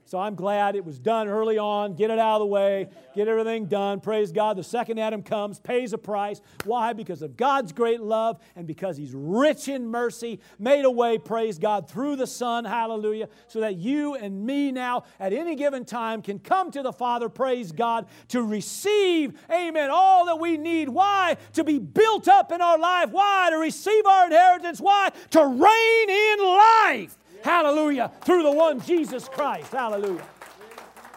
So 0.05 0.19
I'm 0.19 0.35
glad 0.35 0.75
it 0.75 0.83
was 0.83 0.99
done 0.99 1.27
early 1.27 1.57
on. 1.57 1.95
Get 1.95 2.11
it 2.11 2.19
out 2.19 2.35
of 2.35 2.39
the 2.41 2.45
way, 2.47 2.89
get 3.15 3.27
everything 3.27 3.65
done. 3.65 3.99
Praise 3.99 4.31
God. 4.31 4.57
The 4.57 4.63
second 4.63 4.99
Adam 4.99 5.23
comes, 5.23 5.59
pays 5.59 5.93
a 5.93 5.97
price. 5.97 6.41
Why? 6.65 6.93
Because 6.93 7.21
of 7.21 7.37
God's 7.37 7.71
great 7.71 8.01
love 8.01 8.39
and 8.55 8.67
because 8.67 8.97
He's 8.97 9.13
rich 9.13 9.67
in 9.67 9.87
mercy, 9.87 10.39
made 10.59 10.85
a 10.85 10.91
way, 10.91 11.17
praise 11.17 11.57
God, 11.57 11.89
through 11.89 12.17
the 12.17 12.27
Son. 12.27 12.65
Hallelujah. 12.65 13.29
So 13.47 13.61
that 13.61 13.77
you 13.77 14.15
and 14.15 14.45
me 14.45 14.71
now, 14.71 15.05
at 15.19 15.31
any 15.31 15.55
given 15.55 15.85
time, 15.85 16.21
can 16.21 16.39
come 16.39 16.69
to 16.71 16.81
the 16.81 16.93
Father, 16.93 17.29
praise 17.29 17.71
God, 17.71 18.07
to 18.29 18.43
receive, 18.43 19.33
amen, 19.49 19.89
all 19.91 20.25
that 20.25 20.39
we 20.39 20.57
need. 20.57 20.89
Why? 20.89 21.37
To 21.53 21.63
be 21.63 21.79
built 21.79 22.27
up 22.27 22.51
in 22.51 22.61
our 22.61 22.77
life. 22.77 23.09
Why? 23.09 23.47
To 23.51 23.57
receive 23.57 24.05
our 24.05 24.25
inheritance. 24.25 24.81
Why? 24.81 25.09
To 25.31 25.45
reign 25.45 26.09
in 26.09 26.45
life. 26.45 27.17
Hallelujah. 27.43 28.12
Through 28.23 28.43
the 28.43 28.51
one 28.51 28.82
Jesus 28.82 29.27
Christ. 29.27 29.71
Hallelujah. 29.71 30.25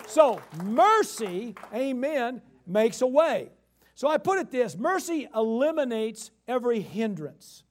So, 0.06 0.40
mercy, 0.64 1.54
amen, 1.74 2.42
makes 2.66 3.00
a 3.02 3.06
way. 3.06 3.50
So 3.94 4.08
I 4.08 4.18
put 4.18 4.38
it 4.38 4.50
this 4.50 4.76
mercy 4.76 5.28
eliminates 5.34 6.30
every 6.46 6.80
hindrance. 6.80 7.64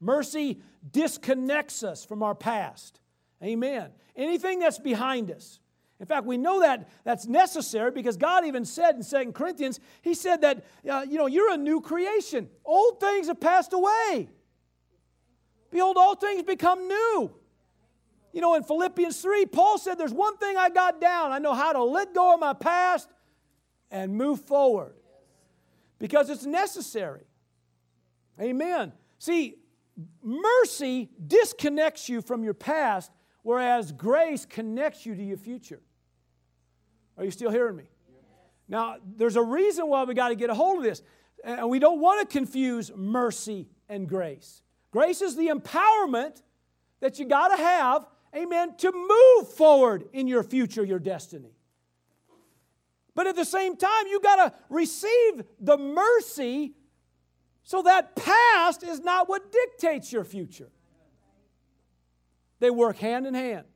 Mercy 0.00 0.60
disconnects 0.90 1.82
us 1.82 2.04
from 2.04 2.22
our 2.22 2.34
past. 2.34 3.00
Amen. 3.42 3.90
Anything 4.16 4.58
that's 4.58 4.78
behind 4.78 5.30
us. 5.30 5.60
In 6.00 6.06
fact, 6.06 6.24
we 6.24 6.38
know 6.38 6.60
that 6.60 6.88
that's 7.04 7.26
necessary 7.26 7.90
because 7.90 8.16
God 8.16 8.46
even 8.46 8.64
said 8.64 8.94
in 8.94 9.02
Second 9.02 9.34
Corinthians, 9.34 9.78
He 10.02 10.14
said 10.14 10.40
that, 10.40 10.64
uh, 10.90 11.04
you 11.06 11.18
know, 11.18 11.26
you're 11.26 11.52
a 11.52 11.58
new 11.58 11.80
creation. 11.80 12.48
Old 12.64 12.98
things 13.00 13.28
have 13.28 13.40
passed 13.40 13.72
away. 13.72 14.28
Behold, 15.70 15.96
all 15.98 16.16
things 16.16 16.42
become 16.42 16.88
new. 16.88 17.30
You 18.32 18.40
know, 18.40 18.54
in 18.54 18.62
Philippians 18.62 19.20
3, 19.20 19.46
Paul 19.46 19.78
said, 19.78 19.96
There's 19.96 20.12
one 20.12 20.36
thing 20.36 20.56
I 20.56 20.70
got 20.70 21.00
down. 21.00 21.32
I 21.32 21.38
know 21.38 21.54
how 21.54 21.72
to 21.72 21.82
let 21.82 22.14
go 22.14 22.34
of 22.34 22.40
my 22.40 22.52
past 22.52 23.08
and 23.90 24.14
move 24.14 24.40
forward 24.42 24.94
because 25.98 26.30
it's 26.30 26.46
necessary. 26.46 27.24
Amen. 28.40 28.92
See, 29.18 29.56
mercy 30.22 31.10
disconnects 31.26 32.08
you 32.08 32.22
from 32.22 32.44
your 32.44 32.54
past, 32.54 33.10
whereas 33.42 33.92
grace 33.92 34.46
connects 34.46 35.04
you 35.04 35.14
to 35.14 35.22
your 35.22 35.36
future. 35.36 35.80
Are 37.18 37.24
you 37.24 37.30
still 37.30 37.50
hearing 37.50 37.76
me? 37.76 37.90
Now, 38.68 38.96
there's 39.16 39.36
a 39.36 39.42
reason 39.42 39.88
why 39.88 40.04
we 40.04 40.14
got 40.14 40.28
to 40.28 40.36
get 40.36 40.48
a 40.48 40.54
hold 40.54 40.78
of 40.78 40.84
this. 40.84 41.02
And 41.42 41.68
we 41.68 41.78
don't 41.78 42.00
want 42.00 42.20
to 42.20 42.38
confuse 42.38 42.92
mercy 42.94 43.68
and 43.88 44.08
grace. 44.08 44.62
Grace 44.92 45.20
is 45.20 45.36
the 45.36 45.48
empowerment 45.48 46.40
that 47.00 47.18
you 47.18 47.26
got 47.26 47.48
to 47.48 47.56
have 47.56 48.06
amen, 48.34 48.76
to 48.78 48.92
move 48.92 49.52
forward 49.52 50.04
in 50.12 50.26
your 50.26 50.42
future, 50.42 50.84
your 50.84 50.98
destiny. 50.98 51.54
But 53.14 53.26
at 53.26 53.36
the 53.36 53.44
same 53.44 53.76
time, 53.76 54.06
you 54.08 54.20
got 54.20 54.36
to 54.36 54.54
receive 54.68 55.44
the 55.58 55.76
mercy 55.76 56.74
so 57.62 57.82
that 57.82 58.16
past 58.16 58.82
is 58.82 59.00
not 59.00 59.28
what 59.28 59.52
dictates 59.52 60.12
your 60.12 60.24
future. 60.24 60.70
They 62.60 62.70
work 62.70 62.96
hand 62.96 63.26
in 63.26 63.34
hand. 63.34 63.66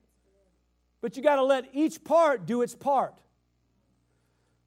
But 1.00 1.16
you 1.16 1.22
got 1.22 1.36
to 1.36 1.42
let 1.42 1.68
each 1.72 2.02
part 2.02 2.46
do 2.46 2.62
its 2.62 2.74
part. 2.74 3.14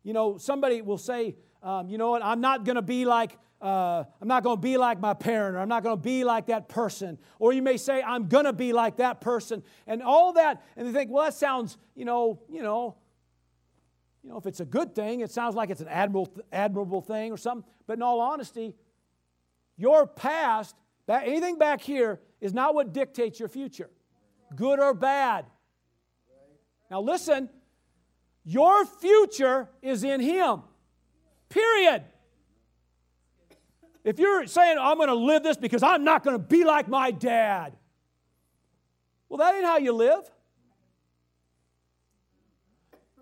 You 0.04 0.14
know, 0.14 0.38
somebody 0.38 0.82
will 0.82 0.98
say, 0.98 1.36
um, 1.64 1.90
you 1.90 1.98
know 1.98 2.12
what, 2.12 2.24
I'm 2.24 2.42
not 2.42 2.64
going 2.64 2.76
to 2.76 2.82
be 2.82 3.06
like 3.06 3.38
uh, 3.62 4.04
I'm 4.22 4.28
not 4.28 4.44
going 4.44 4.58
to 4.58 4.62
be 4.62 4.78
like 4.78 5.00
my 5.00 5.14
parent, 5.14 5.56
or 5.56 5.60
I'm 5.60 5.70
not 5.70 5.84
going 5.84 5.98
to 5.98 6.02
be 6.02 6.24
like 6.24 6.48
that 6.48 6.70
person. 6.70 7.18
Or 7.40 7.54
you 7.54 7.62
may 7.62 7.78
say, 7.78 8.02
I'm 8.02 8.28
going 8.28 8.46
to 8.46 8.54
be 8.54 8.72
like 8.74 8.98
that 8.98 9.20
person, 9.22 9.64
and 9.88 10.04
all 10.04 10.34
that. 10.34 10.64
And 10.76 10.88
they 10.88 10.92
think, 10.92 11.10
well, 11.10 11.26
that 11.26 11.34
sounds, 11.34 11.78
you 11.96 12.06
know, 12.06 12.40
you 12.50 12.62
know, 12.62 12.96
you 14.24 14.30
know, 14.30 14.38
if 14.38 14.46
it's 14.46 14.60
a 14.60 14.66
good 14.66 14.94
thing, 14.94 15.22
it 15.22 15.32
sounds 15.32 15.56
like 15.56 15.70
it's 15.70 15.82
an 15.82 15.88
admirable, 15.88 16.32
admirable 16.52 17.02
thing 17.02 17.32
or 17.32 17.38
something. 17.38 17.70
But 17.88 17.94
in 17.94 18.02
all 18.04 18.20
honesty, 18.20 18.76
your 19.78 20.06
past, 20.06 20.76
anything 21.08 21.58
back 21.58 21.82
here, 21.82 22.20
is 22.42 22.54
not 22.54 22.76
what 22.76 22.94
dictates 22.94 23.40
your 23.40 23.50
future, 23.50 23.90
good 24.56 24.80
or 24.80 24.94
bad. 24.94 25.46
Now 26.92 27.02
listen, 27.02 27.50
your 28.44 28.86
future 28.86 29.70
is 29.82 30.04
in 30.04 30.22
Him. 30.22 30.62
Period. 31.50 32.04
If 34.08 34.20
you're 34.20 34.48
saying, 34.48 34.78
I'm 34.80 34.96
going 34.96 35.10
to 35.10 35.16
live 35.16 35.44
this 35.44 35.58
because 35.58 35.84
I'm 35.84 36.06
not 36.06 36.24
going 36.24 36.38
to 36.38 36.42
be 36.42 36.64
like 36.64 36.88
my 36.88 37.12
dad, 37.12 37.76
well, 39.28 39.40
that 39.40 39.54
ain't 39.54 39.66
how 39.66 39.80
you 39.80 39.92
live. 39.92 40.24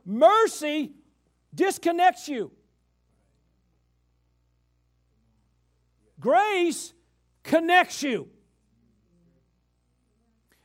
Mercy 0.05 0.91
disconnects 1.55 2.27
you. 2.27 2.51
Grace 6.19 6.93
connects 7.41 8.03
you. 8.03 8.27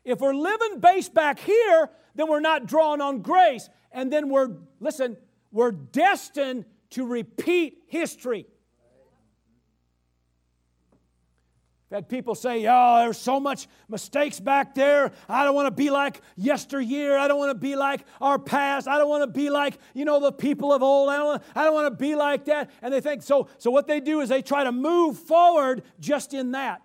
If 0.04 0.20
we're 0.20 0.34
living 0.34 0.80
based 0.80 1.14
back 1.14 1.38
here, 1.38 1.88
then 2.14 2.28
we're 2.28 2.40
not 2.40 2.66
drawing 2.66 3.00
on 3.00 3.22
grace. 3.22 3.70
And 3.90 4.12
then 4.12 4.28
we're, 4.28 4.50
listen, 4.80 5.16
we're 5.50 5.72
destined 5.72 6.66
to 6.90 7.06
repeat 7.06 7.78
history. 7.86 8.44
I've 11.90 11.96
had 11.96 12.08
people 12.08 12.36
say, 12.36 12.66
oh, 12.68 13.00
there's 13.00 13.18
so 13.18 13.40
much 13.40 13.66
mistakes 13.88 14.38
back 14.38 14.76
there. 14.76 15.10
I 15.28 15.44
don't 15.44 15.56
want 15.56 15.66
to 15.66 15.72
be 15.72 15.90
like 15.90 16.20
yesteryear. 16.36 17.18
I 17.18 17.26
don't 17.26 17.38
want 17.38 17.50
to 17.50 17.58
be 17.58 17.74
like 17.74 18.06
our 18.20 18.38
past. 18.38 18.86
I 18.86 18.96
don't 18.96 19.08
want 19.08 19.22
to 19.22 19.26
be 19.26 19.50
like, 19.50 19.76
you 19.92 20.04
know, 20.04 20.20
the 20.20 20.30
people 20.30 20.72
of 20.72 20.84
old. 20.84 21.08
I 21.08 21.16
don't, 21.16 21.26
want, 21.26 21.42
I 21.52 21.64
don't 21.64 21.74
want 21.74 21.92
to 21.92 21.96
be 21.96 22.14
like 22.14 22.44
that. 22.44 22.70
And 22.80 22.94
they 22.94 23.00
think, 23.00 23.24
so, 23.24 23.48
so 23.58 23.72
what 23.72 23.88
they 23.88 23.98
do 23.98 24.20
is 24.20 24.28
they 24.28 24.40
try 24.40 24.62
to 24.62 24.70
move 24.70 25.18
forward 25.18 25.82
just 25.98 26.32
in 26.32 26.52
that. 26.52 26.80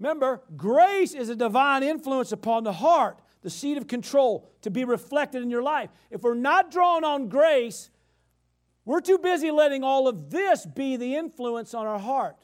Remember, 0.00 0.42
grace 0.56 1.12
is 1.12 1.28
a 1.28 1.36
divine 1.36 1.82
influence 1.82 2.32
upon 2.32 2.64
the 2.64 2.72
heart, 2.72 3.20
the 3.42 3.50
seat 3.50 3.76
of 3.76 3.86
control 3.86 4.48
to 4.62 4.70
be 4.70 4.84
reflected 4.84 5.42
in 5.42 5.50
your 5.50 5.62
life. 5.62 5.90
If 6.10 6.22
we're 6.22 6.32
not 6.32 6.70
drawn 6.70 7.04
on 7.04 7.28
grace, 7.28 7.90
we're 8.86 9.02
too 9.02 9.18
busy 9.18 9.50
letting 9.50 9.84
all 9.84 10.08
of 10.08 10.30
this 10.30 10.64
be 10.64 10.96
the 10.96 11.16
influence 11.16 11.74
on 11.74 11.86
our 11.86 11.98
heart. 11.98 12.36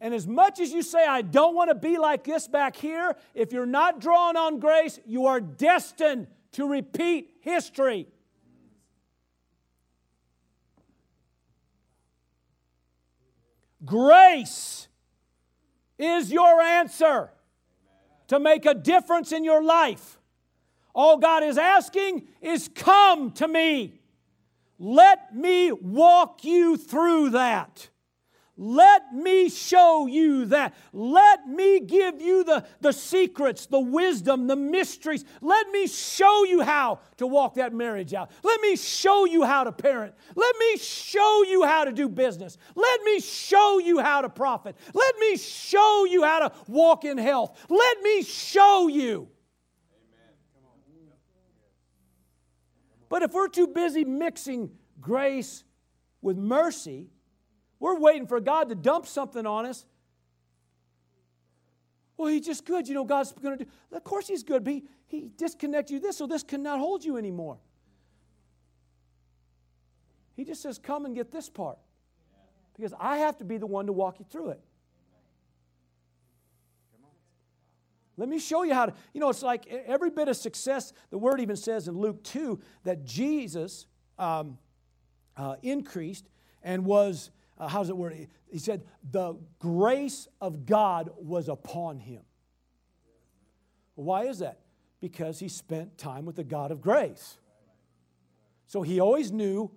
And 0.00 0.12
as 0.12 0.26
much 0.26 0.60
as 0.60 0.72
you 0.72 0.82
say, 0.82 1.06
I 1.06 1.22
don't 1.22 1.54
want 1.54 1.70
to 1.70 1.74
be 1.74 1.96
like 1.96 2.24
this 2.24 2.46
back 2.46 2.76
here, 2.76 3.16
if 3.34 3.52
you're 3.52 3.64
not 3.66 4.00
drawn 4.00 4.36
on 4.36 4.58
grace, 4.58 5.00
you 5.06 5.26
are 5.26 5.40
destined 5.40 6.26
to 6.52 6.68
repeat 6.68 7.30
history. 7.40 8.06
Grace 13.84 14.88
is 15.98 16.32
your 16.32 16.60
answer 16.60 17.30
to 18.28 18.40
make 18.40 18.66
a 18.66 18.74
difference 18.74 19.32
in 19.32 19.44
your 19.44 19.62
life. 19.62 20.18
All 20.94 21.18
God 21.18 21.42
is 21.42 21.56
asking 21.56 22.26
is 22.40 22.68
come 22.74 23.30
to 23.32 23.46
me. 23.46 24.00
Let 24.78 25.34
me 25.34 25.72
walk 25.72 26.44
you 26.44 26.76
through 26.76 27.30
that. 27.30 27.88
Let 28.58 29.12
me 29.12 29.50
show 29.50 30.06
you 30.06 30.46
that. 30.46 30.74
Let 30.94 31.46
me 31.46 31.80
give 31.80 32.22
you 32.22 32.42
the, 32.42 32.66
the 32.80 32.92
secrets, 32.92 33.66
the 33.66 33.80
wisdom, 33.80 34.46
the 34.46 34.56
mysteries. 34.56 35.26
Let 35.42 35.68
me 35.70 35.86
show 35.86 36.44
you 36.44 36.62
how 36.62 37.00
to 37.18 37.26
walk 37.26 37.56
that 37.56 37.74
marriage 37.74 38.14
out. 38.14 38.30
Let 38.42 38.62
me 38.62 38.76
show 38.76 39.26
you 39.26 39.42
how 39.44 39.64
to 39.64 39.72
parent. 39.72 40.14
Let 40.34 40.56
me 40.56 40.78
show 40.78 41.44
you 41.46 41.64
how 41.64 41.84
to 41.84 41.92
do 41.92 42.08
business. 42.08 42.56
Let 42.74 43.02
me 43.02 43.20
show 43.20 43.78
you 43.78 43.98
how 43.98 44.22
to 44.22 44.30
profit. 44.30 44.74
Let 44.94 45.18
me 45.18 45.36
show 45.36 46.06
you 46.08 46.24
how 46.24 46.48
to 46.48 46.52
walk 46.66 47.04
in 47.04 47.18
health. 47.18 47.58
Let 47.68 48.00
me 48.00 48.22
show 48.22 48.88
you. 48.88 49.28
But 53.10 53.22
if 53.22 53.34
we're 53.34 53.48
too 53.48 53.66
busy 53.68 54.04
mixing 54.04 54.70
grace 55.00 55.62
with 56.22 56.38
mercy, 56.38 57.10
we're 57.86 58.00
waiting 58.00 58.26
for 58.26 58.40
God 58.40 58.68
to 58.68 58.74
dump 58.74 59.06
something 59.06 59.46
on 59.46 59.64
us. 59.64 59.84
Well, 62.16 62.26
he's 62.26 62.44
just 62.44 62.64
good. 62.64 62.88
You 62.88 62.94
know, 62.94 63.04
God's 63.04 63.30
going 63.32 63.58
to 63.58 63.64
do. 63.64 63.70
Of 63.92 64.02
course, 64.02 64.26
he's 64.26 64.42
good, 64.42 64.64
but 64.64 64.72
he, 64.72 64.84
he 65.06 65.30
disconnects 65.36 65.92
you 65.92 66.00
this, 66.00 66.16
so 66.16 66.26
this 66.26 66.42
cannot 66.42 66.80
hold 66.80 67.04
you 67.04 67.16
anymore. 67.16 67.58
He 70.34 70.44
just 70.44 70.62
says, 70.62 70.78
Come 70.78 71.04
and 71.04 71.14
get 71.14 71.30
this 71.30 71.48
part. 71.48 71.78
Because 72.76 72.92
I 72.98 73.18
have 73.18 73.38
to 73.38 73.44
be 73.44 73.56
the 73.56 73.66
one 73.66 73.86
to 73.86 73.92
walk 73.92 74.18
you 74.18 74.26
through 74.28 74.50
it. 74.50 74.60
Let 78.16 78.28
me 78.28 78.40
show 78.40 78.64
you 78.64 78.74
how 78.74 78.86
to. 78.86 78.94
You 79.14 79.20
know, 79.20 79.30
it's 79.30 79.42
like 79.42 79.64
every 79.68 80.10
bit 80.10 80.26
of 80.26 80.36
success, 80.36 80.92
the 81.10 81.18
word 81.18 81.40
even 81.40 81.54
says 81.54 81.86
in 81.86 81.96
Luke 81.96 82.24
2 82.24 82.58
that 82.82 83.04
Jesus 83.04 83.86
um, 84.18 84.58
uh, 85.36 85.54
increased 85.62 86.28
and 86.64 86.84
was 86.84 87.30
uh, 87.58 87.68
how's 87.68 87.88
it 87.88 87.96
worded? 87.96 88.28
He 88.50 88.58
said, 88.58 88.84
the 89.10 89.34
grace 89.58 90.28
of 90.40 90.66
God 90.66 91.10
was 91.16 91.48
upon 91.48 91.98
him. 91.98 92.22
Why 93.94 94.24
is 94.24 94.40
that? 94.40 94.60
Because 95.00 95.38
he 95.38 95.48
spent 95.48 95.96
time 95.96 96.24
with 96.26 96.36
the 96.36 96.44
God 96.44 96.70
of 96.70 96.80
grace. 96.80 97.38
So 98.66 98.82
he 98.82 99.00
always 99.00 99.32
knew 99.32 99.70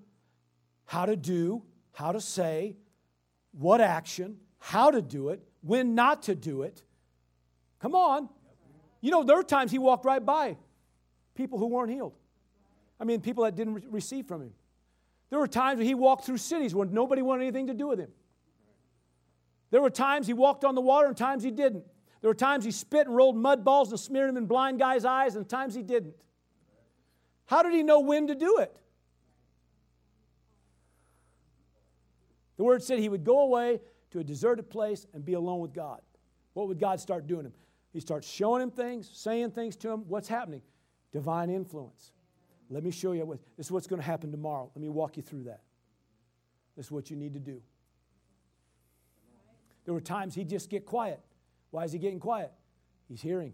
how 0.85 1.05
to 1.05 1.15
do, 1.15 1.63
how 1.93 2.11
to 2.11 2.19
say, 2.19 2.75
what 3.51 3.81
action, 3.81 4.37
how 4.57 4.91
to 4.91 5.01
do 5.01 5.29
it, 5.29 5.41
when 5.61 5.95
not 5.95 6.23
to 6.23 6.35
do 6.35 6.63
it. 6.63 6.83
Come 7.79 7.95
on. 7.95 8.29
You 9.01 9.11
know, 9.11 9.23
there 9.23 9.37
are 9.37 9.43
times 9.43 9.71
he 9.71 9.79
walked 9.79 10.05
right 10.05 10.23
by 10.23 10.57
people 11.35 11.57
who 11.57 11.67
weren't 11.67 11.91
healed. 11.91 12.15
I 12.99 13.05
mean, 13.05 13.21
people 13.21 13.45
that 13.45 13.55
didn't 13.55 13.75
re- 13.75 13.83
receive 13.89 14.25
from 14.27 14.41
him. 14.41 14.53
There 15.29 15.39
were 15.39 15.47
times 15.47 15.77
when 15.77 15.87
he 15.87 15.93
walked 15.93 16.25
through 16.25 16.37
cities 16.37 16.73
where 16.73 16.87
nobody 16.87 17.21
wanted 17.21 17.43
anything 17.43 17.67
to 17.67 17.73
do 17.73 17.87
with 17.87 17.99
him. 17.99 18.09
There 19.71 19.81
were 19.81 19.89
times 19.89 20.25
he 20.25 20.33
walked 20.33 20.65
on 20.65 20.75
the 20.75 20.81
water 20.81 21.07
and 21.07 21.15
times 21.15 21.43
he 21.43 21.51
didn't. 21.51 21.85
There 22.21 22.29
were 22.29 22.35
times 22.35 22.65
he 22.65 22.71
spit 22.71 23.07
and 23.07 23.15
rolled 23.15 23.37
mud 23.37 23.63
balls 23.63 23.91
and 23.91 23.99
smeared 23.99 24.29
them 24.29 24.37
in 24.37 24.45
blind 24.45 24.79
guys' 24.79 25.05
eyes 25.05 25.35
and 25.35 25.47
times 25.47 25.75
he 25.75 25.83
didn't. 25.83 26.15
How 27.45 27.63
did 27.63 27.73
he 27.73 27.83
know 27.83 27.99
when 27.99 28.27
to 28.27 28.35
do 28.35 28.57
it? 28.57 28.75
The 32.57 32.63
word 32.63 32.83
said 32.83 32.99
he 32.99 33.09
would 33.09 33.23
go 33.23 33.41
away 33.41 33.79
to 34.11 34.19
a 34.19 34.23
deserted 34.23 34.69
place 34.69 35.05
and 35.13 35.23
be 35.23 35.33
alone 35.33 35.59
with 35.59 35.73
God. 35.73 36.01
What 36.53 36.67
would 36.67 36.79
God 36.79 36.99
start 36.99 37.25
doing 37.25 37.45
him? 37.45 37.53
He 37.93 37.99
starts 37.99 38.27
showing 38.29 38.61
him 38.61 38.71
things, 38.71 39.09
saying 39.13 39.51
things 39.51 39.75
to 39.77 39.89
him. 39.89 40.03
What's 40.07 40.27
happening? 40.27 40.61
Divine 41.11 41.49
influence. 41.49 42.11
Let 42.69 42.83
me 42.83 42.91
show 42.91 43.13
you 43.13 43.25
what 43.25 43.39
this 43.57 43.67
is 43.67 43.71
what's 43.71 43.87
going 43.87 44.01
to 44.01 44.05
happen 44.05 44.31
tomorrow. 44.31 44.69
Let 44.75 44.81
me 44.81 44.89
walk 44.89 45.17
you 45.17 45.23
through 45.23 45.43
that. 45.45 45.61
This 46.77 46.87
is 46.87 46.91
what 46.91 47.09
you 47.09 47.15
need 47.15 47.33
to 47.33 47.39
do. 47.39 47.61
There 49.85 49.93
were 49.93 50.01
times 50.01 50.35
he'd 50.35 50.49
just 50.49 50.69
get 50.69 50.85
quiet. 50.85 51.19
Why 51.71 51.83
is 51.83 51.91
he 51.91 51.99
getting 51.99 52.19
quiet? 52.19 52.51
He's 53.07 53.21
hearing. 53.21 53.53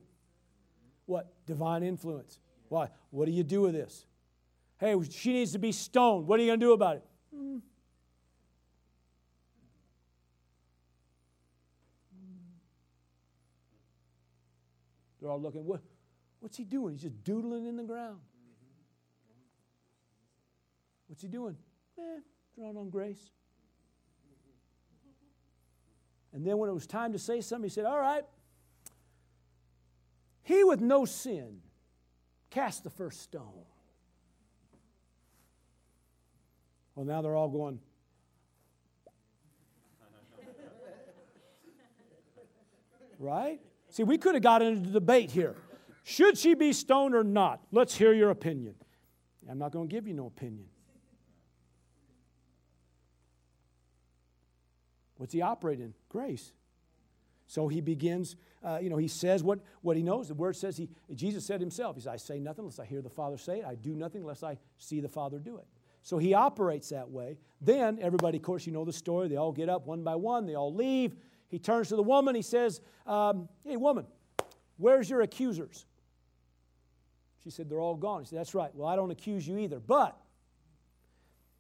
What? 1.06 1.34
Divine 1.46 1.82
influence. 1.82 2.40
Why? 2.68 2.90
What 3.10 3.26
do 3.26 3.32
you 3.32 3.44
do 3.44 3.62
with 3.62 3.74
this? 3.74 4.06
Hey, 4.78 4.96
she 5.10 5.32
needs 5.32 5.54
to 5.54 5.60
be 5.60 5.72
stoned. 5.72 6.28
What 6.28 6.40
are 6.40 6.44
you 6.44 6.50
going 6.50 6.60
to 6.60 6.66
do 6.66 6.74
about 6.74 6.98
it? 6.98 7.06
They're 15.22 15.32
all 15.32 15.42
looking. 15.42 15.66
What, 15.66 15.82
what's 16.42 16.58
he 16.58 16.66
doing? 16.66 16.94
He's 16.94 17.04
just 17.04 17.24
doodling 17.24 17.66
in 17.66 17.78
the 17.78 17.84
ground. 17.84 18.20
What's 21.08 21.22
he 21.22 21.28
doing? 21.28 21.56
Eh, 21.98 22.20
drawing 22.56 22.78
on 22.78 22.90
grace. 22.90 23.32
And 26.34 26.46
then 26.46 26.58
when 26.58 26.70
it 26.70 26.74
was 26.74 26.86
time 26.86 27.14
to 27.14 27.20
say 27.20 27.40
something, 27.42 27.70
he 27.70 27.74
said, 27.74 27.86
All 27.86 28.00
right, 28.00 28.24
he 30.44 30.64
with 30.64 30.82
no 30.82 31.06
sin 31.06 31.62
cast 32.50 32.84
the 32.84 32.90
first 32.90 33.22
stone. 33.22 33.66
Well, 36.94 37.06
now 37.06 37.22
they're 37.22 37.36
all 37.36 37.50
going, 37.50 37.80
right? 43.20 43.60
See, 43.90 44.04
we 44.04 44.18
could 44.18 44.36
have 44.36 44.44
got 44.44 44.62
into 44.62 44.90
debate 44.90 45.32
here. 45.32 45.56
Should 46.04 46.38
she 46.38 46.54
be 46.54 46.74
stoned 46.74 47.16
or 47.16 47.24
not? 47.24 47.62
Let's 47.72 47.96
hear 47.96 48.14
your 48.14 48.30
opinion. 48.30 48.76
I'm 49.50 49.58
not 49.58 49.72
going 49.72 49.90
to 49.90 49.94
give 49.94 50.08
you 50.08 50.14
no 50.14 50.28
opinion. 50.28 50.68
What's 55.18 55.34
he 55.34 55.42
operating? 55.42 55.94
Grace. 56.10 56.52
So 57.48 57.68
he 57.68 57.82
begins, 57.82 58.36
uh, 58.64 58.80
you 58.82 58.90
know, 58.90 58.98
he 58.98 59.08
says 59.08 59.44
what, 59.44 59.60
what 59.82 59.96
he 59.96 60.04
knows. 60.04 60.28
The 60.28 60.34
word 60.34 60.56
says, 60.56 60.78
he, 60.78 60.90
Jesus 61.14 61.46
said 61.46 61.60
himself, 61.60 61.96
he 61.96 62.02
said, 62.02 62.14
I 62.14 62.18
say 62.18 62.40
nothing 62.40 62.64
unless 62.64 62.80
I 62.80 62.86
hear 62.86 63.02
the 63.02 63.10
Father 63.10 63.38
say 63.38 63.60
it. 63.60 63.66
I 63.66 63.76
do 63.76 63.94
nothing 63.94 64.22
unless 64.22 64.44
I 64.44 64.58
see 64.78 65.00
the 65.00 65.10
Father 65.10 65.38
do 65.38 65.58
it. 65.58 65.66
So 66.02 66.18
he 66.18 66.34
operates 66.34 66.90
that 66.90 67.10
way. 67.10 67.38
Then 67.62 67.98
everybody, 68.02 68.38
of 68.38 68.44
course, 68.44 68.66
you 68.66 68.74
know 68.74 68.86
the 68.86 68.94
story. 68.94 69.28
They 69.28 69.38
all 69.38 69.52
get 69.52 69.70
up 69.70 69.88
one 69.88 70.04
by 70.04 70.16
one, 70.16 70.46
they 70.46 70.56
all 70.56 70.74
leave. 70.74 71.16
He 71.48 71.60
turns 71.60 71.90
to 71.90 71.96
the 71.96 72.04
woman, 72.04 72.36
he 72.36 72.42
says, 72.42 72.82
um, 73.06 73.48
Hey, 73.64 73.78
woman, 73.78 74.06
where's 74.78 75.10
your 75.10 75.22
accusers? 75.22 75.86
She 77.44 77.52
said, 77.52 77.70
They're 77.70 77.80
all 77.80 77.96
gone. 77.96 78.22
He 78.22 78.28
said, 78.28 78.40
That's 78.40 78.56
right. 78.56 78.74
Well, 78.74 78.88
I 78.88 78.96
don't 78.96 79.12
accuse 79.12 79.48
you 79.48 79.58
either. 79.60 79.80
But 79.80 80.18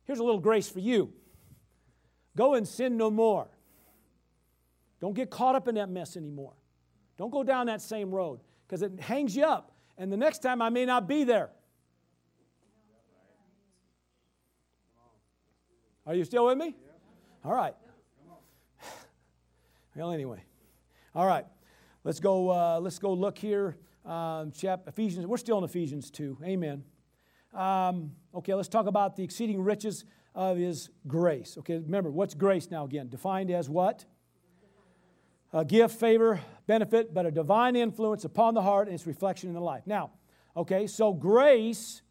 here's 0.06 0.20
a 0.20 0.24
little 0.24 0.40
grace 0.40 0.68
for 0.68 0.80
you 0.80 1.14
go 2.36 2.56
and 2.56 2.68
sin 2.68 2.98
no 2.98 3.10
more. 3.10 3.48
Don't 5.02 5.14
get 5.14 5.30
caught 5.30 5.56
up 5.56 5.68
in 5.68 5.76
that 5.76 5.90
mess 5.90 6.18
anymore. 6.18 6.54
Don't 7.18 7.32
go 7.32 7.44
down 7.44 7.68
that 7.68 7.82
same 7.82 8.12
road 8.12 8.40
because 8.68 8.82
it 8.82 9.00
hangs 9.00 9.36
you 9.36 9.46
up. 9.46 9.72
And 9.98 10.12
the 10.12 10.18
next 10.18 10.40
time 10.40 10.62
I 10.62 10.70
may 10.70 10.86
not 10.86 11.08
be 11.08 11.24
there. 11.24 11.50
Are 16.06 16.14
you 16.14 16.24
still 16.24 16.46
with 16.46 16.58
me? 16.58 16.76
All 17.44 17.54
right. 17.54 17.76
Well, 19.96 20.12
anyway. 20.12 20.44
All 21.16 21.26
right. 21.26 21.46
Let's 22.04 22.20
go, 22.20 22.50
uh, 22.50 22.80
let's 22.82 23.00
go 23.00 23.14
look 23.14 23.38
here. 23.38 23.78
Um, 24.06 24.52
chap, 24.52 24.88
Ephesians. 24.88 25.26
We're 25.26 25.38
still 25.38 25.58
in 25.58 25.64
Ephesians 25.64 26.12
2. 26.12 26.40
Amen. 26.44 26.84
Um, 27.54 28.12
okay, 28.34 28.54
let's 28.54 28.68
talk 28.68 28.88
about 28.88 29.16
the 29.16 29.24
exceeding 29.24 29.62
riches 29.64 30.04
of 30.36 30.58
his 30.58 30.90
grace. 31.08 31.56
Okay, 31.60 31.78
remember, 31.78 32.12
what's 32.12 32.36
grace 32.36 32.70
now 32.70 32.86
again? 32.86 33.10
Defined 33.10 33.50
as 33.50 33.68
what? 33.68 34.06
A 35.54 35.66
gift, 35.66 35.98
favor, 36.00 36.40
benefit, 36.68 37.14
but 37.14 37.26
a 37.26 37.32
divine 37.32 37.76
influence 37.76 38.26
upon 38.26 38.54
the 38.54 38.62
heart 38.62 38.88
and 38.88 38.94
its 38.94 39.08
reflection 39.08 39.50
in 39.50 39.56
the 39.56 39.62
life. 39.62 39.84
Now, 39.88 40.12
okay, 40.56 40.86
so 40.86 41.14
grace 41.14 42.02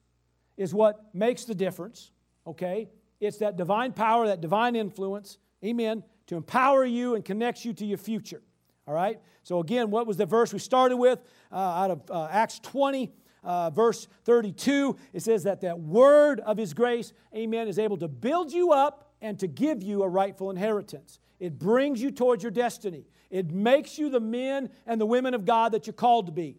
is 0.56 0.74
what 0.74 1.14
makes 1.14 1.44
the 1.44 1.54
difference. 1.54 2.10
Okay, 2.46 2.88
it's 3.20 3.38
that 3.38 3.56
divine 3.56 3.92
power, 3.92 4.26
that 4.26 4.40
divine 4.40 4.74
influence. 4.74 5.38
Amen 5.64 6.02
to 6.26 6.36
empower 6.36 6.84
you 6.84 7.14
and 7.14 7.24
connects 7.24 7.64
you 7.64 7.72
to 7.74 7.84
your 7.84 7.98
future. 7.98 8.42
All 8.86 8.94
right? 8.94 9.20
So, 9.42 9.60
again, 9.60 9.90
what 9.90 10.06
was 10.06 10.16
the 10.16 10.26
verse 10.26 10.52
we 10.52 10.58
started 10.58 10.96
with 10.96 11.20
uh, 11.52 11.56
out 11.56 11.90
of 11.90 12.10
uh, 12.10 12.28
Acts 12.30 12.58
20, 12.60 13.12
uh, 13.44 13.70
verse 13.70 14.08
32? 14.24 14.96
It 15.12 15.22
says 15.22 15.44
that 15.44 15.60
that 15.60 15.78
word 15.78 16.40
of 16.40 16.56
His 16.56 16.74
grace, 16.74 17.12
amen, 17.34 17.68
is 17.68 17.78
able 17.78 17.96
to 17.98 18.08
build 18.08 18.52
you 18.52 18.72
up 18.72 19.12
and 19.20 19.38
to 19.38 19.46
give 19.46 19.82
you 19.82 20.02
a 20.02 20.08
rightful 20.08 20.50
inheritance. 20.50 21.18
It 21.38 21.58
brings 21.58 22.00
you 22.02 22.10
towards 22.10 22.42
your 22.42 22.52
destiny, 22.52 23.06
it 23.30 23.50
makes 23.50 23.98
you 23.98 24.10
the 24.10 24.20
men 24.20 24.70
and 24.86 25.00
the 25.00 25.06
women 25.06 25.34
of 25.34 25.44
God 25.44 25.72
that 25.72 25.86
you're 25.86 25.94
called 25.94 26.26
to 26.26 26.32
be. 26.32 26.58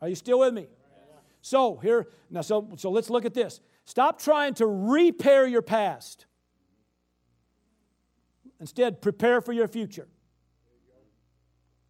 Are 0.00 0.08
you 0.08 0.14
still 0.14 0.40
with 0.40 0.54
me? 0.54 0.68
So, 1.42 1.76
here, 1.76 2.08
now, 2.28 2.42
so, 2.42 2.68
so 2.76 2.90
let's 2.90 3.08
look 3.08 3.24
at 3.24 3.34
this. 3.34 3.60
Stop 3.84 4.20
trying 4.20 4.54
to 4.54 4.66
repair 4.66 5.46
your 5.46 5.62
past. 5.62 6.26
Instead, 8.60 9.00
prepare 9.00 9.40
for 9.40 9.52
your 9.52 9.68
future. 9.68 10.06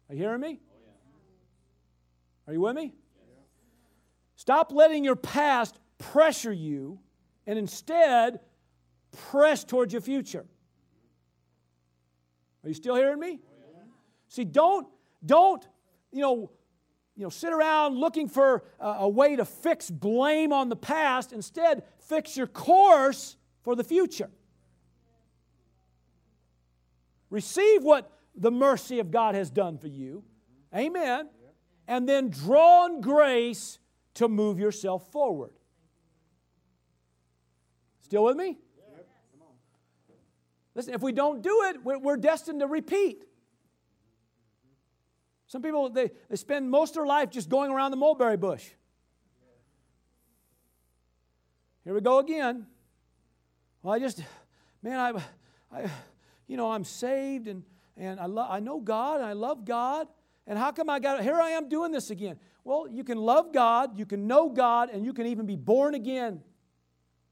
Are 0.09 0.15
you 0.15 0.21
hearing 0.21 0.41
me? 0.41 0.59
Are 2.47 2.53
you 2.53 2.61
with 2.61 2.75
me? 2.75 2.93
Stop 4.41 4.71
letting 4.71 5.03
your 5.03 5.15
past 5.15 5.77
pressure 5.99 6.51
you 6.51 6.97
and 7.45 7.59
instead 7.59 8.39
press 9.29 9.63
towards 9.63 9.93
your 9.93 10.01
future. 10.01 10.47
Are 12.63 12.67
you 12.67 12.73
still 12.73 12.95
hearing 12.95 13.19
me? 13.19 13.39
See, 14.29 14.43
don't, 14.43 14.87
don't, 15.23 15.63
you 16.11 16.21
know, 16.21 16.49
you 17.15 17.21
know, 17.21 17.29
sit 17.29 17.53
around 17.53 17.99
looking 17.99 18.27
for 18.27 18.63
a, 18.79 18.87
a 19.01 19.09
way 19.09 19.35
to 19.35 19.45
fix 19.45 19.91
blame 19.91 20.51
on 20.51 20.69
the 20.69 20.75
past. 20.75 21.33
Instead, 21.33 21.83
fix 21.99 22.35
your 22.35 22.47
course 22.47 23.37
for 23.61 23.75
the 23.75 23.83
future. 23.83 24.31
Receive 27.29 27.83
what 27.83 28.11
the 28.35 28.49
mercy 28.49 28.97
of 28.97 29.11
God 29.11 29.35
has 29.35 29.51
done 29.51 29.77
for 29.77 29.87
you. 29.87 30.23
Amen. 30.75 31.29
And 31.87 32.09
then 32.09 32.31
draw 32.31 32.85
on 32.85 33.01
grace 33.01 33.77
to 34.15 34.27
move 34.27 34.59
yourself 34.59 35.11
forward. 35.11 35.51
Still 38.01 38.23
with 38.23 38.35
me? 38.35 38.57
Listen, 40.75 40.93
if 40.93 41.01
we 41.01 41.11
don't 41.11 41.41
do 41.41 41.63
it, 41.69 41.83
we're, 41.83 42.17
destined 42.17 42.61
to 42.61 42.67
repeat. 42.67 43.25
Some 45.47 45.61
people, 45.61 45.89
they, 45.89 46.11
they 46.29 46.37
spend 46.37 46.69
most 46.69 46.91
of 46.91 46.95
their 46.95 47.05
life 47.05 47.29
just 47.29 47.49
going 47.49 47.71
around 47.71 47.91
the 47.91 47.97
mulberry 47.97 48.37
bush. 48.37 48.65
Here 51.83 51.93
we 51.93 51.99
go 51.99 52.19
again. 52.19 52.67
Well, 53.83 53.93
I 53.93 53.99
just, 53.99 54.23
man, 54.81 54.99
I, 54.99 55.75
I, 55.75 55.89
you 56.47 56.55
know, 56.55 56.71
I'm 56.71 56.83
saved 56.83 57.47
and, 57.47 57.63
and 57.97 58.19
I, 58.19 58.27
lo- 58.27 58.47
I 58.49 58.59
know 58.59 58.79
God 58.79 59.17
and 59.17 59.25
I 59.25 59.33
love 59.33 59.65
God. 59.65 60.07
And 60.47 60.57
how 60.57 60.71
come 60.71 60.89
I 60.89 60.99
got, 60.99 61.21
here 61.21 61.39
I 61.39 61.51
am 61.51 61.67
doing 61.67 61.91
this 61.91 62.11
again? 62.11 62.39
Well, 62.63 62.87
you 62.89 63.03
can 63.03 63.17
love 63.17 63.53
God, 63.53 63.97
you 63.97 64.05
can 64.05 64.27
know 64.27 64.49
God, 64.49 64.89
and 64.91 65.03
you 65.03 65.13
can 65.13 65.25
even 65.25 65.45
be 65.45 65.55
born 65.55 65.95
again 65.95 66.41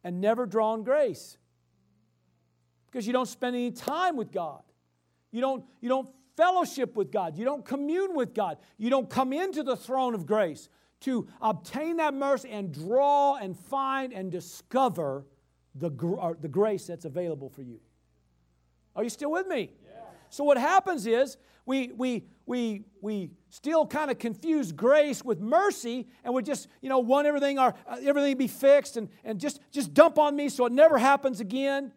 and 0.04 0.22
never 0.22 0.46
draw 0.46 0.72
on 0.74 0.84
grace. 0.84 1.38
because 2.90 3.06
you 3.06 3.14
don't 3.14 3.28
spend 3.28 3.56
any 3.56 3.72
time 3.72 4.16
with 4.16 4.32
God. 4.32 4.64
You 5.32 5.42
don't, 5.42 5.64
you 5.80 5.90
don't 5.90 6.10
fellowship 6.36 6.96
with 6.96 7.12
God. 7.12 7.38
You 7.38 7.46
don't 7.46 7.64
commune 7.64 8.16
with 8.16 8.34
God. 8.34 8.58
You 8.78 8.90
don't 8.90 9.10
come 9.10 9.32
into 9.32 9.62
the 9.62 9.76
throne 9.76 10.16
of 10.16 10.26
grace 10.26 10.70
to 11.02 11.28
obtain 11.42 11.98
that 11.98 12.14
mercy 12.14 12.50
and 12.50 12.74
draw 12.74 13.36
and 13.36 13.58
find 13.58 14.12
and 14.12 14.32
discover 14.32 15.26
the, 15.76 15.92
uh, 16.20 16.34
the 16.40 16.48
grace 16.48 16.88
that's 16.88 17.06
available 17.06 17.50
for 17.50 17.62
you. 17.62 17.80
Are 18.96 19.04
you 19.04 19.10
still 19.10 19.32
with 19.32 19.48
me? 19.48 19.72
Yeah. 19.84 20.00
So, 20.30 20.44
what 20.44 20.58
happens 20.58 21.06
is 21.06 21.38
we, 21.66 21.92
we, 21.96 22.26
we, 22.46 22.86
we 23.02 23.32
still 23.50 23.86
kind 23.86 24.12
of 24.12 24.20
confuse 24.20 24.72
grace 24.72 25.24
with 25.24 25.40
mercy 25.40 26.08
and 26.24 26.34
would 26.34 26.46
just, 26.46 26.68
you 26.82 26.90
know, 26.90 27.00
want 27.00 27.28
everything, 27.28 27.58
our, 27.58 27.74
uh, 27.88 27.98
everything 28.04 28.38
be 28.38 28.48
fixed 28.48 28.98
and, 28.98 29.10
and 29.24 29.40
just, 29.40 29.60
just 29.72 29.94
dump 29.94 30.18
on 30.18 30.36
me 30.36 30.50
so 30.50 30.66
it 30.66 30.72
never 30.72 30.98
happens 30.98 31.40
again. 31.40 31.92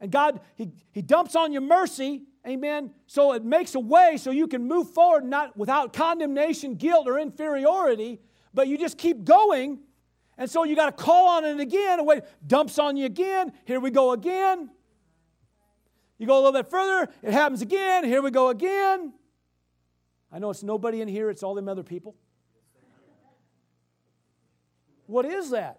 And 0.00 0.10
God, 0.10 0.40
he, 0.56 0.72
he 0.92 1.00
dumps 1.00 1.36
on 1.36 1.52
your 1.52 1.62
mercy, 1.62 2.22
amen, 2.46 2.90
so 3.06 3.32
it 3.32 3.44
makes 3.44 3.74
a 3.74 3.80
way 3.80 4.16
so 4.18 4.30
you 4.30 4.48
can 4.48 4.66
move 4.66 4.90
forward 4.90 5.24
not 5.24 5.56
without 5.56 5.92
condemnation, 5.92 6.74
guilt, 6.74 7.06
or 7.06 7.18
inferiority, 7.18 8.20
but 8.52 8.68
you 8.68 8.76
just 8.76 8.98
keep 8.98 9.24
going. 9.24 9.78
And 10.36 10.50
so 10.50 10.64
you 10.64 10.74
got 10.74 10.86
to 10.96 11.04
call 11.04 11.28
on 11.28 11.44
it 11.44 11.60
again, 11.60 12.00
and 12.00 12.08
wait, 12.08 12.24
dumps 12.44 12.78
on 12.78 12.96
you 12.96 13.06
again, 13.06 13.52
here 13.64 13.78
we 13.78 13.90
go 13.90 14.10
again. 14.10 14.68
You 16.18 16.26
go 16.26 16.34
a 16.34 16.42
little 16.42 16.52
bit 16.52 16.68
further, 16.68 17.10
it 17.22 17.32
happens 17.32 17.62
again, 17.62 18.04
here 18.04 18.20
we 18.20 18.32
go 18.32 18.48
again. 18.48 19.12
I 20.34 20.40
know 20.40 20.50
it's 20.50 20.64
nobody 20.64 21.00
in 21.00 21.06
here, 21.06 21.30
it's 21.30 21.44
all 21.44 21.54
them 21.54 21.68
other 21.68 21.84
people. 21.84 22.16
What 25.06 25.24
is 25.24 25.50
that? 25.50 25.78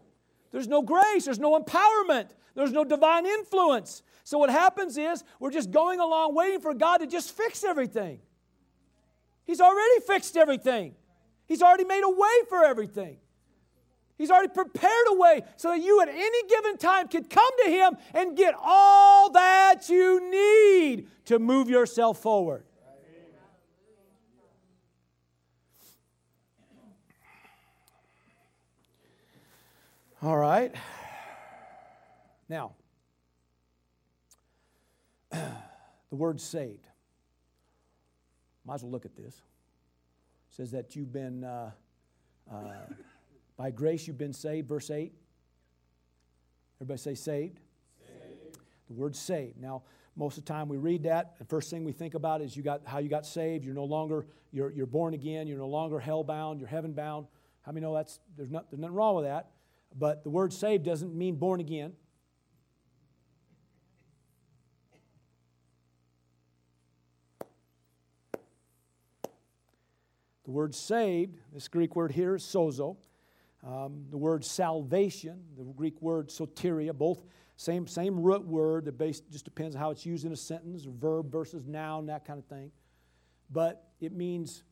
There's 0.51 0.69
no 0.69 0.81
grace, 0.81 1.25
there's 1.25 1.39
no 1.39 1.59
empowerment, 1.59 2.29
there's 2.55 2.71
no 2.71 2.85
divine 2.85 3.25
influence. 3.25 4.01
So 4.23 4.37
what 4.37 4.49
happens 4.49 4.97
is 4.97 5.25
we're 5.41 5.51
just 5.51 5.71
going 5.71 5.99
along 5.99 6.35
waiting 6.35 6.61
for 6.61 6.73
God 6.73 6.99
to 6.99 7.07
just 7.07 7.35
fix 7.35 7.65
everything. 7.65 8.21
He's 9.43 9.59
already 9.59 9.99
fixed 10.07 10.37
everything. 10.37 10.95
He's 11.47 11.61
already 11.61 11.83
made 11.83 12.03
a 12.05 12.09
way 12.09 12.47
for 12.47 12.63
everything. 12.63 13.17
He's 14.17 14.31
already 14.31 14.53
prepared 14.53 15.07
a 15.09 15.15
way 15.15 15.41
so 15.57 15.71
that 15.71 15.81
you 15.81 16.01
at 16.01 16.07
any 16.07 16.47
given 16.47 16.77
time 16.77 17.09
can 17.09 17.25
come 17.25 17.51
to 17.65 17.69
Him 17.69 17.97
and 18.13 18.37
get 18.37 18.55
all 18.57 19.31
that 19.31 19.89
you 19.89 20.31
need 20.31 21.09
to 21.25 21.39
move 21.39 21.69
yourself 21.69 22.21
forward. 22.21 22.63
All 30.25 30.37
right. 30.37 30.73
Now, 32.49 32.71
the 35.31 35.45
word 36.09 36.41
saved. 36.41 36.87
Might 38.65 38.73
as 38.73 38.81
well 38.81 38.91
look 38.91 39.05
at 39.05 39.15
this. 39.15 39.35
It 39.35 39.41
says 40.49 40.71
that 40.71 40.95
you've 40.95 41.13
been, 41.13 41.43
uh, 41.43 41.69
uh, 42.51 42.55
by 43.55 43.69
grace, 43.69 44.07
you've 44.07 44.17
been 44.17 44.33
saved, 44.33 44.67
verse 44.67 44.89
8. 44.89 45.13
Everybody 46.77 46.97
say 46.97 47.13
saved. 47.13 47.59
saved. 48.07 48.57
The 48.87 48.93
word 48.95 49.15
saved. 49.15 49.61
Now, 49.61 49.83
most 50.15 50.39
of 50.39 50.45
the 50.45 50.51
time 50.51 50.69
we 50.69 50.77
read 50.77 51.03
that, 51.03 51.37
the 51.37 51.45
first 51.45 51.69
thing 51.69 51.83
we 51.83 51.91
think 51.91 52.15
about 52.15 52.41
is 52.41 52.57
you 52.57 52.63
got 52.63 52.81
how 52.85 52.97
you 52.97 53.09
got 53.09 53.27
saved. 53.27 53.63
You're 53.63 53.75
no 53.75 53.85
longer, 53.85 54.25
you're, 54.51 54.71
you're 54.71 54.87
born 54.87 55.13
again, 55.13 55.45
you're 55.45 55.59
no 55.59 55.67
longer 55.67 55.99
hell 55.99 56.23
bound, 56.23 56.59
you're 56.59 56.67
heaven 56.67 56.93
bound. 56.93 57.27
How 57.61 57.71
many 57.71 57.85
know 57.85 57.93
that's 57.93 58.19
there's, 58.35 58.49
not, 58.49 58.71
there's 58.71 58.81
nothing 58.81 58.95
wrong 58.95 59.17
with 59.17 59.25
that? 59.25 59.51
But 59.97 60.23
the 60.23 60.29
word 60.29 60.51
saved 60.51 60.83
doesn't 60.83 61.15
mean 61.15 61.35
born 61.35 61.59
again. 61.59 61.93
The 70.43 70.51
word 70.51 70.75
saved, 70.75 71.37
this 71.53 71.67
Greek 71.67 71.95
word 71.95 72.11
here 72.11 72.35
is 72.35 72.43
sozo. 72.43 72.97
Um, 73.65 74.05
the 74.11 74.17
word 74.17 74.45
salvation, 74.45 75.41
the 75.57 75.63
Greek 75.63 75.99
word 76.01 76.29
soteria, 76.29 76.93
both 76.93 77.23
same, 77.57 77.87
same 77.87 78.19
root 78.19 78.45
word. 78.45 78.85
The 78.85 78.91
base 78.91 79.21
just 79.21 79.45
depends 79.45 79.75
on 79.75 79.81
how 79.81 79.89
it's 79.89 80.05
used 80.05 80.23
in 80.23 80.31
a 80.31 80.37
sentence, 80.37 80.83
verb 80.83 81.31
versus 81.31 81.65
noun, 81.65 82.05
that 82.07 82.25
kind 82.25 82.37
of 82.37 82.45
thing. 82.45 82.71
But 83.49 83.87
it 83.99 84.11
means, 84.11 84.63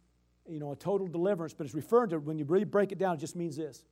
you 0.47 0.59
know, 0.59 0.73
a 0.73 0.75
total 0.75 1.07
deliverance. 1.07 1.55
But 1.55 1.65
it's 1.65 1.73
referring 1.73 2.11
to, 2.11 2.19
when 2.19 2.37
you 2.37 2.45
really 2.45 2.65
break 2.65 2.91
it 2.91 2.99
down, 2.99 3.15
it 3.15 3.19
just 3.19 3.35
means 3.35 3.57
this 3.57 3.83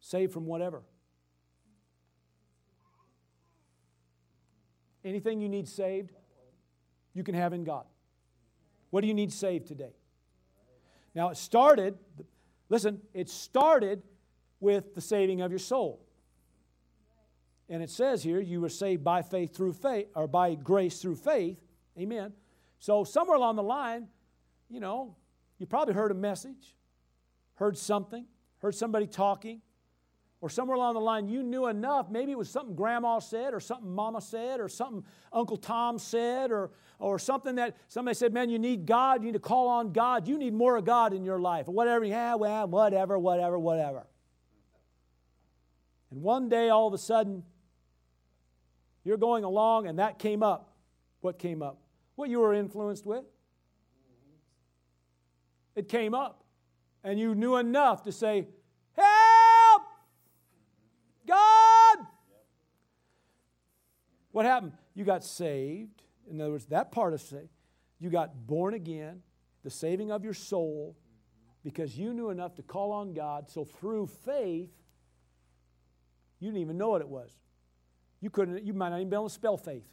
saved 0.00 0.32
from 0.32 0.46
whatever. 0.46 0.82
Anything 5.04 5.40
you 5.40 5.48
need 5.48 5.68
saved, 5.68 6.10
you 7.14 7.22
can 7.24 7.34
have 7.34 7.52
in 7.52 7.64
God. 7.64 7.84
What 8.90 9.02
do 9.02 9.06
you 9.06 9.14
need 9.14 9.32
saved 9.32 9.66
today? 9.66 9.92
Now, 11.14 11.30
it 11.30 11.36
started, 11.36 11.98
listen, 12.68 13.00
it 13.12 13.28
started 13.28 14.02
with 14.60 14.94
the 14.94 15.00
saving 15.00 15.40
of 15.40 15.50
your 15.50 15.58
soul. 15.58 16.04
And 17.68 17.82
it 17.82 17.90
says 17.90 18.22
here, 18.22 18.40
you 18.40 18.60
were 18.60 18.68
saved 18.68 19.04
by 19.04 19.22
faith 19.22 19.54
through 19.54 19.74
faith, 19.74 20.08
or 20.14 20.26
by 20.26 20.54
grace 20.54 21.00
through 21.00 21.16
faith. 21.16 21.60
Amen. 21.98 22.32
So, 22.78 23.04
somewhere 23.04 23.36
along 23.36 23.56
the 23.56 23.62
line, 23.62 24.08
you 24.68 24.80
know, 24.80 25.16
you 25.58 25.66
probably 25.66 25.94
heard 25.94 26.10
a 26.10 26.14
message, 26.14 26.76
heard 27.54 27.76
something, 27.76 28.24
heard 28.58 28.74
somebody 28.74 29.06
talking, 29.06 29.60
or 30.40 30.48
somewhere 30.48 30.76
along 30.76 30.94
the 30.94 31.00
line 31.00 31.28
you 31.28 31.42
knew 31.42 31.66
enough. 31.66 32.10
Maybe 32.10 32.32
it 32.32 32.38
was 32.38 32.48
something 32.48 32.76
grandma 32.76 33.18
said 33.18 33.54
or 33.54 33.60
something 33.60 33.90
mama 33.90 34.20
said 34.20 34.60
or 34.60 34.68
something 34.68 35.04
uncle 35.32 35.56
tom 35.56 35.98
said 35.98 36.52
or, 36.52 36.70
or 36.98 37.18
something 37.18 37.56
that 37.56 37.76
somebody 37.88 38.14
said 38.14 38.32
man 38.32 38.48
you 38.48 38.58
need 38.58 38.86
god. 38.86 39.22
You 39.22 39.26
need 39.26 39.32
to 39.32 39.40
call 39.40 39.68
on 39.68 39.92
god. 39.92 40.28
You 40.28 40.38
need 40.38 40.54
more 40.54 40.76
of 40.76 40.84
god 40.84 41.12
in 41.12 41.24
your 41.24 41.40
life. 41.40 41.68
Or 41.68 41.72
whatever. 41.72 42.04
Yeah 42.04 42.36
well 42.36 42.68
whatever 42.68 43.18
whatever 43.18 43.58
whatever. 43.58 44.06
And 46.10 46.22
one 46.22 46.48
day 46.48 46.68
all 46.68 46.86
of 46.86 46.94
a 46.94 46.98
sudden 46.98 47.42
you're 49.04 49.16
going 49.16 49.42
along 49.42 49.88
and 49.88 49.98
that 49.98 50.18
came 50.18 50.42
up. 50.42 50.76
What 51.20 51.38
came 51.38 51.62
up? 51.62 51.80
What 52.14 52.30
you 52.30 52.38
were 52.38 52.54
influenced 52.54 53.04
with. 53.04 53.24
It 55.74 55.88
came 55.88 56.14
up. 56.14 56.44
And 57.02 57.18
you 57.18 57.34
knew 57.34 57.56
enough 57.56 58.02
to 58.02 58.12
say 58.12 58.48
God. 61.28 61.98
What 64.38 64.46
happened? 64.46 64.74
You 64.94 65.04
got 65.04 65.24
saved. 65.24 66.00
In 66.30 66.40
other 66.40 66.52
words, 66.52 66.66
that 66.66 66.92
part 66.92 67.12
of 67.12 67.20
say, 67.20 67.50
you 67.98 68.08
got 68.08 68.46
born 68.46 68.72
again, 68.72 69.22
the 69.64 69.70
saving 69.70 70.12
of 70.12 70.22
your 70.22 70.32
soul, 70.32 70.96
because 71.64 71.98
you 71.98 72.14
knew 72.14 72.30
enough 72.30 72.54
to 72.54 72.62
call 72.62 72.92
on 72.92 73.14
God. 73.14 73.50
So 73.50 73.64
through 73.64 74.06
faith, 74.06 74.70
you 76.38 76.50
didn't 76.50 76.60
even 76.60 76.78
know 76.78 76.90
what 76.90 77.00
it 77.00 77.08
was. 77.08 77.32
You 78.20 78.30
couldn't, 78.30 78.64
you 78.64 78.74
might 78.74 78.90
not 78.90 78.98
even 78.98 79.10
be 79.10 79.16
able 79.16 79.28
to 79.28 79.34
spell 79.34 79.56
faith. 79.56 79.88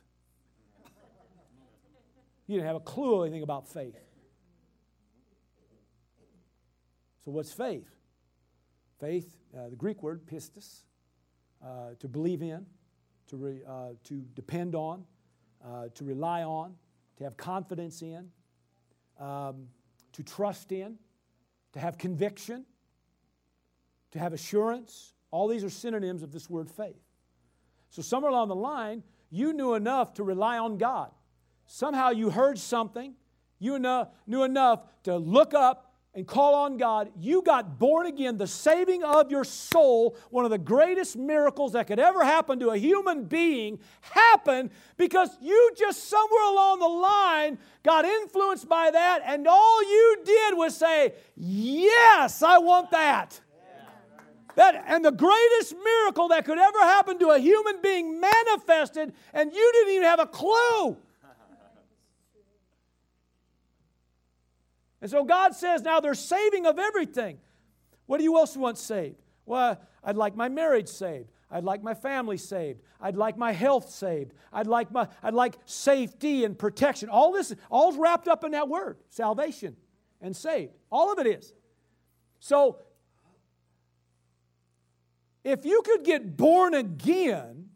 You 2.46 2.58
didn't 2.58 2.68
have 2.68 2.76
a 2.76 2.82
clue 2.82 3.24
anything 3.24 3.42
about 3.42 3.68
faith. 3.68 3.98
So 7.24 7.32
what's 7.32 7.52
faith? 7.52 7.90
Faith, 9.00 9.38
uh, 9.58 9.70
the 9.70 9.76
Greek 9.76 10.04
word 10.04 10.28
pistis, 10.28 10.82
uh, 11.66 11.96
to 12.00 12.08
believe 12.08 12.44
in, 12.44 12.68
to, 13.28 13.38
re, 13.38 13.62
uh, 13.68 13.90
to 14.06 14.24
depend 14.36 14.76
on, 14.76 15.06
uh, 15.66 15.88
to 15.96 16.04
rely 16.04 16.44
on, 16.44 16.76
to 17.18 17.24
have 17.24 17.38
confidence 17.38 18.02
in, 18.02 18.30
um, 19.20 19.68
to 20.14 20.24
trust 20.24 20.72
in, 20.72 20.98
to 21.74 21.80
have 21.80 21.98
conviction, 21.98 22.66
to 24.12 24.20
have 24.20 24.34
assurance. 24.34 25.14
All 25.32 25.48
these 25.48 25.64
are 25.64 25.70
synonyms 25.70 26.24
of 26.24 26.32
this 26.32 26.50
word 26.50 26.70
faith. 26.70 27.02
So, 27.90 28.02
somewhere 28.02 28.32
along 28.32 28.50
the 28.50 28.56
line, 28.56 29.04
you 29.30 29.54
knew 29.54 29.74
enough 29.74 30.14
to 30.16 30.24
rely 30.24 30.58
on 30.58 30.78
God. 30.78 31.12
Somehow 31.66 32.10
you 32.10 32.30
heard 32.30 32.60
something, 32.60 33.16
you 33.60 33.80
knew 33.80 34.44
enough 34.44 34.84
to 35.04 35.18
look 35.18 35.54
up 35.54 35.85
and 36.16 36.26
call 36.26 36.56
on 36.56 36.78
God, 36.78 37.12
you 37.20 37.42
got 37.42 37.78
born 37.78 38.08
again, 38.08 38.38
the 38.38 38.48
saving 38.48 39.04
of 39.04 39.30
your 39.30 39.44
soul, 39.44 40.16
one 40.30 40.46
of 40.46 40.52
the 40.52 40.58
greatest 40.58 41.18
miracles 41.18 41.74
that 41.74 41.88
could 41.88 42.00
ever 42.00 42.24
happen 42.24 42.58
to 42.60 42.70
a 42.70 42.78
human 42.78 43.26
being, 43.26 43.80
happened 44.00 44.70
because 44.96 45.30
you 45.42 45.72
just 45.78 46.08
somewhere 46.10 46.44
along 46.52 46.80
the 46.80 46.88
line 46.88 47.58
got 47.84 48.06
influenced 48.06 48.70
by 48.70 48.90
that, 48.92 49.24
and 49.26 49.46
all 49.46 49.84
you 49.84 50.22
did 50.24 50.58
was 50.58 50.76
say, 50.76 51.14
Yes, 51.36 52.42
I 52.42 52.60
want 52.60 52.92
that. 52.92 53.42
That, 54.56 54.86
and 54.88 55.04
the 55.04 55.12
greatest 55.12 55.76
miracle 55.84 56.30
that 56.30 56.46
could 56.46 56.58
ever 56.58 56.80
happen 56.80 57.20
to 57.20 57.32
a 57.32 57.40
human 57.40 57.82
being 57.82 58.22
manifested, 58.22 59.14
and 59.34 59.52
you 59.52 59.72
didn't 59.74 59.96
even 59.96 60.08
have 60.08 60.22
a 60.22 60.28
clue. 60.28 60.96
And 65.02 65.10
so 65.10 65.24
God 65.24 65.56
says 65.56 65.82
now 65.82 66.00
there's 66.00 66.20
saving 66.20 66.66
of 66.66 66.80
everything. 66.80 67.38
What 68.06 68.18
do 68.18 68.24
you 68.24 68.38
else 68.38 68.56
want 68.56 68.78
saved? 68.78 69.22
Well, 69.46 69.80
I'd 70.04 70.16
like 70.16 70.36
my 70.36 70.50
marriage 70.50 70.88
saved. 70.88 71.30
I'd 71.52 71.64
like 71.64 71.84
my 71.84 71.94
family 71.94 72.38
saved. 72.38 72.82
I'd 73.00 73.16
like 73.16 73.38
my 73.38 73.52
health 73.52 73.90
saved. 73.90 74.34
I'd 74.52 74.68
like 74.68 74.92
my 74.92 75.08
I'd 75.22 75.34
like 75.34 75.58
safety 75.66 76.44
and 76.44 76.58
protection. 76.58 77.10
All 77.10 77.32
this 77.32 77.54
all's 77.70 77.98
wrapped 77.98 78.28
up 78.28 78.44
in 78.44 78.52
that 78.52 78.68
word, 78.68 78.98
salvation 79.10 79.76
and 80.22 80.36
saved. 80.36 80.74
All 80.92 81.12
of 81.12 81.20
it 81.20 81.28
is. 81.28 81.54
So 82.40 82.80
if 85.44 85.66
you 85.66 85.82
could 85.86 86.04
get 86.04 86.36
born 86.36 86.74
again, 86.74 87.70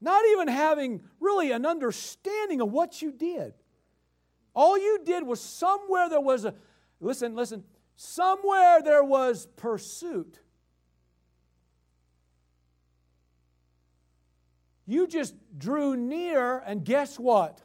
not 0.00 0.24
even 0.32 0.48
having 0.48 1.02
really 1.20 1.52
an 1.52 1.64
understanding 1.64 2.60
of 2.60 2.72
what 2.72 3.00
you 3.00 3.12
did. 3.12 3.54
All 4.54 4.78
you 4.78 5.00
did 5.04 5.24
was 5.24 5.40
somewhere 5.40 6.08
there 6.08 6.20
was 6.20 6.44
a 6.44 6.54
listen, 7.00 7.34
listen, 7.34 7.64
somewhere 7.96 8.80
there 8.82 9.04
was 9.04 9.46
pursuit. 9.56 10.38
You 14.86 15.06
just 15.06 15.34
drew 15.58 15.96
near, 15.96 16.58
and 16.58 16.84
guess 16.84 17.18
what? 17.18 17.62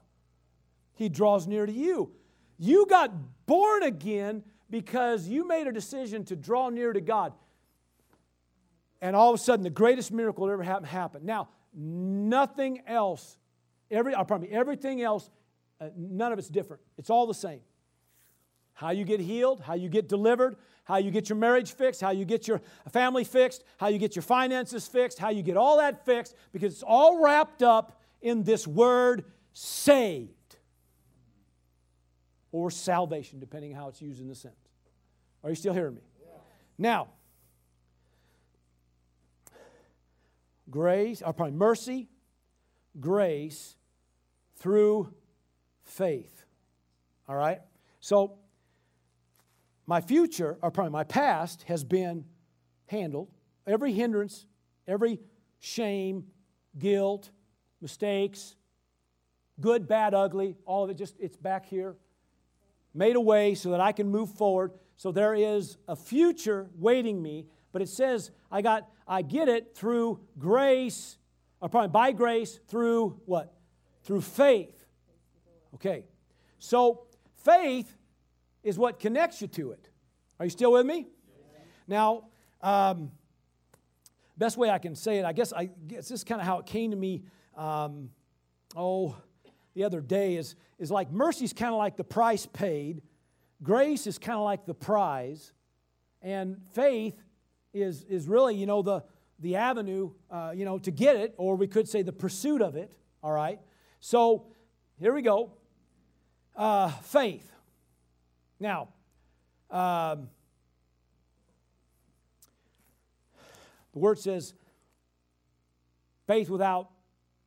He 0.95 1.09
draws 1.09 1.47
near 1.47 1.65
to 1.65 1.71
you. 1.71 2.11
You 2.57 2.85
got 2.85 3.11
born 3.45 3.83
again 3.83 4.43
because 4.69 5.27
you 5.27 5.47
made 5.47 5.67
a 5.67 5.71
decision 5.71 6.23
to 6.25 6.35
draw 6.35 6.69
near 6.69 6.93
to 6.93 7.01
God. 7.01 7.33
And 9.01 9.15
all 9.15 9.29
of 9.29 9.35
a 9.39 9.43
sudden, 9.43 9.63
the 9.63 9.69
greatest 9.69 10.11
miracle 10.11 10.45
that 10.45 10.53
ever 10.53 10.63
happened 10.63 10.87
happened. 10.87 11.25
Now, 11.25 11.49
nothing 11.73 12.81
else, 12.85 13.37
every, 13.89 14.13
I 14.15 14.23
promise 14.23 14.49
everything 14.51 15.01
else, 15.01 15.29
uh, 15.79 15.89
none 15.95 16.31
of 16.31 16.39
it's 16.39 16.49
different. 16.49 16.81
It's 16.97 17.09
all 17.09 17.27
the 17.27 17.33
same. 17.33 17.61
How 18.73 18.91
you 18.91 19.03
get 19.03 19.19
healed, 19.19 19.61
how 19.61 19.73
you 19.73 19.89
get 19.89 20.07
delivered, 20.07 20.55
how 20.85 20.97
you 20.97 21.11
get 21.11 21.29
your 21.29 21.37
marriage 21.37 21.73
fixed, 21.73 22.01
how 22.01 22.11
you 22.11 22.25
get 22.25 22.47
your 22.47 22.61
family 22.91 23.23
fixed, 23.23 23.63
how 23.77 23.87
you 23.87 23.97
get 23.97 24.15
your 24.15 24.23
finances 24.23 24.87
fixed, 24.87 25.19
how 25.19 25.29
you 25.29 25.43
get 25.43 25.57
all 25.57 25.77
that 25.77 26.05
fixed, 26.05 26.35
because 26.51 26.73
it's 26.73 26.83
all 26.83 27.23
wrapped 27.23 27.61
up 27.61 28.01
in 28.21 28.43
this 28.43 28.65
word 28.65 29.25
saved 29.53 30.33
or 32.51 32.71
salvation, 32.71 33.39
depending 33.39 33.73
how 33.73 33.87
it's 33.87 34.01
used 34.01 34.21
in 34.21 34.27
the 34.27 34.35
sentence. 34.35 34.59
Are 35.43 35.49
you 35.49 35.55
still 35.55 35.73
hearing 35.73 35.95
me? 35.95 36.01
Yeah. 36.21 36.31
Now, 36.77 37.07
grace, 40.69 41.21
or 41.21 41.33
probably 41.33 41.55
mercy, 41.55 42.07
grace 42.99 43.75
through 44.57 45.13
faith. 45.89 46.45
All 47.27 47.35
right? 47.35 47.59
So, 47.99 48.37
my 49.85 50.01
future, 50.01 50.57
or 50.61 50.71
probably 50.71 50.91
my 50.91 51.03
past, 51.03 51.63
has 51.63 51.83
been 51.83 52.25
handled. 52.87 53.29
Every 53.65 53.91
hindrance, 53.91 54.45
every 54.87 55.19
shame, 55.59 56.25
guilt, 56.77 57.31
mistakes, 57.81 58.55
good, 59.59 59.87
bad, 59.87 60.13
ugly, 60.13 60.55
all 60.65 60.83
of 60.83 60.89
it 60.89 60.97
just, 60.97 61.15
it's 61.19 61.35
back 61.35 61.65
here. 61.65 61.95
Made 62.93 63.15
a 63.15 63.21
way 63.21 63.55
so 63.55 63.71
that 63.71 63.81
I 63.81 63.91
can 63.91 64.09
move 64.09 64.31
forward. 64.31 64.71
So 64.95 65.11
there 65.11 65.33
is 65.33 65.77
a 65.87 65.95
future 65.95 66.69
waiting 66.77 67.21
me, 67.21 67.47
but 67.71 67.81
it 67.81 67.89
says 67.89 68.31
I 68.51 68.61
got, 68.61 68.89
I 69.07 69.21
get 69.21 69.47
it 69.47 69.75
through 69.75 70.19
grace, 70.37 71.17
or 71.61 71.69
probably 71.69 71.89
by 71.89 72.11
grace 72.11 72.59
through 72.67 73.19
what? 73.25 73.53
Through 74.03 74.21
faith. 74.21 74.78
Okay. 75.75 76.05
So 76.57 77.05
faith 77.43 77.95
is 78.63 78.77
what 78.77 78.99
connects 78.99 79.41
you 79.41 79.47
to 79.47 79.71
it. 79.71 79.89
Are 80.39 80.45
you 80.45 80.49
still 80.49 80.71
with 80.71 80.85
me? 80.85 81.07
Now, 81.87 82.25
um, 82.61 83.11
best 84.37 84.57
way 84.57 84.69
I 84.69 84.77
can 84.77 84.95
say 84.95 85.19
it, 85.19 85.25
I 85.25 85.33
guess, 85.33 85.51
I 85.53 85.65
guess 85.65 86.09
this 86.09 86.19
is 86.19 86.23
kind 86.23 86.39
of 86.39 86.47
how 86.47 86.59
it 86.59 86.65
came 86.65 86.91
to 86.91 86.97
me. 86.97 87.23
Um, 87.55 88.09
oh, 88.75 89.15
the 89.75 89.83
other 89.83 90.01
day 90.01 90.35
is 90.35 90.55
is 90.77 90.89
like 90.89 91.11
mercy 91.11 91.45
is 91.45 91.53
kind 91.53 91.71
of 91.71 91.77
like 91.77 91.97
the 91.97 92.03
price 92.03 92.45
paid, 92.45 93.01
grace 93.61 94.07
is 94.07 94.17
kind 94.17 94.37
of 94.37 94.45
like 94.45 94.65
the 94.65 94.73
prize, 94.73 95.51
and 96.21 96.57
faith 96.73 97.21
is 97.73 98.03
is 98.03 98.27
really 98.27 98.55
you 98.55 98.65
know 98.65 98.81
the 98.81 99.03
the 99.39 99.55
avenue 99.55 100.11
uh, 100.31 100.51
you 100.55 100.65
know 100.65 100.79
to 100.79 100.91
get 100.91 101.15
it, 101.15 101.33
or 101.37 101.55
we 101.55 101.67
could 101.67 101.87
say 101.87 102.01
the 102.01 102.13
pursuit 102.13 102.61
of 102.61 102.75
it. 102.75 102.93
All 103.21 103.31
right. 103.31 103.59
So 103.99 104.47
here 104.99 105.13
we 105.13 105.21
go. 105.21 105.53
Uh, 106.59 106.89
faith. 106.89 107.49
Now, 108.59 108.89
um, 109.71 110.27
the 113.93 113.99
word 113.99 114.19
says 114.19 114.53
faith 116.27 116.49
without 116.49 116.89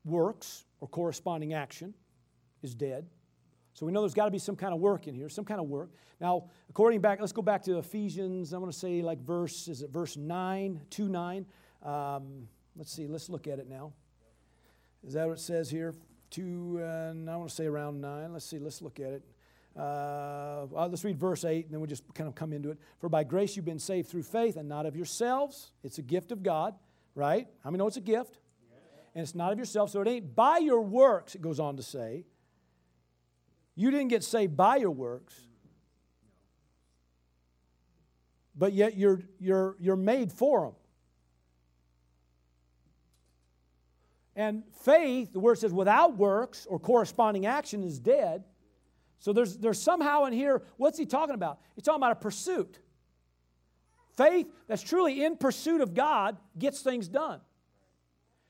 works 0.06 0.64
or 0.80 0.88
corresponding 0.88 1.52
action 1.52 1.92
is 2.62 2.74
dead. 2.74 3.06
So 3.74 3.84
we 3.84 3.92
know 3.92 4.00
there's 4.00 4.14
got 4.14 4.24
to 4.24 4.30
be 4.30 4.38
some 4.38 4.56
kind 4.56 4.72
of 4.72 4.80
work 4.80 5.06
in 5.06 5.14
here, 5.14 5.28
some 5.28 5.44
kind 5.44 5.60
of 5.60 5.68
work. 5.68 5.90
Now, 6.18 6.44
according 6.70 7.02
back, 7.02 7.20
let's 7.20 7.32
go 7.32 7.42
back 7.42 7.62
to 7.64 7.76
Ephesians. 7.76 8.54
I 8.54 8.56
want 8.56 8.72
to 8.72 8.78
say 8.78 9.02
like 9.02 9.20
verse, 9.20 9.68
is 9.68 9.82
it 9.82 9.90
verse 9.90 10.16
9, 10.16 10.80
2 10.88 11.08
9? 11.10 11.46
Um, 11.82 12.48
let's 12.76 12.90
see, 12.90 13.06
let's 13.06 13.28
look 13.28 13.46
at 13.46 13.58
it 13.58 13.68
now. 13.68 13.92
Is 15.06 15.12
that 15.12 15.26
what 15.26 15.36
it 15.36 15.40
says 15.40 15.68
here? 15.68 15.94
Two, 16.32 16.80
uh, 16.82 17.12
I 17.30 17.36
want 17.36 17.50
to 17.50 17.54
say 17.54 17.66
around 17.66 18.00
9. 18.00 18.32
Let's 18.32 18.46
see, 18.46 18.58
let's 18.58 18.80
look 18.80 18.98
at 18.98 19.12
it. 19.12 19.22
Uh, 19.78 20.64
let's 20.88 21.04
read 21.04 21.18
verse 21.18 21.44
8 21.44 21.66
and 21.66 21.74
then 21.74 21.80
we'll 21.80 21.90
just 21.90 22.04
kind 22.14 22.26
of 22.26 22.34
come 22.34 22.54
into 22.54 22.70
it. 22.70 22.78
For 23.00 23.10
by 23.10 23.22
grace 23.22 23.54
you've 23.54 23.66
been 23.66 23.78
saved 23.78 24.08
through 24.08 24.22
faith 24.22 24.56
and 24.56 24.66
not 24.66 24.86
of 24.86 24.96
yourselves. 24.96 25.72
It's 25.84 25.98
a 25.98 26.02
gift 26.02 26.32
of 26.32 26.42
God, 26.42 26.74
right? 27.14 27.46
How 27.62 27.68
many 27.68 27.78
know 27.78 27.86
it's 27.86 27.98
a 27.98 28.00
gift? 28.00 28.38
And 29.14 29.22
it's 29.22 29.34
not 29.34 29.52
of 29.52 29.58
yourself, 29.58 29.90
so 29.90 30.00
it 30.00 30.08
ain't 30.08 30.34
by 30.34 30.56
your 30.56 30.80
works, 30.80 31.34
it 31.34 31.42
goes 31.42 31.60
on 31.60 31.76
to 31.76 31.82
say. 31.82 32.24
You 33.74 33.90
didn't 33.90 34.08
get 34.08 34.24
saved 34.24 34.56
by 34.56 34.76
your 34.76 34.90
works, 34.90 35.38
but 38.56 38.72
yet 38.72 38.96
you're, 38.96 39.20
you're, 39.38 39.76
you're 39.78 39.96
made 39.96 40.32
for 40.32 40.62
them. 40.62 40.72
And 44.34 44.62
faith, 44.84 45.32
the 45.32 45.40
word 45.40 45.58
says, 45.58 45.72
without 45.72 46.16
works 46.16 46.66
or 46.68 46.78
corresponding 46.78 47.46
action 47.46 47.82
is 47.84 47.98
dead. 47.98 48.44
So 49.18 49.32
there's, 49.32 49.56
there's 49.58 49.80
somehow 49.80 50.24
in 50.24 50.32
here, 50.32 50.62
what's 50.78 50.98
he 50.98 51.06
talking 51.06 51.34
about? 51.34 51.60
He's 51.74 51.84
talking 51.84 52.00
about 52.00 52.12
a 52.12 52.16
pursuit. 52.16 52.78
Faith 54.16 54.46
that's 54.66 54.82
truly 54.82 55.24
in 55.24 55.36
pursuit 55.36 55.80
of 55.80 55.94
God 55.94 56.38
gets 56.58 56.80
things 56.80 57.08
done. 57.08 57.40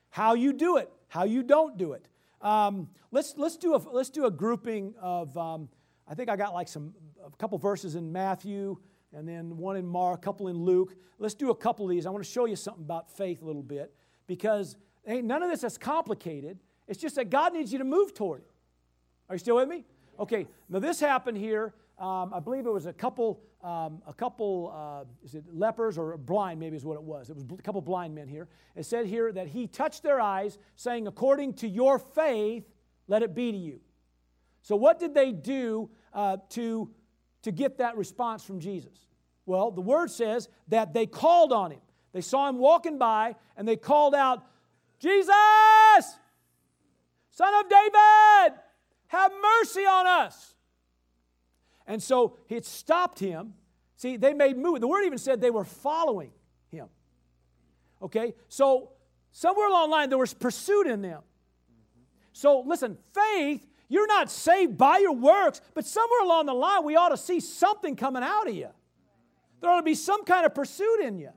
How 0.09 0.33
you 0.33 0.53
do 0.53 0.77
it, 0.77 0.89
how 1.07 1.25
you 1.25 1.43
don't 1.43 1.77
do 1.77 1.93
it. 1.93 2.07
Um, 2.41 2.89
let's, 3.11 3.35
let's, 3.37 3.57
do 3.57 3.75
a, 3.75 3.77
let's 3.77 4.09
do 4.09 4.25
a 4.25 4.31
grouping 4.31 4.93
of, 5.01 5.37
um, 5.37 5.69
I 6.07 6.15
think 6.15 6.29
I 6.29 6.35
got 6.35 6.53
like 6.53 6.67
some, 6.67 6.93
a 7.25 7.29
couple 7.37 7.57
verses 7.57 7.95
in 7.95 8.11
Matthew 8.11 8.77
and 9.13 9.27
then 9.27 9.57
one 9.57 9.77
in 9.77 9.85
Mark, 9.85 10.19
a 10.19 10.21
couple 10.21 10.47
in 10.47 10.57
Luke. 10.57 10.95
Let's 11.19 11.35
do 11.35 11.51
a 11.51 11.55
couple 11.55 11.85
of 11.85 11.91
these. 11.91 12.05
I 12.05 12.09
want 12.09 12.23
to 12.23 12.29
show 12.29 12.45
you 12.45 12.55
something 12.55 12.83
about 12.83 13.15
faith 13.15 13.41
a 13.41 13.45
little 13.45 13.63
bit 13.63 13.93
because 14.27 14.75
ain't 15.07 15.25
none 15.25 15.43
of 15.43 15.49
this 15.49 15.63
is 15.63 15.77
complicated. 15.77 16.59
It's 16.87 16.99
just 16.99 17.15
that 17.15 17.29
God 17.29 17.53
needs 17.53 17.71
you 17.71 17.79
to 17.79 17.85
move 17.85 18.13
toward 18.13 18.41
it. 18.41 18.51
Are 19.29 19.35
you 19.35 19.39
still 19.39 19.55
with 19.55 19.69
me? 19.69 19.85
Okay, 20.19 20.47
now 20.69 20.79
this 20.79 20.99
happened 20.99 21.37
here. 21.37 21.73
Um, 21.97 22.33
I 22.33 22.39
believe 22.39 22.65
it 22.65 22.73
was 22.73 22.85
a 22.85 22.93
couple, 22.93 23.41
um, 23.63 24.01
a 24.07 24.13
couple, 24.13 24.73
uh, 24.75 25.05
is 25.23 25.35
it 25.35 25.43
lepers 25.53 25.97
or 25.97 26.17
blind? 26.17 26.59
Maybe 26.59 26.75
is 26.75 26.85
what 26.85 26.95
it 26.95 27.03
was. 27.03 27.29
It 27.29 27.35
was 27.35 27.45
a 27.57 27.61
couple 27.61 27.81
blind 27.81 28.13
men 28.13 28.27
here. 28.27 28.47
It 28.75 28.85
said 28.85 29.05
here 29.05 29.31
that 29.31 29.47
he 29.47 29.67
touched 29.67 30.03
their 30.03 30.19
eyes, 30.19 30.57
saying, 30.75 31.07
"According 31.07 31.53
to 31.55 31.67
your 31.67 31.99
faith, 31.99 32.65
let 33.07 33.23
it 33.23 33.33
be 33.33 33.51
to 33.51 33.57
you." 33.57 33.79
So, 34.61 34.75
what 34.75 34.99
did 34.99 35.13
they 35.13 35.31
do 35.31 35.89
uh, 36.13 36.37
to 36.49 36.89
to 37.43 37.51
get 37.51 37.77
that 37.77 37.95
response 37.95 38.43
from 38.43 38.59
Jesus? 38.59 39.07
Well, 39.45 39.71
the 39.71 39.81
word 39.81 40.09
says 40.09 40.49
that 40.69 40.93
they 40.93 41.05
called 41.05 41.51
on 41.51 41.71
him. 41.71 41.81
They 42.13 42.21
saw 42.21 42.47
him 42.47 42.57
walking 42.57 42.97
by, 42.97 43.35
and 43.57 43.67
they 43.67 43.75
called 43.75 44.15
out, 44.15 44.45
"Jesus, 45.03 46.17
Son 47.31 47.53
of 47.53 47.69
David!" 47.69 48.59
Have 49.07 49.31
mercy 49.59 49.81
on 49.81 50.07
us. 50.07 50.55
And 51.85 52.01
so 52.01 52.37
it 52.47 52.65
stopped 52.65 53.19
him. 53.19 53.53
See, 53.97 54.17
they 54.17 54.33
made 54.33 54.57
move. 54.57 54.79
The 54.79 54.87
word 54.87 55.03
even 55.03 55.17
said 55.17 55.41
they 55.41 55.51
were 55.51 55.65
following 55.65 56.31
him. 56.69 56.87
Okay? 58.01 58.33
So 58.47 58.93
somewhere 59.31 59.67
along 59.67 59.89
the 59.89 59.95
line, 59.95 60.09
there 60.09 60.17
was 60.17 60.33
pursuit 60.33 60.87
in 60.87 61.01
them. 61.01 61.21
So 62.31 62.61
listen, 62.61 62.97
faith, 63.13 63.67
you're 63.87 64.07
not 64.07 64.31
saved 64.31 64.77
by 64.77 64.97
your 64.99 65.13
works, 65.13 65.61
but 65.75 65.85
somewhere 65.85 66.23
along 66.23 66.47
the 66.47 66.53
line, 66.53 66.83
we 66.83 66.95
ought 66.95 67.09
to 67.09 67.17
see 67.17 67.39
something 67.39 67.95
coming 67.95 68.23
out 68.23 68.47
of 68.47 68.55
you. 68.55 68.69
There 69.61 69.69
ought 69.69 69.77
to 69.77 69.83
be 69.83 69.95
some 69.95 70.25
kind 70.25 70.45
of 70.45 70.55
pursuit 70.55 71.01
in 71.01 71.19
you. 71.19 71.29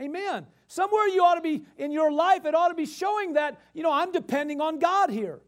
Amen. 0.00 0.46
Somewhere 0.72 1.06
you 1.06 1.22
ought 1.22 1.34
to 1.34 1.42
be 1.42 1.66
in 1.76 1.92
your 1.92 2.10
life, 2.10 2.46
it 2.46 2.54
ought 2.54 2.68
to 2.68 2.74
be 2.74 2.86
showing 2.86 3.34
that, 3.34 3.60
you 3.74 3.82
know, 3.82 3.92
I'm 3.92 4.10
depending 4.10 4.62
on 4.62 4.78
God 4.78 5.10
here. 5.10 5.38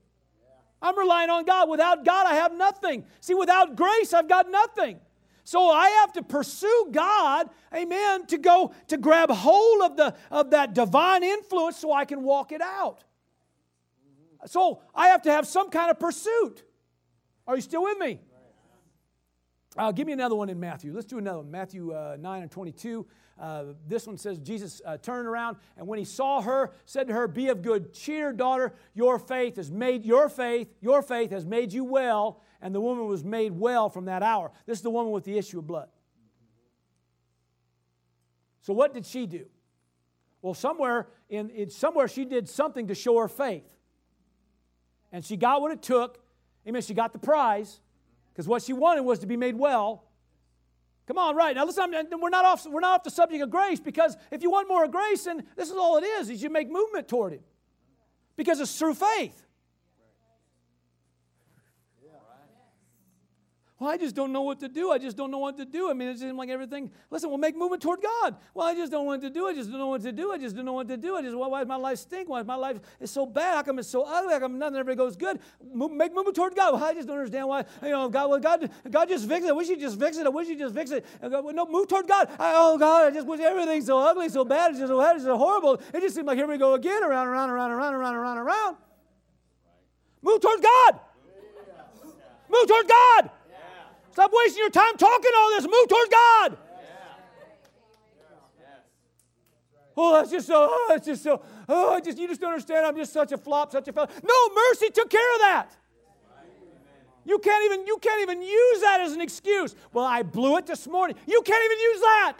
I'm 0.82 0.98
relying 0.98 1.30
on 1.30 1.46
God. 1.46 1.70
Without 1.70 2.04
God, 2.04 2.26
I 2.26 2.34
have 2.34 2.54
nothing. 2.54 3.06
See, 3.20 3.32
without 3.32 3.74
grace, 3.74 4.12
I've 4.12 4.28
got 4.28 4.50
nothing. 4.50 5.00
So 5.42 5.70
I 5.70 5.88
have 5.88 6.12
to 6.12 6.22
pursue 6.22 6.88
God, 6.92 7.48
amen, 7.74 8.26
to 8.26 8.36
go 8.36 8.74
to 8.88 8.98
grab 8.98 9.30
hold 9.30 9.80
of, 9.80 9.96
the, 9.96 10.14
of 10.30 10.50
that 10.50 10.74
divine 10.74 11.24
influence 11.24 11.78
so 11.78 11.90
I 11.90 12.04
can 12.04 12.22
walk 12.22 12.52
it 12.52 12.60
out. 12.60 13.02
So 14.44 14.82
I 14.94 15.08
have 15.08 15.22
to 15.22 15.30
have 15.30 15.46
some 15.46 15.70
kind 15.70 15.90
of 15.90 15.98
pursuit. 15.98 16.64
Are 17.46 17.56
you 17.56 17.62
still 17.62 17.84
with 17.84 17.96
me? 17.96 18.20
Uh, 19.74 19.90
give 19.90 20.06
me 20.06 20.12
another 20.12 20.34
one 20.34 20.50
in 20.50 20.60
Matthew. 20.60 20.92
Let's 20.92 21.06
do 21.06 21.16
another 21.16 21.38
one. 21.38 21.50
Matthew 21.50 21.92
uh, 21.92 22.18
9 22.20 22.42
and 22.42 22.50
22. 22.50 23.06
Uh, 23.38 23.64
this 23.88 24.06
one 24.06 24.16
says, 24.16 24.38
Jesus 24.38 24.80
uh, 24.84 24.96
turned 24.96 25.26
around, 25.26 25.56
and 25.76 25.86
when 25.86 25.98
he 25.98 26.04
saw 26.04 26.40
her, 26.40 26.72
said 26.84 27.08
to 27.08 27.14
her, 27.14 27.26
Be 27.26 27.48
of 27.48 27.62
good 27.62 27.92
cheer, 27.92 28.32
daughter. 28.32 28.74
Your 28.94 29.18
faith 29.18 29.56
has 29.56 29.72
made 29.72 30.04
your 30.04 30.28
faith, 30.28 30.68
your 30.80 31.02
faith 31.02 31.30
has 31.30 31.44
made 31.44 31.72
you 31.72 31.84
well. 31.84 32.40
And 32.60 32.74
the 32.74 32.80
woman 32.80 33.06
was 33.06 33.22
made 33.22 33.52
well 33.52 33.90
from 33.90 34.06
that 34.06 34.22
hour. 34.22 34.50
This 34.64 34.78
is 34.78 34.82
the 34.82 34.90
woman 34.90 35.12
with 35.12 35.24
the 35.24 35.36
issue 35.36 35.58
of 35.58 35.66
blood. 35.66 35.88
So 38.62 38.72
what 38.72 38.94
did 38.94 39.04
she 39.04 39.26
do? 39.26 39.44
Well, 40.40 40.54
somewhere 40.54 41.08
in, 41.28 41.50
in 41.50 41.68
somewhere 41.68 42.08
she 42.08 42.24
did 42.24 42.48
something 42.48 42.86
to 42.88 42.94
show 42.94 43.18
her 43.18 43.28
faith. 43.28 43.76
And 45.12 45.22
she 45.22 45.36
got 45.36 45.60
what 45.60 45.72
it 45.72 45.82
took. 45.82 46.24
Amen. 46.66 46.80
She 46.80 46.94
got 46.94 47.12
the 47.12 47.18
prize 47.18 47.80
because 48.32 48.48
what 48.48 48.62
she 48.62 48.72
wanted 48.72 49.02
was 49.02 49.18
to 49.18 49.26
be 49.26 49.36
made 49.36 49.56
well. 49.56 50.03
Come 51.06 51.18
on, 51.18 51.36
right 51.36 51.54
now. 51.54 51.66
Listen, 51.66 51.92
we're 52.20 52.30
not 52.30 52.44
off. 52.44 52.66
We're 52.66 52.80
not 52.80 52.94
off 52.94 53.02
the 53.02 53.10
subject 53.10 53.42
of 53.42 53.50
grace 53.50 53.78
because 53.78 54.16
if 54.30 54.42
you 54.42 54.50
want 54.50 54.68
more 54.68 54.84
of 54.84 54.90
grace, 54.90 55.24
then 55.24 55.44
this 55.54 55.68
is 55.68 55.76
all 55.76 55.98
it 55.98 56.04
is: 56.04 56.30
is 56.30 56.42
you 56.42 56.48
make 56.48 56.70
movement 56.70 57.08
toward 57.08 57.34
Him, 57.34 57.42
because 58.36 58.58
it's 58.58 58.78
through 58.78 58.94
faith. 58.94 59.44
Well, 63.80 63.90
I 63.90 63.96
just 63.96 64.14
don't 64.14 64.32
know 64.32 64.42
what 64.42 64.60
to 64.60 64.68
do. 64.68 64.92
I 64.92 64.98
just 64.98 65.16
don't 65.16 65.32
know 65.32 65.38
what 65.38 65.56
to 65.56 65.64
do. 65.64 65.90
I 65.90 65.94
mean, 65.94 66.08
it 66.08 66.18
seems 66.20 66.32
like 66.34 66.48
everything. 66.48 66.92
Listen, 67.10 67.28
we'll 67.28 67.38
make 67.38 67.56
movement 67.56 67.82
toward 67.82 68.00
God. 68.00 68.36
Well, 68.54 68.68
I 68.68 68.74
just 68.74 68.92
don't 68.92 69.04
know 69.04 69.08
what 69.10 69.20
to 69.22 69.30
do. 69.30 69.48
I 69.48 69.54
just 69.54 69.68
don't 69.68 69.80
know 69.80 69.88
what 69.88 70.02
to 70.02 70.12
do. 70.12 70.30
I 70.30 70.38
just 70.38 70.54
don't 70.54 70.64
know 70.64 70.74
what 70.74 70.86
to 70.86 70.96
do. 70.96 71.16
I 71.16 71.22
just, 71.22 71.36
why 71.36 71.58
does 71.58 71.66
my 71.66 71.74
life 71.74 71.98
stink? 71.98 72.28
Why 72.28 72.40
is 72.40 72.46
my 72.46 72.54
life 72.54 72.78
is 73.00 73.10
so 73.10 73.26
bad? 73.26 73.56
How 73.56 73.62
come 73.64 73.80
it's 73.80 73.88
so 73.88 74.04
ugly? 74.04 74.32
How 74.32 74.38
come 74.38 74.60
nothing 74.60 74.76
ever 74.76 74.94
goes 74.94 75.16
good? 75.16 75.40
make 75.74 76.14
movement 76.14 76.36
toward 76.36 76.54
God. 76.54 76.74
Well, 76.74 76.84
I 76.84 76.94
just 76.94 77.08
don't 77.08 77.18
understand 77.18 77.48
why. 77.48 77.64
You 77.82 77.90
know, 77.90 78.08
God, 78.08 78.30
well, 78.30 78.38
God, 78.38 78.70
God 78.88 79.08
just 79.08 79.28
fix 79.28 79.44
it. 79.44 79.48
I 79.48 79.52
wish 79.52 79.66
just 79.66 79.98
fix 79.98 80.18
it. 80.18 80.26
I 80.26 80.28
wish 80.28 80.46
He 80.46 80.54
just 80.54 80.74
fix 80.74 80.92
it. 80.92 81.04
God, 81.20 81.44
well, 81.44 81.54
no, 81.54 81.66
move 81.66 81.88
toward 81.88 82.06
God. 82.06 82.28
I, 82.38 82.52
oh 82.56 82.78
God, 82.78 83.08
I 83.08 83.10
just 83.10 83.26
wish 83.26 83.40
everything's 83.40 83.86
so 83.86 83.98
ugly, 83.98 84.28
so 84.28 84.44
bad. 84.44 84.70
It's 84.70 84.80
just. 84.80 84.92
It's 84.92 85.24
so 85.24 85.36
horrible. 85.36 85.80
It 85.92 86.00
just 86.00 86.14
seems 86.14 86.26
like 86.26 86.36
here 86.36 86.46
we 86.46 86.58
go 86.58 86.74
again, 86.74 87.02
around, 87.02 87.26
around, 87.26 87.50
around, 87.50 87.72
around, 87.72 87.94
around, 87.94 88.14
around, 88.14 88.38
around. 88.38 88.76
Move 90.22 90.40
toward 90.40 90.62
God. 90.62 91.00
Move 92.48 92.68
toward 92.68 92.88
God. 92.88 93.30
Stop 94.14 94.30
wasting 94.32 94.60
your 94.60 94.70
time 94.70 94.96
talking 94.96 95.30
all 95.36 95.50
this. 95.50 95.64
Move 95.64 95.88
towards 95.88 96.08
God. 96.08 96.56
Oh, 99.96 100.12
that's 100.14 100.30
just 100.30 100.46
so, 100.46 100.68
oh, 100.70 100.86
that's 100.88 101.04
just 101.04 101.24
so, 101.24 101.42
oh, 101.68 101.94
I 101.94 102.00
just, 102.00 102.16
you 102.16 102.28
just 102.28 102.40
don't 102.40 102.52
understand. 102.52 102.86
I'm 102.86 102.94
just 102.94 103.12
such 103.12 103.32
a 103.32 103.36
flop, 103.36 103.72
such 103.72 103.88
a 103.88 103.92
fellow. 103.92 104.06
No, 104.22 104.54
mercy 104.54 104.90
took 104.90 105.10
care 105.10 105.34
of 105.34 105.40
that. 105.40 105.76
You 107.24 107.40
can't 107.40 107.64
even, 107.64 107.88
you 107.88 107.98
can't 107.98 108.22
even 108.22 108.40
use 108.40 108.80
that 108.82 109.00
as 109.00 109.14
an 109.14 109.20
excuse. 109.20 109.74
Well, 109.92 110.04
I 110.04 110.22
blew 110.22 110.58
it 110.58 110.66
this 110.66 110.86
morning. 110.86 111.16
You 111.26 111.42
can't 111.42 111.64
even 111.64 111.78
use 111.80 112.00
that. 112.00 112.36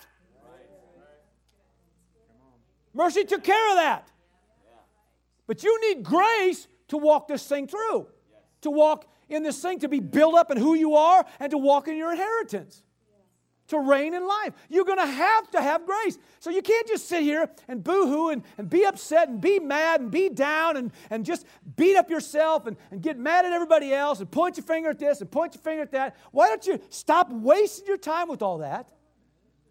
Mercy 2.92 3.24
took 3.24 3.42
care 3.42 3.70
of 3.70 3.78
that. 3.78 4.08
But 5.48 5.64
you 5.64 5.80
need 5.88 6.04
grace 6.04 6.68
to 6.86 6.98
walk 6.98 7.26
this 7.26 7.44
thing 7.44 7.66
through, 7.66 8.06
to 8.60 8.70
walk 8.70 9.06
in 9.28 9.42
this 9.42 9.60
thing 9.60 9.80
to 9.80 9.88
be 9.88 10.00
built 10.00 10.34
up 10.34 10.50
in 10.50 10.56
who 10.56 10.74
you 10.74 10.96
are 10.96 11.24
and 11.40 11.50
to 11.50 11.58
walk 11.58 11.88
in 11.88 11.96
your 11.96 12.12
inheritance, 12.12 12.82
to 13.68 13.78
reign 13.78 14.12
in 14.14 14.26
life. 14.26 14.52
You're 14.68 14.84
going 14.84 14.98
to 14.98 15.06
have 15.06 15.50
to 15.52 15.62
have 15.62 15.86
grace. 15.86 16.18
So 16.38 16.50
you 16.50 16.60
can't 16.60 16.86
just 16.86 17.08
sit 17.08 17.22
here 17.22 17.48
and 17.66 17.82
boo 17.82 18.06
hoo 18.06 18.28
and, 18.28 18.42
and 18.58 18.68
be 18.68 18.84
upset 18.84 19.28
and 19.28 19.40
be 19.40 19.58
mad 19.58 20.00
and 20.00 20.10
be 20.10 20.28
down 20.28 20.76
and, 20.76 20.92
and 21.08 21.24
just 21.24 21.46
beat 21.76 21.96
up 21.96 22.10
yourself 22.10 22.66
and, 22.66 22.76
and 22.90 23.00
get 23.00 23.18
mad 23.18 23.46
at 23.46 23.52
everybody 23.52 23.94
else 23.94 24.20
and 24.20 24.30
point 24.30 24.58
your 24.58 24.66
finger 24.66 24.90
at 24.90 24.98
this 24.98 25.20
and 25.20 25.30
point 25.30 25.54
your 25.54 25.62
finger 25.62 25.82
at 25.82 25.92
that. 25.92 26.16
Why 26.30 26.48
don't 26.48 26.66
you 26.66 26.78
stop 26.90 27.30
wasting 27.30 27.86
your 27.86 27.96
time 27.96 28.28
with 28.28 28.42
all 28.42 28.58
that 28.58 28.92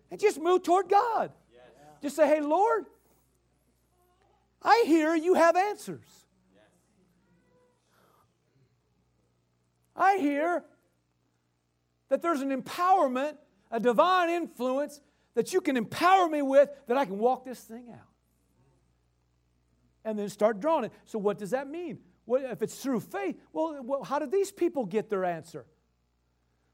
and 0.10 0.20
just 0.20 0.42
move 0.42 0.64
toward 0.64 0.90
God? 0.90 1.32
Just 2.02 2.16
say, 2.16 2.28
hey, 2.28 2.42
Lord, 2.42 2.86
I 4.62 4.84
hear 4.88 5.16
you 5.16 5.36
have 5.36 5.56
answers. 5.56 6.23
I 9.96 10.18
hear 10.18 10.64
that 12.10 12.22
there's 12.22 12.42
an 12.42 12.50
empowerment, 12.50 13.38
a 13.72 13.80
divine 13.80 14.30
influence 14.30 15.02
that 15.36 15.54
you 15.54 15.62
can 15.62 15.78
empower 15.78 16.28
me 16.28 16.42
with 16.42 16.70
that 16.88 16.98
I 16.98 17.06
can 17.06 17.18
walk 17.18 17.46
this 17.46 17.60
thing 17.60 17.88
out. 17.92 18.08
And 20.06 20.20
then 20.20 20.30
start 20.30 20.60
drawing 20.60 20.86
it. 20.86 20.92
So, 21.06 21.18
what 21.18 21.38
does 21.38 21.52
that 21.52 21.68
mean? 21.70 22.00
What, 22.26 22.44
if 22.44 22.62
it's 22.62 22.76
through 22.82 23.00
faith, 23.02 23.38
well, 23.52 23.80
well, 23.82 24.04
how 24.04 24.20
did 24.20 24.32
these 24.32 24.52
people 24.52 24.86
get 24.86 25.10
their 25.10 25.26
answer? 25.26 25.66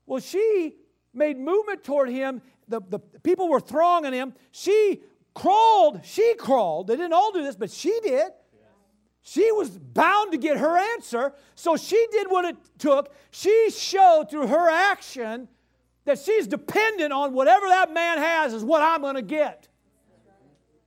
Well, 0.05 0.19
she 0.19 0.75
made 1.13 1.37
movement 1.37 1.83
toward 1.83 2.09
him. 2.09 2.41
The, 2.67 2.81
the 2.87 2.99
people 2.99 3.47
were 3.49 3.59
thronging 3.59 4.13
him. 4.13 4.33
She 4.51 5.03
crawled. 5.33 6.03
She 6.03 6.35
crawled. 6.35 6.87
They 6.87 6.95
didn't 6.95 7.13
all 7.13 7.31
do 7.31 7.43
this, 7.43 7.55
but 7.55 7.71
she 7.71 7.97
did. 8.03 8.31
She 9.21 9.51
was 9.51 9.69
bound 9.69 10.31
to 10.31 10.37
get 10.37 10.57
her 10.57 10.77
answer, 10.93 11.33
so 11.55 11.75
she 11.75 12.07
did 12.11 12.29
what 12.29 12.45
it 12.45 12.55
took. 12.77 13.13
She 13.31 13.69
showed 13.69 14.29
through 14.29 14.47
her 14.47 14.69
action 14.69 15.47
that 16.05 16.19
she's 16.19 16.47
dependent 16.47 17.13
on 17.13 17.33
whatever 17.33 17.67
that 17.67 17.93
man 17.93 18.17
has 18.17 18.53
is 18.53 18.63
what 18.63 18.81
I'm 18.81 19.01
going 19.01 19.15
to 19.15 19.21
get. 19.21 19.67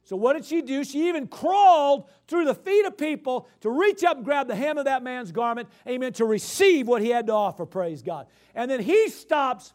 So, 0.05 0.16
what 0.16 0.35
did 0.35 0.45
she 0.45 0.62
do? 0.62 0.83
She 0.85 1.09
even 1.09 1.28
crawled 1.28 2.11
through 2.26 2.45
the 2.45 2.55
feet 2.55 2.85
of 2.85 2.99
people 2.99 3.49
to 3.61 3.70
reach 3.70 4.03
up 4.03 4.16
and 4.16 4.24
grab 4.24 4.49
the 4.49 4.57
hem 4.57 4.76
of 4.76 4.87
that 4.87 5.03
man's 5.03 5.30
garment, 5.30 5.68
amen, 5.87 6.12
to 6.14 6.24
receive 6.24 6.89
what 6.89 7.01
he 7.01 7.11
had 7.11 7.26
to 7.28 7.33
offer, 7.33 7.64
praise 7.64 8.03
God. 8.03 8.26
And 8.55 8.70
then 8.70 8.80
he 8.80 9.09
stops, 9.09 9.72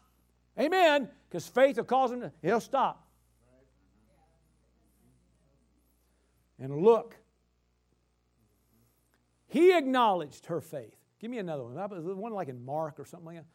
amen, 0.58 1.08
because 1.28 1.48
faith 1.48 1.76
will 1.76 1.84
cause 1.84 2.12
him 2.12 2.20
to, 2.20 2.32
he'll 2.42 2.60
stop. 2.60 3.04
And 6.60 6.82
look 6.82 7.17
he 9.48 9.76
acknowledged 9.76 10.46
her 10.46 10.60
faith. 10.60 10.94
Give 11.20 11.30
me 11.30 11.38
another 11.38 11.64
one. 11.64 11.74
One 11.74 12.32
like 12.32 12.48
in 12.48 12.64
Mark 12.64 13.00
or 13.00 13.04
something 13.04 13.26
like 13.26 13.36
that. 13.36 13.46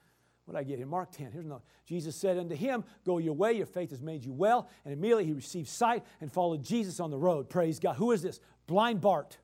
What 0.46 0.56
did 0.56 0.60
I 0.60 0.64
get 0.64 0.78
here? 0.78 0.88
Mark 0.88 1.12
10. 1.12 1.32
Here's 1.32 1.46
another. 1.46 1.64
Jesus 1.86 2.16
said 2.16 2.38
unto 2.38 2.56
him, 2.56 2.84
Go 3.06 3.18
your 3.18 3.34
way, 3.34 3.54
your 3.54 3.66
faith 3.66 3.92
has 3.92 4.02
made 4.02 4.26
you 4.26 4.34
well. 4.34 4.68
And 4.84 4.94
immediately 4.94 5.26
he 5.26 5.34
received 5.34 5.70
sight 5.70 6.04
and 6.20 6.32
followed 6.32 6.64
Jesus 6.64 7.00
on 7.00 7.12
the 7.12 7.18
road. 7.18 7.50
Praise 7.50 7.80
God. 7.80 7.96
Who 7.96 8.12
is 8.12 8.22
this? 8.22 8.42
Blind 8.68 9.00
Bart. 9.00 9.38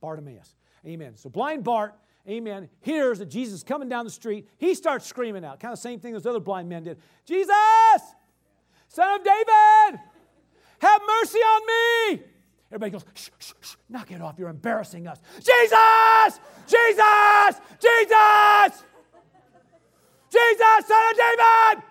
Bartimaeus. 0.00 0.56
Amen. 0.84 1.16
So 1.16 1.28
blind 1.28 1.64
Bart, 1.64 1.94
amen, 2.28 2.68
hears 2.80 3.18
that 3.18 3.26
Jesus 3.26 3.54
is 3.54 3.62
coming 3.64 3.88
down 3.88 4.04
the 4.04 4.10
street. 4.10 4.48
He 4.58 4.74
starts 4.74 5.06
screaming 5.06 5.44
out. 5.44 5.58
Kind 5.60 5.72
of 5.72 5.78
same 5.78 6.00
thing 6.00 6.12
those 6.12 6.26
other 6.26 6.40
blind 6.40 6.68
men 6.68 6.84
did. 6.84 6.98
Jesus, 7.24 7.54
son 8.88 9.20
of 9.20 9.24
David, 9.24 10.00
have 10.78 11.00
mercy 11.20 11.38
on 11.38 12.16
me. 12.16 12.22
Everybody 12.76 12.90
goes, 12.90 13.06
shh, 13.14 13.30
shh, 13.38 13.52
shh, 13.62 13.74
knock 13.88 14.10
it 14.10 14.20
off. 14.20 14.34
You're 14.38 14.50
embarrassing 14.50 15.06
us. 15.06 15.18
Jesus! 15.36 16.40
Jesus! 16.66 17.60
Jesus! 17.80 18.84
Jesus, 20.30 20.86
son 20.86 21.10
of 21.10 21.16
David! 21.16 21.84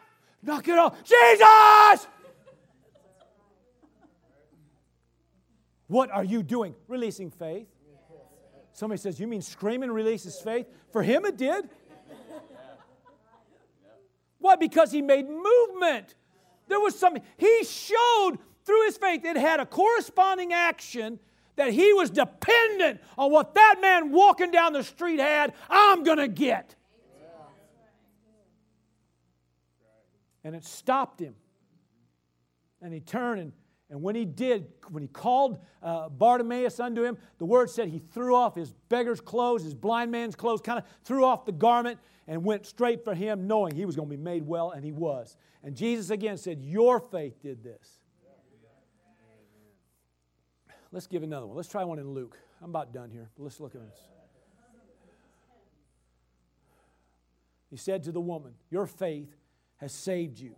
Knock 0.44 0.68
it 0.68 0.78
off. 0.78 1.04
Jesus! 1.04 2.08
What 5.88 6.12
are 6.12 6.24
you 6.24 6.44
doing? 6.44 6.76
Releasing 6.88 7.32
faith. 7.32 7.68
Somebody 8.74 9.00
says, 9.00 9.20
You 9.20 9.26
mean 9.26 9.42
screaming 9.42 9.90
releases 9.90 10.40
faith? 10.40 10.68
For 10.92 11.02
him, 11.02 11.26
it 11.26 11.36
did. 11.36 11.68
Why? 14.38 14.56
Because 14.56 14.92
he 14.92 15.02
made 15.02 15.26
movement. 15.28 16.14
There 16.68 16.80
was 16.80 17.00
something. 17.00 17.24
He 17.38 17.64
showed 17.64 18.38
through 18.66 18.86
his 18.86 18.98
faith, 18.98 19.24
it 19.24 19.38
had 19.38 19.60
a 19.60 19.66
corresponding 19.66 20.52
action 20.52 21.20
that 21.56 21.72
he 21.72 21.94
was 21.94 22.10
dependent 22.10 23.00
on 23.18 23.32
what 23.32 23.56
that 23.56 23.76
man 23.82 24.12
walking 24.12 24.52
down 24.52 24.74
the 24.74 24.84
street 24.84 25.20
had. 25.20 25.54
I'm 25.70 26.04
going 26.04 26.18
to 26.18 26.28
get. 26.28 26.76
And 30.44 30.56
it 30.56 30.64
stopped 30.64 31.20
him. 31.20 31.36
And 32.82 32.94
he 32.94 33.00
turned, 33.00 33.42
and, 33.42 33.52
and 33.90 34.02
when 34.02 34.16
he 34.16 34.26
did, 34.26 34.68
when 34.90 35.02
he 35.02 35.08
called 35.08 35.60
uh, 35.82 36.10
Bartimaeus 36.10 36.80
unto 36.80 37.04
him, 37.04 37.18
the 37.40 37.46
word 37.46 37.70
said 37.70 37.88
he 37.88 38.00
threw 38.00 38.36
off 38.36 38.54
his 38.54 38.74
beggar's 38.90 39.22
clothes, 39.22 39.64
his 39.64 39.74
blind 39.74 40.12
man's 40.12 40.36
clothes, 40.36 40.62
kind 40.62 40.78
of 40.78 40.86
threw 41.04 41.24
off 41.24 41.46
the 41.46 41.52
garment 41.52 42.00
and 42.28 42.44
went 42.44 42.66
straight 42.66 43.04
for 43.04 43.16
him, 43.16 43.48
knowing 43.48 43.76
he 43.76 43.86
was 43.86 43.96
going 43.96 44.10
to 44.10 44.16
be 44.16 44.22
made 44.22 44.46
well, 44.46 44.72
and 44.72 44.84
he 44.84 44.92
was. 44.92 45.38
And 45.64 45.76
Jesus 45.76 46.10
again 46.12 46.38
said, 46.38 46.62
Your 46.62 47.00
faith 47.00 47.42
did 47.42 47.64
this. 47.64 48.02
Let's 50.92 51.08
give 51.08 51.24
another 51.24 51.46
one. 51.46 51.58
Let's 51.58 51.70
try 51.70 51.84
one 51.84 52.00
in 52.00 52.10
Luke. 52.10 52.38
I'm 52.62 52.70
about 52.70 52.94
done 52.94 53.10
here. 53.10 53.30
Let's 53.38 53.60
look 53.60 53.76
at 53.76 53.82
this. 53.82 54.00
He 57.70 57.78
said 57.78 58.04
to 58.04 58.12
the 58.12 58.22
woman, 58.22 58.54
Your 58.70 58.86
faith 58.86 59.36
has 59.78 59.92
saved 59.92 60.40
you. 60.40 60.56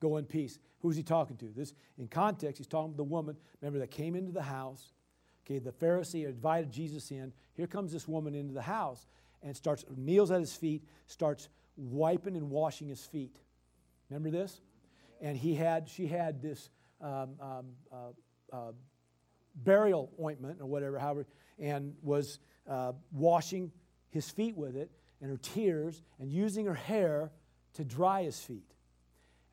Go 0.00 0.16
in 0.16 0.24
peace. 0.24 0.58
Who's 0.80 0.96
he 0.96 1.02
talking 1.04 1.36
to? 1.36 1.46
This, 1.54 1.74
in 1.96 2.08
context, 2.08 2.58
he's 2.58 2.66
talking 2.66 2.92
to 2.92 2.96
the 2.96 3.04
woman, 3.04 3.36
remember, 3.60 3.78
that 3.78 3.92
came 3.92 4.16
into 4.16 4.32
the 4.32 4.42
house. 4.42 4.92
Okay, 5.46 5.60
the 5.60 5.70
Pharisee 5.70 6.26
invited 6.26 6.72
Jesus 6.72 7.10
in. 7.10 7.32
Here 7.54 7.68
comes 7.68 7.92
this 7.92 8.08
woman 8.08 8.34
into 8.34 8.52
the 8.52 8.62
house 8.62 9.06
and 9.42 9.56
starts, 9.56 9.84
kneels 9.96 10.30
at 10.30 10.40
his 10.40 10.54
feet, 10.54 10.82
starts 11.06 11.48
wiping 11.76 12.36
and 12.36 12.50
washing 12.50 12.88
his 12.88 13.04
feet. 13.04 13.36
Remember 14.10 14.30
this? 14.30 14.60
And 15.20 15.36
he 15.36 15.54
had, 15.54 15.88
she 15.88 16.06
had 16.06 16.42
this 16.42 16.70
um, 17.00 17.30
um, 17.40 17.66
uh, 17.92 17.96
uh, 18.52 18.72
burial 19.54 20.10
ointment 20.20 20.60
or 20.60 20.66
whatever, 20.66 20.98
however, 20.98 21.26
and 21.58 21.94
was 22.02 22.38
uh, 22.68 22.92
washing 23.12 23.72
his 24.10 24.30
feet 24.30 24.56
with 24.56 24.76
it 24.76 24.90
and 25.20 25.30
her 25.30 25.36
tears 25.36 26.02
and 26.18 26.30
using 26.30 26.66
her 26.66 26.74
hair 26.74 27.30
to 27.74 27.84
dry 27.84 28.22
his 28.22 28.38
feet. 28.40 28.74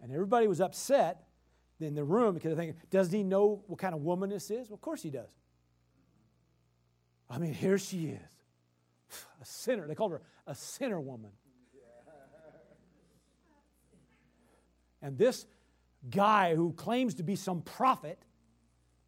And 0.02 0.12
everybody 0.12 0.48
was 0.48 0.62
upset 0.62 1.24
in 1.80 1.96
the 1.96 2.04
room 2.04 2.34
because 2.34 2.50
they're 2.50 2.66
thinking, 2.66 2.82
does 2.90 3.12
he 3.12 3.24
know 3.24 3.64
what 3.68 3.80
kind 3.80 3.94
of 3.94 4.02
woman 4.02 4.30
this 4.30 4.50
is? 4.52 4.70
Well, 4.70 4.76
of 4.76 4.82
course 4.82 5.02
he 5.02 5.10
does. 5.10 5.30
I 7.30 7.38
mean, 7.38 7.54
here 7.54 7.78
she 7.78 8.08
is, 8.08 8.20
a 9.42 9.46
sinner. 9.46 9.88
They 9.88 9.96
called 9.96 10.12
her 10.12 10.22
a 10.48 10.56
sinner 10.56 11.00
woman. 11.00 11.32
And 15.02 15.18
this 15.18 15.46
guy 16.10 16.56
who 16.56 16.74
claims 16.74 17.16
to 17.16 17.24
be 17.24 17.36
some 17.36 17.62
prophet 17.62 18.20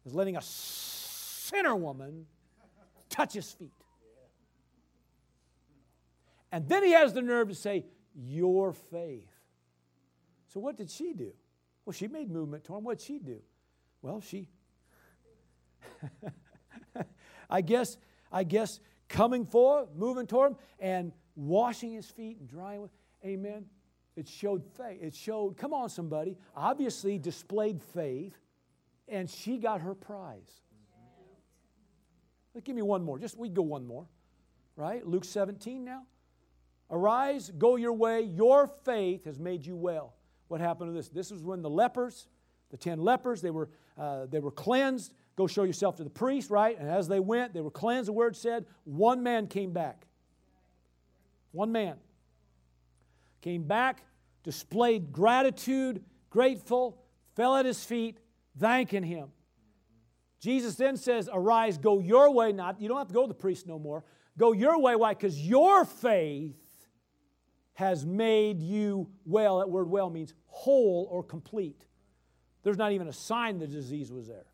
is 0.04 0.14
letting 0.14 0.36
a 0.36 0.42
sinner 0.42 1.76
woman 1.76 2.26
touch 3.08 3.34
his 3.34 3.50
feet. 3.52 3.72
And 6.50 6.68
then 6.68 6.84
he 6.84 6.92
has 6.92 7.12
the 7.12 7.22
nerve 7.22 7.48
to 7.48 7.54
say, 7.54 7.86
Your 8.14 8.72
faith. 8.72 9.30
So, 10.48 10.60
what 10.60 10.76
did 10.76 10.90
she 10.90 11.14
do? 11.14 11.32
Well, 11.84 11.94
she 11.94 12.08
made 12.08 12.30
movement 12.30 12.64
toward 12.64 12.80
him. 12.80 12.84
What 12.84 12.98
did 12.98 13.06
she 13.06 13.18
do? 13.18 13.40
Well, 14.02 14.20
she, 14.20 14.48
I 17.50 17.60
guess, 17.60 17.96
I 18.30 18.44
guess, 18.44 18.80
coming 19.08 19.46
forward, 19.46 19.88
moving 19.96 20.26
toward 20.26 20.52
him, 20.52 20.58
and 20.78 21.12
washing 21.34 21.92
his 21.92 22.06
feet 22.06 22.38
and 22.38 22.48
drying 22.48 22.82
with, 22.82 22.90
amen. 23.24 23.66
It 24.14 24.28
showed 24.28 24.62
faith. 24.76 24.98
It 25.00 25.14
showed, 25.14 25.56
come 25.56 25.72
on, 25.72 25.88
somebody, 25.88 26.36
obviously 26.54 27.18
displayed 27.18 27.80
faith, 27.80 28.36
and 29.08 29.28
she 29.28 29.58
got 29.58 29.80
her 29.80 29.94
prize. 29.94 30.60
Give 32.64 32.76
me 32.76 32.82
one 32.82 33.02
more. 33.02 33.18
Just 33.18 33.38
we 33.38 33.48
go 33.48 33.62
one 33.62 33.86
more. 33.86 34.06
Right? 34.76 35.06
Luke 35.06 35.24
17 35.24 35.84
now. 35.84 36.02
Arise, 36.90 37.50
go 37.56 37.76
your 37.76 37.94
way. 37.94 38.20
Your 38.22 38.66
faith 38.66 39.24
has 39.24 39.38
made 39.38 39.64
you 39.64 39.76
well. 39.76 40.14
What 40.48 40.60
happened 40.60 40.90
to 40.90 40.94
this? 40.94 41.08
This 41.08 41.30
was 41.30 41.42
when 41.42 41.62
the 41.62 41.70
lepers, 41.70 42.28
the 42.70 42.76
ten 42.76 43.00
lepers, 43.00 43.40
they 43.40 43.50
were, 43.50 43.70
uh, 43.96 44.26
they 44.26 44.40
were 44.40 44.50
cleansed. 44.50 45.14
Go 45.34 45.46
show 45.46 45.62
yourself 45.62 45.96
to 45.96 46.04
the 46.04 46.10
priest, 46.10 46.50
right? 46.50 46.78
And 46.78 46.90
as 46.90 47.08
they 47.08 47.20
went, 47.20 47.54
they 47.54 47.62
were 47.62 47.70
cleansed. 47.70 48.08
The 48.08 48.12
word 48.12 48.36
said, 48.36 48.66
one 48.84 49.22
man 49.22 49.46
came 49.46 49.72
back. 49.72 50.06
One 51.52 51.72
man 51.72 51.96
came 53.40 53.62
back, 53.64 54.02
displayed 54.42 55.12
gratitude, 55.12 56.04
grateful, 56.28 56.98
fell 57.34 57.56
at 57.56 57.64
his 57.64 57.82
feet, 57.84 58.18
thanking 58.58 59.02
him. 59.02 59.28
Jesus 60.40 60.74
then 60.74 60.96
says, 60.96 61.28
Arise, 61.32 61.78
go 61.78 62.00
your 62.00 62.32
way. 62.32 62.52
Not, 62.52 62.80
you 62.80 62.88
don't 62.88 62.98
have 62.98 63.08
to 63.08 63.14
go 63.14 63.22
to 63.22 63.28
the 63.28 63.34
priest 63.34 63.66
no 63.66 63.78
more. 63.78 64.04
Go 64.36 64.52
your 64.52 64.78
way. 64.80 64.96
Why? 64.96 65.14
Because 65.14 65.38
your 65.38 65.84
faith 65.84 66.56
has 67.74 68.04
made 68.04 68.60
you 68.60 69.08
well. 69.24 69.58
That 69.58 69.70
word 69.70 69.88
well 69.88 70.10
means 70.10 70.34
whole 70.46 71.06
or 71.10 71.22
complete. 71.22 71.84
There's 72.62 72.76
not 72.76 72.92
even 72.92 73.08
a 73.08 73.12
sign 73.12 73.58
the 73.58 73.66
disease 73.66 74.10
was 74.10 74.26
there. 74.26 74.46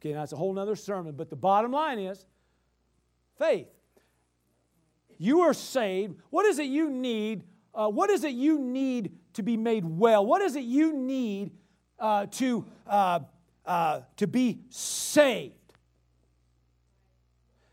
Okay, 0.00 0.12
now 0.12 0.20
that's 0.20 0.32
a 0.32 0.36
whole 0.36 0.58
other 0.58 0.76
sermon. 0.76 1.14
But 1.16 1.30
the 1.30 1.36
bottom 1.36 1.72
line 1.72 1.98
is 1.98 2.24
faith. 3.38 3.68
You 5.18 5.42
are 5.42 5.54
saved. 5.54 6.16
What 6.30 6.46
is 6.46 6.58
it 6.58 6.66
you 6.66 6.90
need? 6.90 7.44
Uh, 7.74 7.88
what 7.88 8.10
is 8.10 8.24
it 8.24 8.34
you 8.34 8.58
need 8.58 9.12
to 9.34 9.42
be 9.42 9.56
made 9.56 9.84
well? 9.84 10.24
What 10.24 10.42
is 10.42 10.56
it 10.56 10.64
you 10.64 10.92
need 10.92 11.52
uh, 11.98 12.26
to 12.26 12.64
uh, 12.86 13.20
uh, 13.64 14.00
to 14.16 14.26
be 14.26 14.60
saved. 14.70 15.54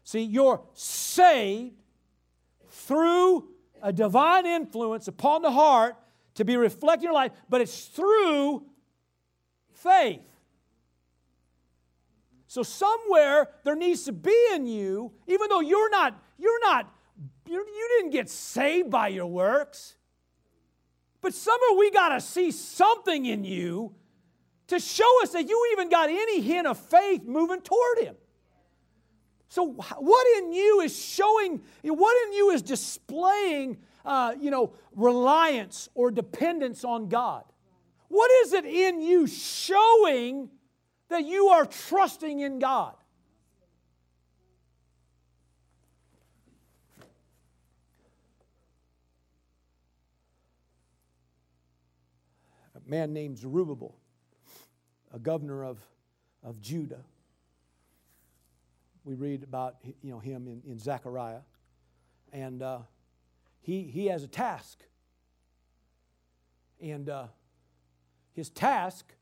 See, 0.03 0.23
you're 0.23 0.61
saved 0.73 1.75
through 2.69 3.49
a 3.81 3.93
divine 3.93 4.45
influence 4.45 5.07
upon 5.07 5.41
the 5.41 5.51
heart 5.51 5.95
to 6.35 6.45
be 6.45 6.57
reflected 6.57 7.03
in 7.03 7.03
your 7.05 7.13
life, 7.13 7.31
but 7.49 7.61
it's 7.61 7.85
through 7.85 8.63
faith. 9.71 10.21
So 12.47 12.63
somewhere 12.63 13.49
there 13.63 13.75
needs 13.75 14.03
to 14.05 14.11
be 14.11 14.47
in 14.53 14.67
you, 14.67 15.11
even 15.27 15.47
though 15.49 15.61
you're 15.61 15.89
not, 15.89 16.21
you're 16.37 16.59
not, 16.61 16.93
you're, 17.47 17.65
you 17.65 17.89
didn't 17.97 18.11
get 18.11 18.29
saved 18.29 18.89
by 18.89 19.07
your 19.07 19.25
works, 19.25 19.95
but 21.21 21.33
somewhere 21.33 21.77
we 21.77 21.89
got 21.91 22.09
to 22.09 22.21
see 22.21 22.51
something 22.51 23.25
in 23.25 23.43
you 23.43 23.95
to 24.67 24.79
show 24.79 25.23
us 25.23 25.31
that 25.31 25.47
you 25.47 25.69
even 25.73 25.89
got 25.89 26.09
any 26.09 26.41
hint 26.41 26.67
of 26.67 26.79
faith 26.79 27.23
moving 27.25 27.61
toward 27.61 27.99
Him. 27.99 28.15
So, 29.49 29.65
what 29.65 30.37
in 30.37 30.51
you 30.51 30.81
is 30.81 30.97
showing, 30.97 31.61
what 31.83 32.27
in 32.27 32.33
you 32.33 32.49
is 32.51 32.61
displaying, 32.63 33.77
uh, 34.03 34.33
you 34.39 34.49
know, 34.49 34.73
reliance 34.95 35.89
or 35.93 36.09
dependence 36.09 36.83
on 36.83 37.07
God? 37.07 37.43
What 38.07 38.31
is 38.43 38.53
it 38.53 38.65
in 38.65 39.01
you 39.01 39.27
showing 39.27 40.49
that 41.09 41.25
you 41.25 41.49
are 41.49 41.65
trusting 41.65 42.39
in 42.39 42.59
God? 42.59 42.95
A 52.75 52.89
man 52.89 53.13
named 53.13 53.37
Zerubbabel 53.37 53.95
a 55.13 55.19
governor 55.19 55.63
of, 55.63 55.77
of 56.43 56.59
Judah. 56.59 57.03
We 59.05 59.13
read 59.13 59.43
about 59.43 59.75
you 60.01 60.11
know, 60.11 60.19
him 60.19 60.47
in, 60.47 60.61
in 60.69 60.79
Zechariah. 60.79 61.41
And 62.31 62.63
uh, 62.63 62.79
he, 63.61 63.83
he 63.83 64.07
has 64.07 64.23
a 64.23 64.27
task. 64.27 64.79
And 66.81 67.09
uh, 67.09 67.27
his 68.33 68.49
task 68.49 69.13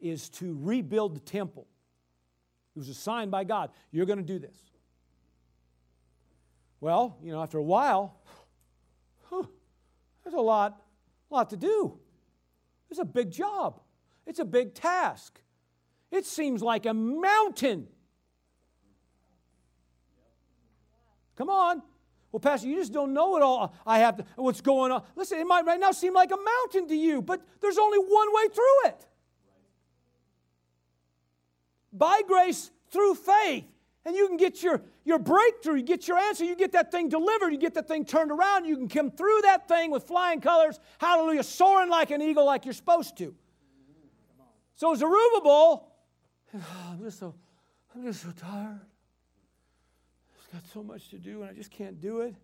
is 0.00 0.28
to 0.30 0.56
rebuild 0.60 1.16
the 1.16 1.20
temple. 1.20 1.66
He 2.74 2.78
was 2.78 2.88
assigned 2.88 3.30
by 3.30 3.44
God. 3.44 3.70
You're 3.90 4.06
going 4.06 4.18
to 4.18 4.24
do 4.24 4.38
this. 4.38 4.56
Well, 6.80 7.16
you 7.22 7.32
know, 7.32 7.42
after 7.42 7.58
a 7.58 7.62
while, 7.62 8.20
huh, 9.24 9.44
there's 10.22 10.34
a 10.34 10.40
lot, 10.40 10.80
lot 11.30 11.50
to 11.50 11.56
do. 11.56 11.98
It's 12.90 12.98
a 12.98 13.04
big 13.04 13.30
job. 13.30 13.80
It's 14.26 14.38
a 14.38 14.44
big 14.44 14.74
task. 14.74 15.40
It 16.10 16.26
seems 16.26 16.62
like 16.62 16.86
a 16.86 16.94
mountain. 16.94 17.88
Come 21.36 21.48
on. 21.48 21.82
Well, 22.30 22.40
Pastor, 22.40 22.68
you 22.68 22.76
just 22.76 22.92
don't 22.92 23.12
know 23.12 23.36
it 23.36 23.42
all. 23.42 23.74
I 23.86 23.98
have 23.98 24.16
to, 24.16 24.24
what's 24.36 24.60
going 24.60 24.90
on. 24.90 25.02
Listen, 25.16 25.38
it 25.38 25.46
might 25.46 25.66
right 25.66 25.80
now 25.80 25.90
seem 25.90 26.14
like 26.14 26.30
a 26.30 26.36
mountain 26.36 26.88
to 26.88 26.94
you, 26.94 27.20
but 27.20 27.42
there's 27.60 27.78
only 27.78 27.98
one 27.98 28.28
way 28.32 28.48
through 28.48 28.90
it. 28.90 29.06
By 31.92 32.22
grace 32.26 32.70
through 32.90 33.16
faith. 33.16 33.64
And 34.04 34.16
you 34.16 34.26
can 34.26 34.36
get 34.36 34.62
your, 34.62 34.82
your 35.04 35.18
breakthrough, 35.18 35.76
you 35.76 35.82
get 35.82 36.08
your 36.08 36.18
answer, 36.18 36.44
you 36.44 36.56
get 36.56 36.72
that 36.72 36.90
thing 36.90 37.08
delivered, 37.08 37.50
you 37.50 37.58
get 37.58 37.74
that 37.74 37.86
thing 37.86 38.04
turned 38.04 38.32
around, 38.32 38.64
you 38.64 38.76
can 38.76 38.88
come 38.88 39.10
through 39.12 39.42
that 39.42 39.68
thing 39.68 39.92
with 39.92 40.04
flying 40.04 40.40
colors, 40.40 40.80
hallelujah, 40.98 41.44
soaring 41.44 41.88
like 41.88 42.10
an 42.10 42.20
eagle 42.20 42.44
like 42.44 42.64
you're 42.64 42.74
supposed 42.74 43.16
to. 43.18 43.34
So 44.74 44.94
Zerubbabel, 44.94 45.92
I'm 46.54 47.02
just 47.02 47.18
so, 47.18 47.34
I'm 47.94 48.04
just 48.04 48.22
so 48.22 48.30
tired. 48.30 48.80
I've 50.38 50.52
got 50.52 50.70
so 50.72 50.82
much 50.82 51.08
to 51.10 51.18
do 51.18 51.42
and 51.42 51.50
I 51.50 51.52
just 51.52 51.70
can't 51.70 52.00
do 52.00 52.20
it. 52.20 52.34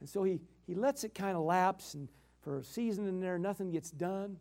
And 0.00 0.08
so 0.08 0.22
he, 0.22 0.40
he 0.66 0.74
lets 0.74 1.04
it 1.04 1.14
kind 1.14 1.36
of 1.36 1.42
lapse, 1.42 1.94
and 1.94 2.08
for 2.40 2.58
a 2.58 2.64
season 2.64 3.06
in 3.06 3.20
there, 3.20 3.38
nothing 3.38 3.70
gets 3.70 3.90
done. 3.90 4.38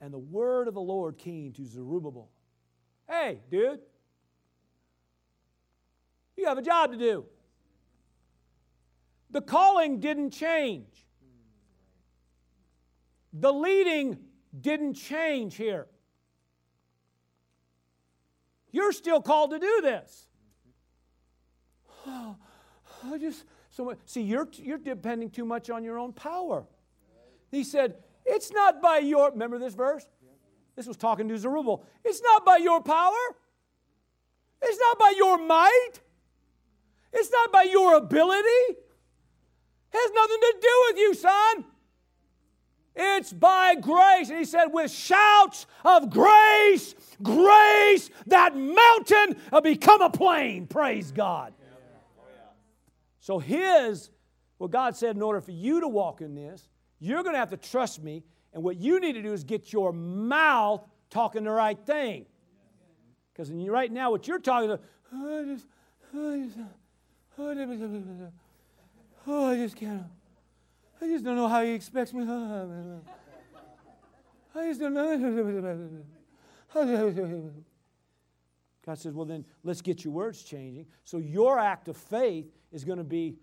And 0.00 0.12
the 0.12 0.18
word 0.18 0.68
of 0.68 0.74
the 0.74 0.80
Lord 0.80 1.18
came 1.18 1.52
to 1.52 1.64
Zerubbabel 1.64 2.30
Hey, 3.08 3.40
dude, 3.50 3.80
you 6.36 6.44
have 6.44 6.58
a 6.58 6.62
job 6.62 6.92
to 6.92 6.98
do. 6.98 7.24
The 9.30 9.40
calling 9.40 9.98
didn't 9.98 10.30
change, 10.30 11.06
the 13.32 13.52
leading 13.52 14.18
didn't 14.60 14.94
change 14.94 15.56
here. 15.56 15.86
You're 18.70 18.92
still 18.92 19.20
called 19.20 19.50
to 19.50 19.58
do 19.58 19.80
this. 19.82 20.26
Oh, 22.06 22.36
I 23.12 23.18
just 23.18 23.44
so 23.70 23.84
much. 23.84 23.98
See, 24.06 24.22
you're 24.22 24.48
you're 24.54 24.78
depending 24.78 25.30
too 25.30 25.44
much 25.44 25.70
on 25.70 25.84
your 25.84 25.98
own 25.98 26.12
power. 26.12 26.66
He 27.50 27.64
said, 27.64 27.96
It's 28.26 28.52
not 28.52 28.82
by 28.82 28.98
your, 28.98 29.30
remember 29.30 29.58
this 29.58 29.74
verse? 29.74 30.06
This 30.76 30.86
was 30.86 30.96
talking 30.96 31.28
to 31.28 31.38
Zerubbabel. 31.38 31.84
It's 32.04 32.22
not 32.22 32.44
by 32.44 32.58
your 32.58 32.80
power. 32.80 33.12
It's 34.62 34.78
not 34.78 34.98
by 34.98 35.14
your 35.16 35.38
might. 35.38 35.92
It's 37.12 37.30
not 37.30 37.50
by 37.52 37.62
your 37.64 37.96
ability. 37.96 38.48
It 38.70 38.76
has 39.92 40.10
nothing 40.12 40.38
to 40.40 40.54
do 40.60 40.84
with 40.88 40.98
you, 40.98 41.14
son. 41.14 41.64
It's 43.00 43.32
by 43.32 43.76
grace. 43.76 44.28
And 44.28 44.38
he 44.38 44.44
said, 44.44 44.66
with 44.66 44.90
shouts 44.90 45.66
of 45.84 46.10
grace, 46.10 46.96
grace, 47.22 48.10
that 48.26 48.56
mountain 48.56 49.40
will 49.52 49.60
become 49.60 50.02
a 50.02 50.10
plain. 50.10 50.66
Praise 50.66 51.12
God. 51.12 51.54
So, 53.20 53.38
his, 53.38 54.10
what 54.56 54.72
God 54.72 54.96
said, 54.96 55.14
in 55.14 55.22
order 55.22 55.40
for 55.40 55.52
you 55.52 55.80
to 55.80 55.88
walk 55.88 56.22
in 56.22 56.34
this, 56.34 56.66
you're 56.98 57.22
going 57.22 57.34
to 57.34 57.38
have 57.38 57.50
to 57.50 57.56
trust 57.56 58.02
me. 58.02 58.24
And 58.52 58.64
what 58.64 58.78
you 58.78 58.98
need 58.98 59.12
to 59.12 59.22
do 59.22 59.32
is 59.32 59.44
get 59.44 59.72
your 59.72 59.92
mouth 59.92 60.84
talking 61.10 61.44
the 61.44 61.50
right 61.50 61.78
thing. 61.78 62.26
Because 63.32 63.52
right 63.52 63.92
now, 63.92 64.10
what 64.10 64.26
you're 64.26 64.40
talking 64.40 64.70
about, 64.70 64.82
oh, 65.14 65.40
I 65.40 65.44
just, 65.44 65.66
oh, 66.16 66.32
I 66.32 66.44
just, 66.44 66.58
oh, 69.26 69.50
I 69.50 69.56
just 69.56 69.76
can't. 69.76 70.02
I 71.00 71.06
just 71.06 71.24
don't 71.24 71.36
know 71.36 71.48
how 71.48 71.62
he 71.62 71.72
expects 71.72 72.12
me. 72.12 72.22
I 74.54 74.66
just 74.66 74.80
don't 74.80 74.94
know. 74.94 75.90
God 78.84 78.98
says, 78.98 79.12
well, 79.14 79.26
then 79.26 79.44
let's 79.62 79.80
get 79.80 80.04
your 80.04 80.12
words 80.12 80.42
changing. 80.42 80.86
So 81.04 81.18
your 81.18 81.58
act 81.58 81.88
of 81.88 81.96
faith 81.96 82.46
is 82.72 82.84
going 82.84 82.98
to 82.98 83.04
be 83.04 83.36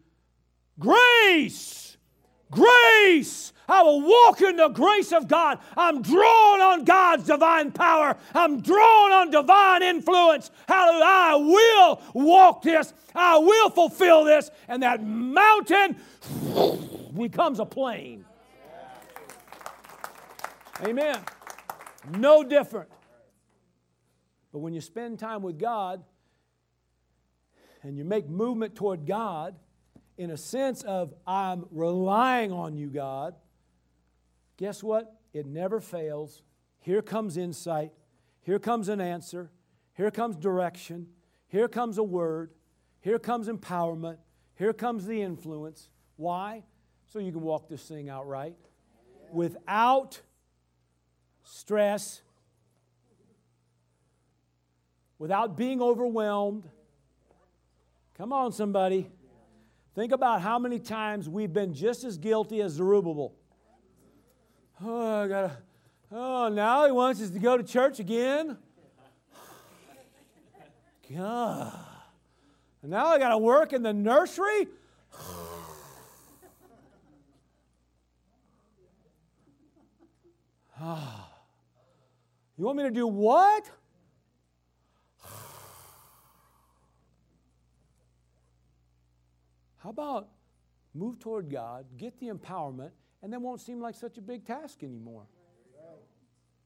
grace. 0.80 1.97
Grace. 2.51 3.53
I 3.68 3.82
will 3.84 4.01
walk 4.01 4.41
in 4.41 4.58
the 4.58 4.68
grace 4.70 5.12
of 5.12 5.28
God. 5.28 5.60
I'm 5.78 6.01
drawn 6.01 6.62
on 6.62 6.84
God's 6.84 7.26
divine 7.26 7.72
power. 7.72 8.18
I'm 8.34 8.62
drawn 8.62 9.12
on 9.12 9.32
divine 9.32 9.82
influence. 9.82 10.51
Hallelujah. 10.68 11.06
I 11.06 11.36
will 11.36 12.01
walk 12.14 12.62
this. 12.64 12.93
I 13.14 13.38
will 13.38 13.70
fulfill 13.70 14.26
this. 14.26 14.51
And 14.68 14.84
that 14.84 15.03
mountain 15.03 15.95
becomes 17.16 17.59
a 17.59 17.66
plain. 17.66 18.26
Amen. 20.84 21.20
No 22.09 22.43
different. 22.43 22.89
But 24.51 24.59
when 24.59 24.74
you 24.74 24.82
spend 24.82 25.20
time 25.20 25.41
with 25.41 25.59
God 25.59 26.03
and 27.84 27.97
you 27.97 28.03
make 28.03 28.30
movement 28.30 28.76
toward 28.76 29.05
God, 29.05 29.55
in 30.18 30.32
a 30.32 30.38
sense 30.38 30.82
of 30.84 31.13
I'm 31.28 31.66
relying 31.72 32.51
on 32.51 32.78
you, 32.78 32.88
God, 32.88 33.36
guess 34.57 34.82
what? 34.82 35.20
It 35.34 35.45
never 35.45 35.82
fails. 35.82 36.41
Here 36.80 37.01
comes 37.01 37.36
insight. 37.36 37.91
Here 38.41 38.59
comes 38.59 38.89
an 38.89 39.01
answer. 39.01 39.51
Here 39.93 40.11
comes 40.11 40.38
direction. 40.38 41.07
Here 41.47 41.68
comes 41.68 41.97
a 41.97 42.03
word. 42.03 42.51
Here 43.01 43.20
comes 43.20 43.47
empowerment. 43.47 44.18
Here 44.55 44.74
comes 44.74 45.05
the 45.05 45.22
influence. 45.22 45.89
Why? 46.16 46.63
So 47.08 47.20
you 47.20 47.32
can 47.32 47.41
walk 47.41 47.70
this 47.70 47.84
thing 47.88 48.10
out 48.10 48.28
right 48.28 48.56
without 49.32 50.20
stress, 51.43 52.22
without 55.20 55.58
being 55.58 55.82
overwhelmed. 55.82 56.68
Come 58.18 58.34
on, 58.34 58.51
somebody. 58.51 59.10
Think 59.93 60.12
about 60.12 60.41
how 60.41 60.60
many 60.60 60.80
times 60.80 61.30
we've 61.30 61.53
been 61.53 61.74
just 61.74 62.03
as 62.03 62.18
guilty 62.18 62.62
as 62.62 62.74
Zerubbabel. 62.74 63.34
Oh, 64.84 65.24
I 65.24 65.28
gotta, 65.28 65.58
oh, 66.12 66.49
now 66.49 66.86
he 66.86 66.91
wants 66.91 67.22
us 67.22 67.30
to 67.30 67.39
go 67.39 67.58
to 67.58 67.64
church 67.64 67.99
again. 67.99 68.58
God. 71.14 71.74
And 72.82 72.91
now 72.91 73.08
I 73.08 73.20
gotta 73.20 73.38
work 73.38 73.74
in 73.74 73.84
the 73.84 73.93
nursery. 73.93 74.68
you 82.57 82.65
want 82.65 82.78
me 82.78 82.84
to 82.84 82.91
do 82.91 83.07
what? 83.07 83.69
How 89.78 89.89
about 89.89 90.28
move 90.93 91.19
toward 91.19 91.49
God, 91.49 91.86
get 91.97 92.19
the 92.19 92.28
empowerment, 92.28 92.91
and 93.21 93.32
then 93.32 93.41
won't 93.41 93.61
seem 93.61 93.80
like 93.80 93.95
such 93.95 94.17
a 94.17 94.21
big 94.21 94.45
task 94.45 94.84
anymore? 94.84 95.28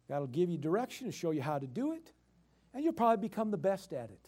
Will 0.09 0.25
give 0.25 0.49
you 0.49 0.57
direction 0.57 1.05
and 1.05 1.13
show 1.13 1.29
you 1.29 1.41
how 1.41 1.59
to 1.59 1.67
do 1.67 1.93
it, 1.93 2.11
and 2.73 2.83
you'll 2.83 2.93
probably 2.93 3.27
become 3.27 3.51
the 3.51 3.57
best 3.57 3.93
at 3.93 4.09
it. 4.09 4.27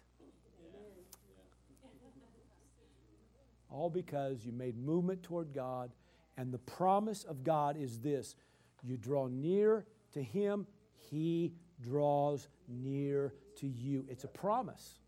All 3.71 3.89
because 3.89 4.45
you 4.45 4.51
made 4.51 4.77
movement 4.77 5.23
toward 5.23 5.53
God, 5.53 5.89
and 6.37 6.53
the 6.53 6.59
promise 6.59 7.23
of 7.23 7.43
God 7.43 7.77
is 7.77 7.97
this 7.99 8.35
you 8.83 8.97
draw 8.97 9.27
near 9.27 9.85
to 10.13 10.21
Him, 10.21 10.65
He 11.09 11.53
draws 11.81 12.47
near 12.67 13.33
to 13.57 13.67
you. 13.67 14.05
It's 14.09 14.23
a 14.23 14.27
promise. 14.27 14.99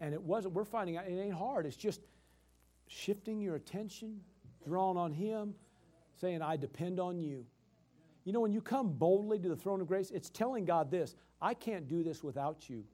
And 0.00 0.14
it 0.14 0.22
wasn't, 0.22 0.54
we're 0.54 0.64
finding 0.64 0.96
out 0.96 1.06
it 1.06 1.18
ain't 1.18 1.34
hard. 1.34 1.66
It's 1.66 1.76
just 1.76 2.00
shifting 2.86 3.40
your 3.40 3.56
attention, 3.56 4.20
drawn 4.64 4.96
on 4.96 5.12
Him, 5.12 5.54
saying, 6.20 6.42
I 6.42 6.56
depend 6.56 7.00
on 7.00 7.18
you. 7.18 7.44
You 8.24 8.32
know, 8.32 8.40
when 8.40 8.52
you 8.52 8.60
come 8.60 8.92
boldly 8.92 9.38
to 9.38 9.48
the 9.48 9.56
throne 9.56 9.80
of 9.80 9.86
grace, 9.86 10.10
it's 10.10 10.28
telling 10.28 10.64
God 10.64 10.90
this 10.90 11.16
I 11.40 11.54
can't 11.54 11.88
do 11.88 12.02
this 12.02 12.22
without 12.22 12.68
you. 12.68 12.84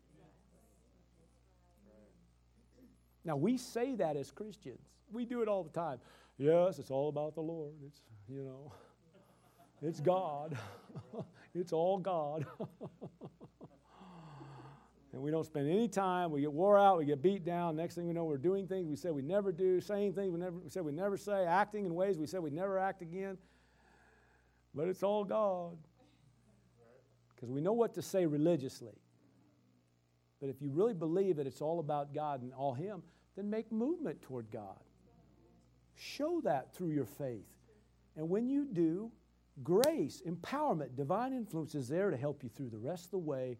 Now, 3.24 3.36
we 3.36 3.56
say 3.56 3.94
that 3.96 4.16
as 4.16 4.30
Christians. 4.30 4.80
We 5.10 5.24
do 5.24 5.40
it 5.40 5.48
all 5.48 5.64
the 5.64 5.70
time. 5.70 5.98
Yes, 6.36 6.78
it's 6.78 6.90
all 6.90 7.08
about 7.08 7.34
the 7.34 7.40
Lord. 7.40 7.72
It's, 7.86 8.00
you 8.28 8.44
know, 8.44 8.72
it's 9.84 10.00
God. 10.00 10.56
it's 11.54 11.72
all 11.72 11.98
God. 11.98 12.46
and 15.12 15.22
we 15.22 15.30
don't 15.30 15.44
spend 15.44 15.70
any 15.70 15.88
time. 15.88 16.30
We 16.30 16.40
get 16.40 16.52
wore 16.52 16.78
out. 16.78 16.98
We 16.98 17.04
get 17.04 17.22
beat 17.22 17.44
down. 17.44 17.76
Next 17.76 17.94
thing 17.94 18.06
we 18.06 18.12
know, 18.12 18.24
we're 18.24 18.36
doing 18.36 18.66
things 18.66 18.88
we 18.88 18.96
said 18.96 19.12
we 19.12 19.22
never 19.22 19.52
do, 19.52 19.80
saying 19.80 20.14
things 20.14 20.32
we 20.32 20.38
never 20.38 20.58
we 20.58 20.70
said 20.70 20.84
we 20.84 20.92
never 20.92 21.16
say, 21.16 21.44
acting 21.44 21.86
in 21.86 21.94
ways 21.94 22.18
we 22.18 22.26
said 22.26 22.40
we 22.40 22.50
never 22.50 22.78
act 22.78 23.02
again. 23.02 23.38
But 24.74 24.88
it's 24.88 25.02
all 25.02 25.24
God. 25.24 25.76
Because 27.34 27.50
we 27.50 27.60
know 27.60 27.72
what 27.72 27.94
to 27.94 28.02
say 28.02 28.26
religiously. 28.26 28.94
But 30.40 30.50
if 30.50 30.60
you 30.60 30.70
really 30.70 30.94
believe 30.94 31.36
that 31.36 31.46
it's 31.46 31.60
all 31.60 31.78
about 31.78 32.12
God 32.12 32.42
and 32.42 32.52
all 32.52 32.74
Him, 32.74 33.02
then 33.36 33.48
make 33.48 33.70
movement 33.70 34.20
toward 34.22 34.50
God. 34.50 34.78
Show 35.94 36.40
that 36.42 36.74
through 36.74 36.90
your 36.90 37.06
faith. 37.06 37.46
And 38.16 38.28
when 38.28 38.48
you 38.48 38.66
do, 38.66 39.10
grace, 39.62 40.22
empowerment, 40.26 40.96
divine 40.96 41.32
influence 41.32 41.74
is 41.74 41.88
there 41.88 42.10
to 42.10 42.16
help 42.16 42.42
you 42.42 42.48
through 42.48 42.70
the 42.70 42.78
rest 42.78 43.06
of 43.06 43.10
the 43.12 43.18
way 43.18 43.56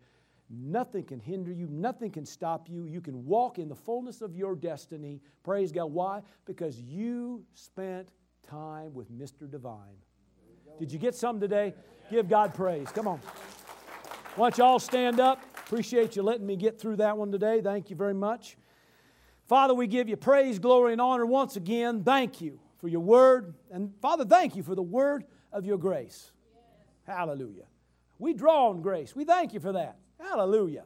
Nothing 0.51 1.05
can 1.05 1.21
hinder 1.21 1.53
you, 1.53 1.69
nothing 1.71 2.11
can 2.11 2.27
stop 2.27 2.69
you. 2.69 2.85
You 2.85 3.01
can 3.01 3.25
walk 3.25 3.59
in 3.59 3.69
the 3.69 3.75
fullness 3.75 4.21
of 4.21 4.37
your 4.37 4.55
destiny. 4.55 5.21
Praise 5.43 5.73
God. 5.73 5.87
Why? 5.87 6.21
Because 6.45 6.81
you 6.81 7.45
spent 7.55 8.11
time 8.49 8.93
with 8.93 9.11
Mr. 9.11 9.51
Divine. 9.51 9.97
Did 10.79 10.93
you 10.93 10.99
get 10.99 11.15
some 11.15 11.41
today? 11.41 11.75
Give 12.11 12.29
God 12.29 12.53
praise. 12.53 12.89
Come 12.91 13.09
on. 13.09 13.21
Why 14.37 14.51
don't 14.51 14.59
you 14.59 14.65
all 14.65 14.79
stand 14.79 15.19
up? 15.19 15.43
Appreciate 15.57 16.15
you 16.15 16.23
letting 16.23 16.47
me 16.47 16.57
get 16.57 16.79
through 16.79 16.97
that 16.97 17.17
one 17.17 17.33
today. 17.33 17.63
Thank 17.63 17.89
you 17.89 17.97
very 17.97 18.15
much. 18.15 18.59
Father, 19.47 19.73
we 19.73 19.87
give 19.87 20.09
you 20.09 20.17
praise, 20.17 20.59
glory, 20.59 20.93
and 20.93 21.01
honor 21.01 21.25
once 21.25 21.57
again. 21.57 22.05
Thank 22.05 22.41
you 22.41 22.59
for 22.79 22.89
your 22.89 23.01
word. 23.01 23.55
And 23.71 23.95
Father, 24.03 24.25
thank 24.25 24.57
you 24.57 24.63
for 24.63 24.75
the 24.75 24.83
word 24.83 25.25
of 25.55 25.65
your 25.65 25.79
grace. 25.79 26.33
Hallelujah. 27.07 27.65
We 28.19 28.35
draw 28.35 28.69
on 28.69 28.83
grace. 28.83 29.17
We 29.17 29.25
thank 29.25 29.55
you 29.55 29.61
for 29.61 29.73
that. 29.73 29.97
Hallelujah. 30.21 30.85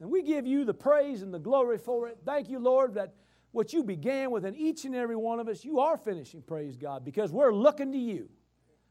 And 0.00 0.10
we 0.10 0.22
give 0.22 0.46
you 0.46 0.64
the 0.64 0.72
praise 0.72 1.20
and 1.22 1.34
the 1.34 1.38
glory 1.38 1.76
for 1.76 2.08
it. 2.08 2.18
Thank 2.24 2.48
you, 2.48 2.58
Lord, 2.58 2.94
that 2.94 3.14
what 3.52 3.72
you 3.72 3.82
began 3.84 4.30
within 4.30 4.54
each 4.54 4.84
and 4.84 4.94
every 4.94 5.16
one 5.16 5.40
of 5.40 5.48
us, 5.48 5.64
you 5.64 5.80
are 5.80 5.98
finishing, 5.98 6.40
praise 6.40 6.76
God, 6.76 7.04
because 7.04 7.32
we're 7.32 7.52
looking 7.52 7.92
to 7.92 7.98
you. 7.98 8.28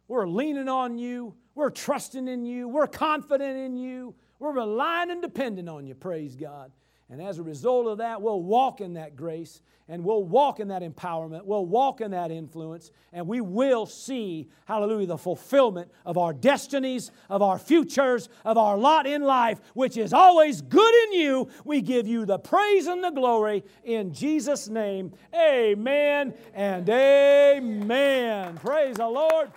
We're 0.08 0.28
leaning 0.28 0.68
on 0.68 0.98
you. 0.98 1.34
We're 1.56 1.70
trusting 1.70 2.28
in 2.28 2.46
you. 2.46 2.68
We're 2.68 2.88
confident 2.88 3.58
in 3.58 3.76
you. 3.76 4.16
We're 4.38 4.54
relying 4.54 5.12
and 5.12 5.22
depending 5.22 5.70
on 5.70 5.88
you, 5.88 5.96
praise 5.96 6.36
God. 6.36 6.72
And 7.12 7.22
as 7.22 7.40
a 7.40 7.44
result 7.44 7.88
of 7.88 7.98
that, 7.98 8.22
we'll 8.22 8.42
walk 8.42 8.82
in 8.82 8.94
that 8.94 9.16
grace 9.16 9.62
and 9.88 10.04
we'll 10.04 10.24
walk 10.24 10.60
in 10.60 10.68
that 10.68 10.84
empowerment. 10.84 11.44
We'll 11.46 11.66
walk 11.66 12.02
in 12.02 12.12
that 12.12 12.30
influence 12.30 12.92
and 13.12 13.28
we 13.28 13.42
will 13.42 13.88
see, 13.88 14.48
hallelujah, 14.66 15.08
the 15.08 15.18
fulfillment 15.18 15.92
of 16.06 16.20
our 16.20 16.34
destinies, 16.34 17.10
of 17.28 17.42
our 17.42 17.58
futures, 17.58 18.30
of 18.46 18.60
our 18.60 18.78
lot 18.78 19.08
in 19.08 19.24
life, 19.24 19.60
which 19.74 19.98
is 19.98 20.14
always 20.14 20.62
good 20.62 20.96
in 21.06 21.14
you. 21.14 21.50
We 21.66 21.82
give 21.82 22.08
you 22.08 22.28
the 22.28 22.38
praise 22.38 22.86
and 22.86 23.04
the 23.04 23.10
glory 23.10 23.64
in 23.84 24.14
Jesus' 24.14 24.70
name. 24.70 25.12
Amen 25.34 26.36
and 26.54 26.88
amen. 26.88 28.58
Praise 28.58 28.98
the 28.98 29.08
Lord. 29.08 29.52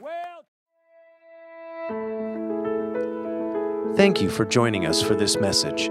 Well, 0.00 0.44
Thank 3.96 4.22
you 4.22 4.30
for 4.30 4.44
joining 4.44 4.86
us 4.86 5.02
for 5.02 5.14
this 5.16 5.36
message. 5.36 5.90